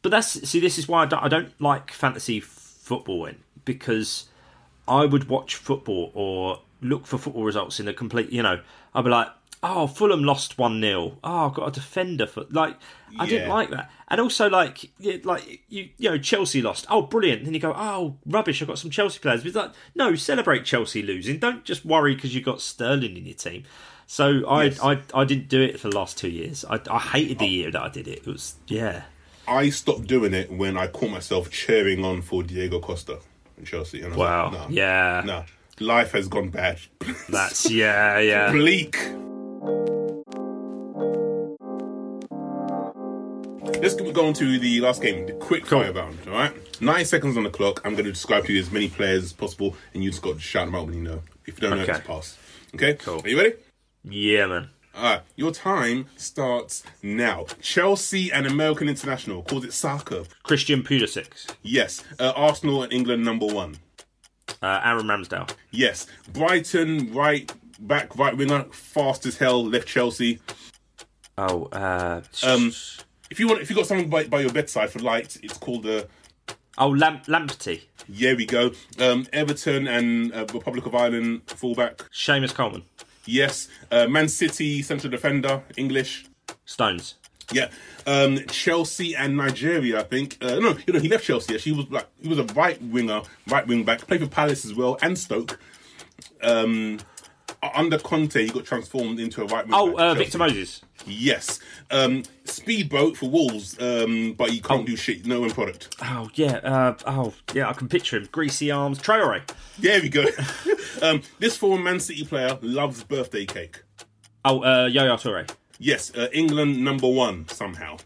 But 0.02 0.12
that's 0.12 0.48
see, 0.48 0.62
this 0.62 0.78
is 0.78 0.88
why 0.88 1.04
I 1.04 1.06
don't, 1.08 1.22
I 1.24 1.28
don't 1.28 1.60
like 1.60 1.92
fantasy 1.92 2.40
footballing 2.40 3.36
because 3.66 4.30
I 4.90 5.06
would 5.06 5.30
watch 5.30 5.56
football 5.56 6.12
or 6.14 6.60
look 6.82 7.06
for 7.06 7.18
football 7.18 7.44
results 7.44 7.80
in 7.80 7.88
a 7.88 7.94
complete. 7.94 8.32
You 8.32 8.44
know, 8.44 8.62
I'd 8.94 9.04
be 9.04 9.10
like, 9.10 9.28
oh, 9.62 9.88
Fulham 9.88 10.24
lost 10.24 10.58
one 10.58 10.82
0 10.82 11.18
Oh, 11.24 11.48
I've 11.48 11.54
got 11.54 11.68
a 11.68 11.72
defender 11.72 12.28
for 12.28 12.46
like. 12.50 12.76
I 13.18 13.26
didn't 13.26 13.50
like 13.50 13.72
that, 13.72 13.92
and 14.08 14.22
also 14.22 14.50
like, 14.50 14.92
yeah, 15.00 15.18
like 15.24 15.64
you, 15.68 15.90
you 15.98 16.12
know, 16.12 16.18
Chelsea 16.18 16.62
lost. 16.62 16.86
Oh, 16.90 17.02
brilliant! 17.04 17.44
Then 17.44 17.54
you 17.54 17.60
go, 17.60 17.74
oh, 17.76 18.18
rubbish! 18.26 18.62
I've 18.62 18.68
got 18.68 18.80
some 18.80 18.92
Chelsea 18.92 19.20
players. 19.20 19.42
But 19.42 19.48
it's 19.48 19.56
like, 19.56 19.72
no, 19.96 20.16
celebrate 20.16 20.66
Chelsea 20.66 21.02
losing. 21.02 21.40
Don't 21.40 21.64
just 21.64 21.86
worry 21.86 22.16
because 22.16 22.36
you've 22.36 22.46
got 22.46 22.62
Sterling 22.62 23.18
in 23.18 23.26
your 23.26 23.36
team. 23.36 23.64
So 24.06 24.48
I, 24.48 24.64
Yes. 24.66 24.80
I, 24.82 25.02
I 25.14 25.24
didn't 25.24 25.50
do 25.50 25.62
it 25.62 25.80
for 25.80 25.90
the 25.90 25.96
last 25.96 26.18
two 26.18 26.30
years. 26.30 26.66
I, 26.68 26.80
I 26.90 26.98
hated 26.98 27.38
the 27.38 27.48
year 27.48 27.70
that 27.72 27.82
I 27.82 27.90
did 27.90 28.08
it. 28.08 28.20
It 28.20 28.26
was 28.26 28.56
yeah. 28.68 29.04
I 29.48 29.70
stopped 29.70 30.08
doing 30.08 30.34
it 30.34 30.52
when 30.52 30.78
I 30.78 30.88
caught 30.88 31.10
myself 31.10 31.50
cheering 31.50 32.04
on 32.06 32.22
for 32.22 32.44
Diego 32.44 32.80
Costa 32.80 33.20
Chelsea. 33.66 34.02
And 34.02 34.16
Wow. 34.16 34.46
like, 34.46 34.54
nah, 34.54 34.68
Yeah. 34.70 35.22
Nah, 35.26 35.44
life 35.80 36.12
has 36.14 36.28
gone 36.28 36.50
bad. 36.50 36.80
That's 37.30 37.70
yeah, 37.70 38.20
yeah. 38.32 38.52
bleak. 38.52 38.96
Let's 43.82 43.96
go 43.96 44.26
on 44.28 44.34
to 44.34 44.60
the 44.60 44.82
last 44.82 45.02
game, 45.02 45.26
the 45.26 45.34
quick 45.34 45.66
Cool. 45.66 45.82
fire 45.82 45.94
round. 45.94 46.18
All 46.28 46.34
right, 46.34 46.82
nine 46.82 47.06
seconds 47.06 47.38
on 47.38 47.44
the 47.44 47.50
clock. 47.50 47.82
I'm 47.86 47.94
going 47.94 48.06
to 48.06 48.12
describe 48.12 48.46
to 48.46 48.54
you 48.54 48.60
as 48.60 48.72
many 48.72 48.90
players 48.90 49.24
as 49.24 49.34
possible, 49.34 49.76
and 49.94 50.04
you 50.04 50.10
just 50.10 50.22
got 50.22 50.34
to 50.36 50.40
shout 50.42 50.66
them 50.66 50.76
out 50.76 50.88
when 50.88 50.96
you 50.96 51.02
know. 51.04 51.22
If 51.46 51.62
you 51.62 51.68
don't 51.70 51.78
know, 51.78 51.84
Okay. 51.84 51.94
just 51.94 52.04
pass. 52.06 52.38
Okay, 52.76 52.96
Cool. 52.96 53.22
Are 53.24 53.28
you 53.30 53.38
ready? 53.38 53.54
Yeah, 54.04 54.48
man. 54.48 54.70
Right, 55.02 55.22
your 55.38 55.52
time 55.52 56.08
starts 56.18 56.84
now. 57.02 57.46
Chelsea 57.62 58.32
and 58.32 58.46
American 58.46 58.90
International 58.90 59.42
called 59.44 59.64
it 59.64 59.72
soccer. 59.74 60.24
Christian 60.44 60.84
Pulisic, 60.84 61.50
Yes. 61.62 62.04
Uh, 62.20 62.34
Arsenal 62.36 62.84
and 62.84 62.92
England 62.92 63.24
number 63.24 63.46
one. 63.46 63.78
uh, 64.62 64.82
Aaron 64.84 65.06
Ramsdale, 65.06 65.50
Yes. 65.72 66.06
Brighton 66.34 67.14
right 67.14 67.50
back 67.80 68.16
right 68.18 68.36
winger, 68.36 68.66
fast 68.72 69.26
as 69.26 69.38
hell. 69.38 69.66
Left 69.66 69.88
Chelsea. 69.88 70.40
oh, 71.38 71.66
uh, 71.72 72.22
Um, 72.44 72.74
If 73.32 73.40
you 73.40 73.48
want, 73.48 73.62
if 73.62 73.70
you 73.70 73.76
got 73.78 73.86
someone 73.86 74.10
by, 74.10 74.26
by 74.26 74.42
your 74.42 74.52
bedside 74.52 74.90
for 74.90 75.00
light, 75.00 75.38
it's 75.42 75.58
called 75.58 75.84
the. 75.84 76.08
oh, 76.78 76.90
Lamp 76.90 77.26
Lamptey, 77.28 77.84
Yeah, 78.10 78.34
we 78.34 78.46
go. 78.46 78.72
Um, 79.00 79.28
Everton 79.32 79.88
and 79.88 80.34
uh, 80.34 80.46
Republic 80.54 80.86
of 80.86 80.94
Ireland 80.96 81.44
fullback. 81.46 81.98
Seamus 82.12 82.54
Coleman, 82.54 82.84
Yes. 83.26 83.68
Uh, 83.92 84.08
Man 84.08 84.28
City 84.28 84.82
central 84.82 85.12
defender, 85.12 85.62
English. 85.78 86.26
Stones, 86.66 87.16
Yeah. 87.52 87.70
Um, 88.06 88.40
Chelsea 88.48 89.16
and 89.16 89.36
Nigeria, 89.38 90.00
I 90.00 90.04
think. 90.04 90.38
Uh, 90.42 90.60
no, 90.60 90.78
you 90.86 90.94
know, 90.94 91.00
he 91.00 91.08
left 91.10 91.26
Chelsea. 91.26 91.56
Actually, 91.56 91.72
he 91.74 91.78
was 91.78 91.90
like 91.90 92.08
he 92.22 92.28
was 92.28 92.38
a 92.40 92.44
right 92.54 92.82
winger, 92.82 93.22
right 93.48 93.66
wing 93.68 93.84
back. 93.84 94.06
Played 94.08 94.22
for 94.22 94.28
Palace 94.28 94.66
as 94.66 94.74
well 94.74 94.98
and 95.02 95.18
Stoke. 95.18 95.60
Um, 96.42 97.00
under 97.62 97.98
Conte, 97.98 98.42
he 98.42 98.50
got 98.50 98.66
transformed 98.66 99.20
into 99.20 99.42
a 99.42 99.46
right 99.46 99.66
wing. 99.66 99.74
oh, 99.74 99.96
uh. 99.98 100.14
Victor 100.14 100.38
Moses, 100.38 100.82
Yes. 101.06 101.60
Um, 101.92 102.24
speedboat 102.46 103.18
for 103.18 103.30
Wolves, 103.30 103.80
um, 103.82 104.34
but 104.34 104.54
you 104.54 104.62
can't 104.62 104.86
do 104.86 104.96
shit. 104.96 105.26
No 105.26 105.44
end 105.44 105.54
product. 105.54 105.96
oh 106.02 106.30
yeah, 106.36 106.58
uh, 106.58 106.96
oh 107.06 107.34
yeah, 107.54 107.70
I 107.70 107.74
can 107.74 107.88
picture 107.88 108.18
him, 108.18 108.28
greasy 108.32 108.70
arms, 108.72 109.00
Traore, 109.00 109.42
There 109.80 110.02
we 110.02 110.10
go. 110.10 110.26
um, 111.02 111.22
this 111.40 111.58
former 111.58 111.84
Man 111.84 112.00
City 112.00 112.26
player 112.26 112.58
loves 112.62 113.04
birthday 113.04 113.46
cake. 113.46 113.82
oh, 114.46 114.64
uh, 114.64 114.86
Yaya 114.88 115.18
Toure, 115.18 115.50
Yes, 115.80 116.14
uh, 116.16 116.28
England 116.34 116.84
number 116.84 117.08
one 117.08 117.48
somehow. 117.48 117.98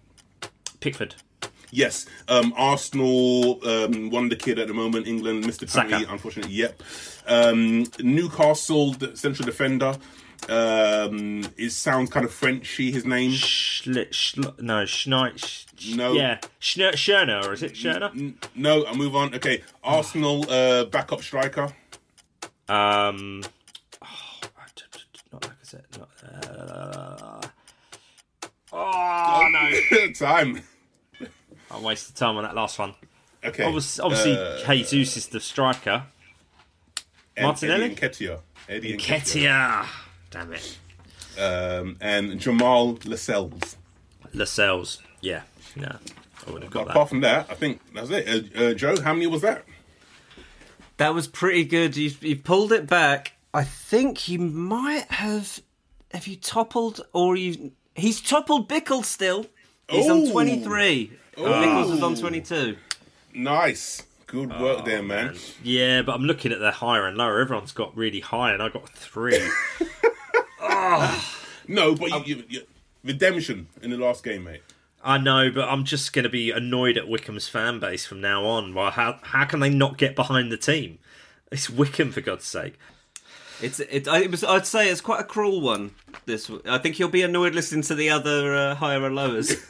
Pickford, 0.80 1.16
Yes, 1.72 2.06
um, 2.28 2.54
Arsenal 2.56 3.60
um, 3.68 4.12
wonder 4.12 4.36
kid 4.36 4.60
at 4.60 4.68
the 4.68 4.74
moment. 4.76 5.08
England, 5.08 5.44
Mr. 5.44 5.72
Penny, 5.74 6.06
unfortunately. 6.08 6.54
Yep. 6.54 6.84
Um, 7.28 7.86
Newcastle 8.00 8.94
the 8.94 9.16
central 9.16 9.46
defender. 9.46 9.96
Um, 10.50 11.48
it 11.58 11.72
sounds 11.72 12.10
kind 12.10 12.26
of 12.26 12.34
Frenchy. 12.34 12.92
His 12.92 13.06
name. 13.06 13.32
Schl- 13.32 14.10
Schl- 14.10 14.60
no, 14.62 14.84
Schneid, 14.84 15.38
Sch- 15.40 15.96
No. 15.96 16.12
yeah, 16.14 16.40
Schner- 16.60 16.94
Scherner, 16.94 17.46
or 17.46 17.54
is 17.54 17.64
it 17.64 17.74
Scherner? 17.76 18.12
N- 18.12 18.38
No, 18.56 18.84
I'll 18.84 18.96
move 18.96 19.16
on. 19.16 19.34
Okay, 19.36 19.64
Arsenal 19.84 20.46
uh, 20.52 20.84
backup 20.86 21.22
striker. 21.22 21.74
Um, 22.68 23.44
oh, 24.02 24.42
not 25.32 25.44
like 25.44 25.52
I 25.52 25.64
said, 25.64 25.86
not, 25.98 26.10
uh, 26.24 27.42
oh 28.74 29.50
no, 29.52 30.08
Time. 30.14 30.62
I 31.72 31.80
wasted 31.80 32.16
time 32.16 32.38
on 32.38 32.44
that 32.44 32.54
last 32.56 32.78
one. 32.80 32.94
Okay. 33.44 33.64
Obviously, 33.64 34.04
obviously 34.04 34.38
uh, 34.38 34.58
Jesus 34.66 35.18
is 35.18 35.28
the 35.28 35.40
striker. 35.40 36.04
And 37.38 37.46
Martinelli? 37.48 37.86
Eddie 37.86 37.96
Nketiah. 37.96 38.40
Eddie 38.70 38.98
Nketiah. 38.98 39.84
Ketia, 39.84 39.86
damn 40.32 40.54
it, 40.54 40.78
Um, 41.40 41.98
and 42.02 42.40
Jamal 42.40 42.98
Lascelles. 43.06 43.78
Lascelles. 44.34 45.02
Yeah, 45.22 45.42
no, 45.76 45.98
I 46.48 46.52
would 46.52 46.64
have 46.64 46.72
But 46.72 46.80
got 46.80 46.86
that. 46.88 46.92
apart 46.92 47.10
from 47.10 47.22
that, 47.22 47.48
I 47.50 47.54
think 47.56 47.80
that's 47.94 48.10
it. 48.10 48.56
Uh, 48.58 48.60
uh, 48.64 48.74
Joe, 48.74 49.00
how 49.02 49.14
many 49.14 49.28
was 49.28 49.42
that? 49.42 49.66
That 50.98 51.14
was 51.14 51.28
pretty 51.28 51.66
good. 51.66 51.98
You 51.98 52.12
you 52.22 52.36
pulled 52.38 52.72
it 52.72 52.88
back. 52.88 53.34
I 53.54 53.64
think 53.64 54.28
you 54.30 54.40
might 54.40 55.06
have. 55.12 55.62
Have 56.12 56.28
you 56.28 56.36
toppled 56.36 57.02
or 57.14 57.36
you? 57.36 57.72
He's 57.96 58.22
toppled 58.22 58.70
Bickle 58.70 59.04
still. 59.04 59.48
He's 59.90 60.08
Ooh. 60.08 60.12
on 60.28 60.32
twenty 60.32 60.64
three. 60.64 61.12
Bickles 61.36 61.94
is 61.96 62.04
on 62.04 62.16
twenty 62.16 62.42
two. 62.42 62.78
Nice. 63.34 64.04
Good 64.34 64.60
work 64.60 64.84
there, 64.84 65.04
man. 65.04 65.36
Yeah, 65.62 66.02
but 66.02 66.16
I'm 66.16 66.24
looking 66.24 66.52
at 66.52 66.60
the 66.60 66.72
higher 66.72 67.06
and 67.06 67.16
lower. 67.16 67.40
Everyone's 67.40 67.72
got 67.72 67.96
really 67.96 68.20
high, 68.20 68.52
and 68.52 68.64
I 68.64 68.70
got 68.70 68.90
three. 68.90 69.40
No, 71.66 71.96
but 71.96 72.10
you, 72.10 72.36
you, 72.36 72.44
you, 72.50 72.62
redemption 73.06 73.68
in 73.82 73.92
the 73.92 73.98
last 73.98 74.22
game, 74.22 74.44
mate. 74.44 74.64
I 75.02 75.18
know, 75.18 75.50
but 75.50 75.70
I'm 75.70 75.86
just 75.86 76.12
going 76.12 76.24
to 76.24 76.30
be 76.30 76.52
annoyed 76.52 76.98
at 76.98 77.08
Wycombe's 77.08 77.48
fan 77.48 77.80
base 77.80 78.06
from 78.06 78.20
now 78.20 78.44
on. 78.44 78.74
Well, 78.74 78.92
how 78.92 79.20
how 79.22 79.46
can 79.46 79.62
they 79.62 79.70
not 79.70 79.98
get 79.98 80.14
behind 80.14 80.52
the 80.52 80.58
team? 80.58 81.00
It's 81.54 81.70
Wickham 81.70 82.12
for 82.12 82.20
God's 82.20 82.44
sake. 82.44 82.78
It's 83.62 83.80
it. 83.80 84.10
I, 84.10 84.24
it 84.24 84.32
was. 84.32 84.44
I'd 84.44 84.68
say 84.68 84.90
it's 84.90 85.00
quite 85.00 85.22
a 85.22 85.24
cruel 85.24 85.62
one. 85.62 85.92
This. 86.26 86.52
I 86.68 86.80
think 86.80 87.00
you'll 87.00 87.08
be 87.08 87.22
annoyed 87.22 87.56
listening 87.56 87.84
to 87.84 87.96
the 87.96 88.10
other 88.10 88.54
uh, 88.54 88.76
higher 88.76 89.06
and 89.06 89.16
lowers. 89.16 89.56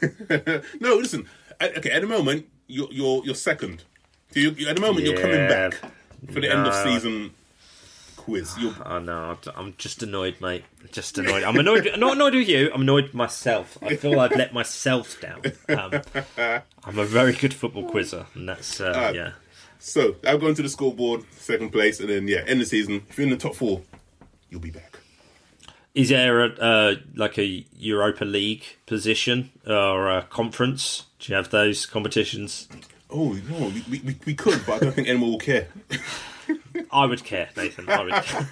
No, 0.80 0.96
listen. 0.96 1.28
Okay, 1.62 1.90
at 1.90 2.02
the 2.02 2.08
moment 2.08 2.46
you're 2.66 2.88
you're, 2.90 3.24
you're 3.24 3.34
second. 3.36 3.84
You, 4.34 4.50
you- 4.50 4.68
at 4.68 4.76
the 4.76 4.82
moment 4.82 5.06
you're 5.06 5.20
coming 5.20 5.48
back 5.48 5.74
for 6.32 6.40
the 6.40 6.50
end 6.50 6.66
of 6.66 6.74
season 6.74 7.32
quiz. 8.16 8.54
You're, 8.58 8.74
I 8.84 8.98
know. 9.00 9.36
I'm 9.54 9.74
just 9.76 10.02
annoyed, 10.02 10.40
mate. 10.40 10.64
Just 10.92 11.18
annoyed. 11.18 11.42
I'm 11.42 11.56
annoyed. 11.58 11.86
I'm 11.86 12.00
not 12.00 12.14
annoyed 12.14 12.34
with 12.34 12.48
you. 12.48 12.70
I'm 12.72 12.80
annoyed 12.82 13.04
with 13.04 13.14
myself. 13.14 13.76
I 13.82 13.96
feel 13.96 14.18
I've 14.18 14.32
let 14.34 14.54
myself 14.54 15.20
down. 15.20 15.42
Um, 15.68 16.62
I'm 16.84 16.98
a 16.98 17.04
very 17.04 17.32
good 17.32 17.52
football 17.52 17.88
quizzer, 17.88 18.26
and 18.34 18.48
that's 18.48 18.80
uh, 18.80 19.12
yeah. 19.14 19.32
so 19.78 20.16
I'm 20.26 20.38
going 20.38 20.54
to 20.54 20.62
the 20.62 20.68
scoreboard, 20.68 21.24
second 21.32 21.70
place, 21.70 22.00
and 22.00 22.08
then 22.08 22.26
yeah, 22.28 22.44
end 22.46 22.60
the 22.60 22.66
season. 22.66 23.02
If 23.10 23.18
you're 23.18 23.24
in 23.26 23.30
the 23.30 23.36
top 23.36 23.54
four, 23.54 23.82
you'll 24.50 24.60
be 24.60 24.70
back. 24.70 24.98
Is 25.94 26.08
there 26.08 26.44
a, 26.44 26.48
uh, 26.58 26.94
like 27.14 27.38
a 27.38 27.64
Europa 27.76 28.24
League 28.24 28.64
position 28.86 29.50
or 29.66 30.10
a 30.10 30.22
conference? 30.22 31.04
Do 31.20 31.30
you 31.30 31.36
have 31.36 31.50
those 31.50 31.86
competitions? 31.86 32.68
Oh 33.16 33.32
no, 33.48 33.72
we, 33.88 34.00
we, 34.00 34.16
we 34.26 34.34
could, 34.34 34.60
but 34.66 34.74
I 34.74 34.78
don't 34.80 34.92
think 34.92 35.06
anyone 35.06 35.30
will 35.30 35.38
care. 35.38 35.68
I 36.90 37.06
would 37.06 37.22
care, 37.22 37.48
Nathan. 37.56 37.88
I 37.88 38.02
would 38.02 38.12
care. 38.24 38.48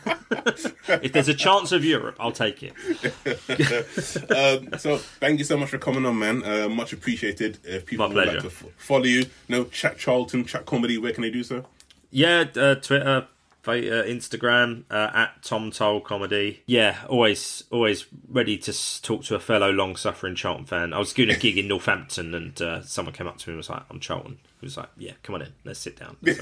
if 1.03 1.13
there's 1.13 1.29
a 1.29 1.35
chance 1.35 1.73
of 1.73 1.85
Europe, 1.85 2.17
I'll 2.21 2.31
take 2.31 2.63
it. 2.63 2.73
um, 4.31 4.79
so 4.79 4.99
thank 4.99 5.41
you 5.41 5.45
so 5.45 5.57
much 5.57 5.71
for 5.71 5.79
coming 5.79 6.07
on, 6.07 6.17
man. 6.17 6.45
Uh, 6.45 6.69
much 6.69 6.93
appreciated. 6.93 7.59
If 7.65 7.87
people 7.87 8.09
My 8.09 8.15
would 8.15 8.17
like 8.17 8.41
pleasure. 8.41 8.49
to 8.49 8.67
f- 8.67 8.73
follow 8.77 9.05
you, 9.05 9.27
no 9.49 9.65
chat 9.65 9.99
Charlton, 9.99 10.45
chat 10.45 10.65
comedy, 10.65 10.97
where 10.97 11.13
can 11.13 11.23
they 11.23 11.31
do 11.31 11.43
so? 11.43 11.67
Yeah, 12.11 12.45
uh, 12.57 12.77
Twitter, 12.77 13.27
uh, 13.67 13.71
Instagram 13.73 14.85
uh, 14.89 15.11
at 15.13 15.43
Tom 15.43 15.73
Toal 15.73 16.01
Comedy. 16.01 16.63
Yeah, 16.67 16.99
always, 17.09 17.65
always 17.73 18.07
ready 18.29 18.59
to 18.59 19.03
talk 19.03 19.25
to 19.25 19.35
a 19.35 19.41
fellow 19.41 19.73
long-suffering 19.73 20.37
Charlton 20.37 20.67
fan. 20.67 20.93
I 20.93 20.99
was 20.99 21.13
doing 21.13 21.31
a 21.31 21.37
gig 21.37 21.59
in 21.59 21.67
Northampton, 21.67 22.33
and 22.33 22.63
uh, 22.63 22.83
someone 22.83 23.13
came 23.15 23.27
up 23.27 23.39
to 23.39 23.51
me 23.51 23.55
and 23.55 23.59
was 23.59 23.71
like, 23.71 23.83
"I'm 23.91 23.99
Charlton." 24.01 24.39
He 24.63 24.67
was 24.67 24.77
like, 24.77 24.91
"Yeah, 24.97 25.13
come 25.25 25.35
on 25.35 25.43
in, 25.43 25.53
let's 25.65 25.81
sit 25.81 25.97
down. 25.99 26.17
Let's, 26.23 26.41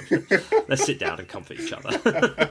let's 0.69 0.85
sit 0.85 0.99
down 0.99 1.19
and 1.19 1.27
comfort 1.27 1.59
each 1.59 1.73
other." 1.73 2.51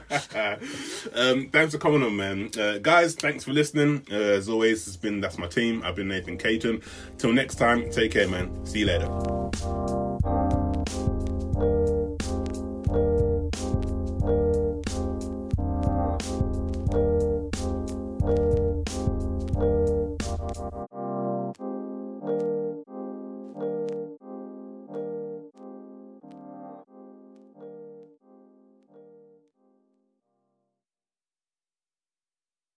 Um, 1.14 1.48
thanks 1.48 1.72
for 1.72 1.78
coming 1.78 2.02
on, 2.02 2.16
man. 2.16 2.50
Uh, 2.58 2.78
guys, 2.78 3.14
thanks 3.14 3.44
for 3.44 3.52
listening. 3.52 4.04
Uh, 4.10 4.16
as 4.16 4.48
always, 4.48 4.86
it's 4.86 4.96
been 4.96 5.20
That's 5.20 5.38
My 5.38 5.46
Team. 5.46 5.82
I've 5.84 5.96
been 5.96 6.08
Nathan 6.08 6.36
Caton. 6.36 6.82
Till 7.18 7.32
next 7.32 7.54
time, 7.56 7.90
take 7.90 8.12
care, 8.12 8.28
man. 8.28 8.66
See 8.66 8.80
you 8.80 8.86
later. 8.86 10.09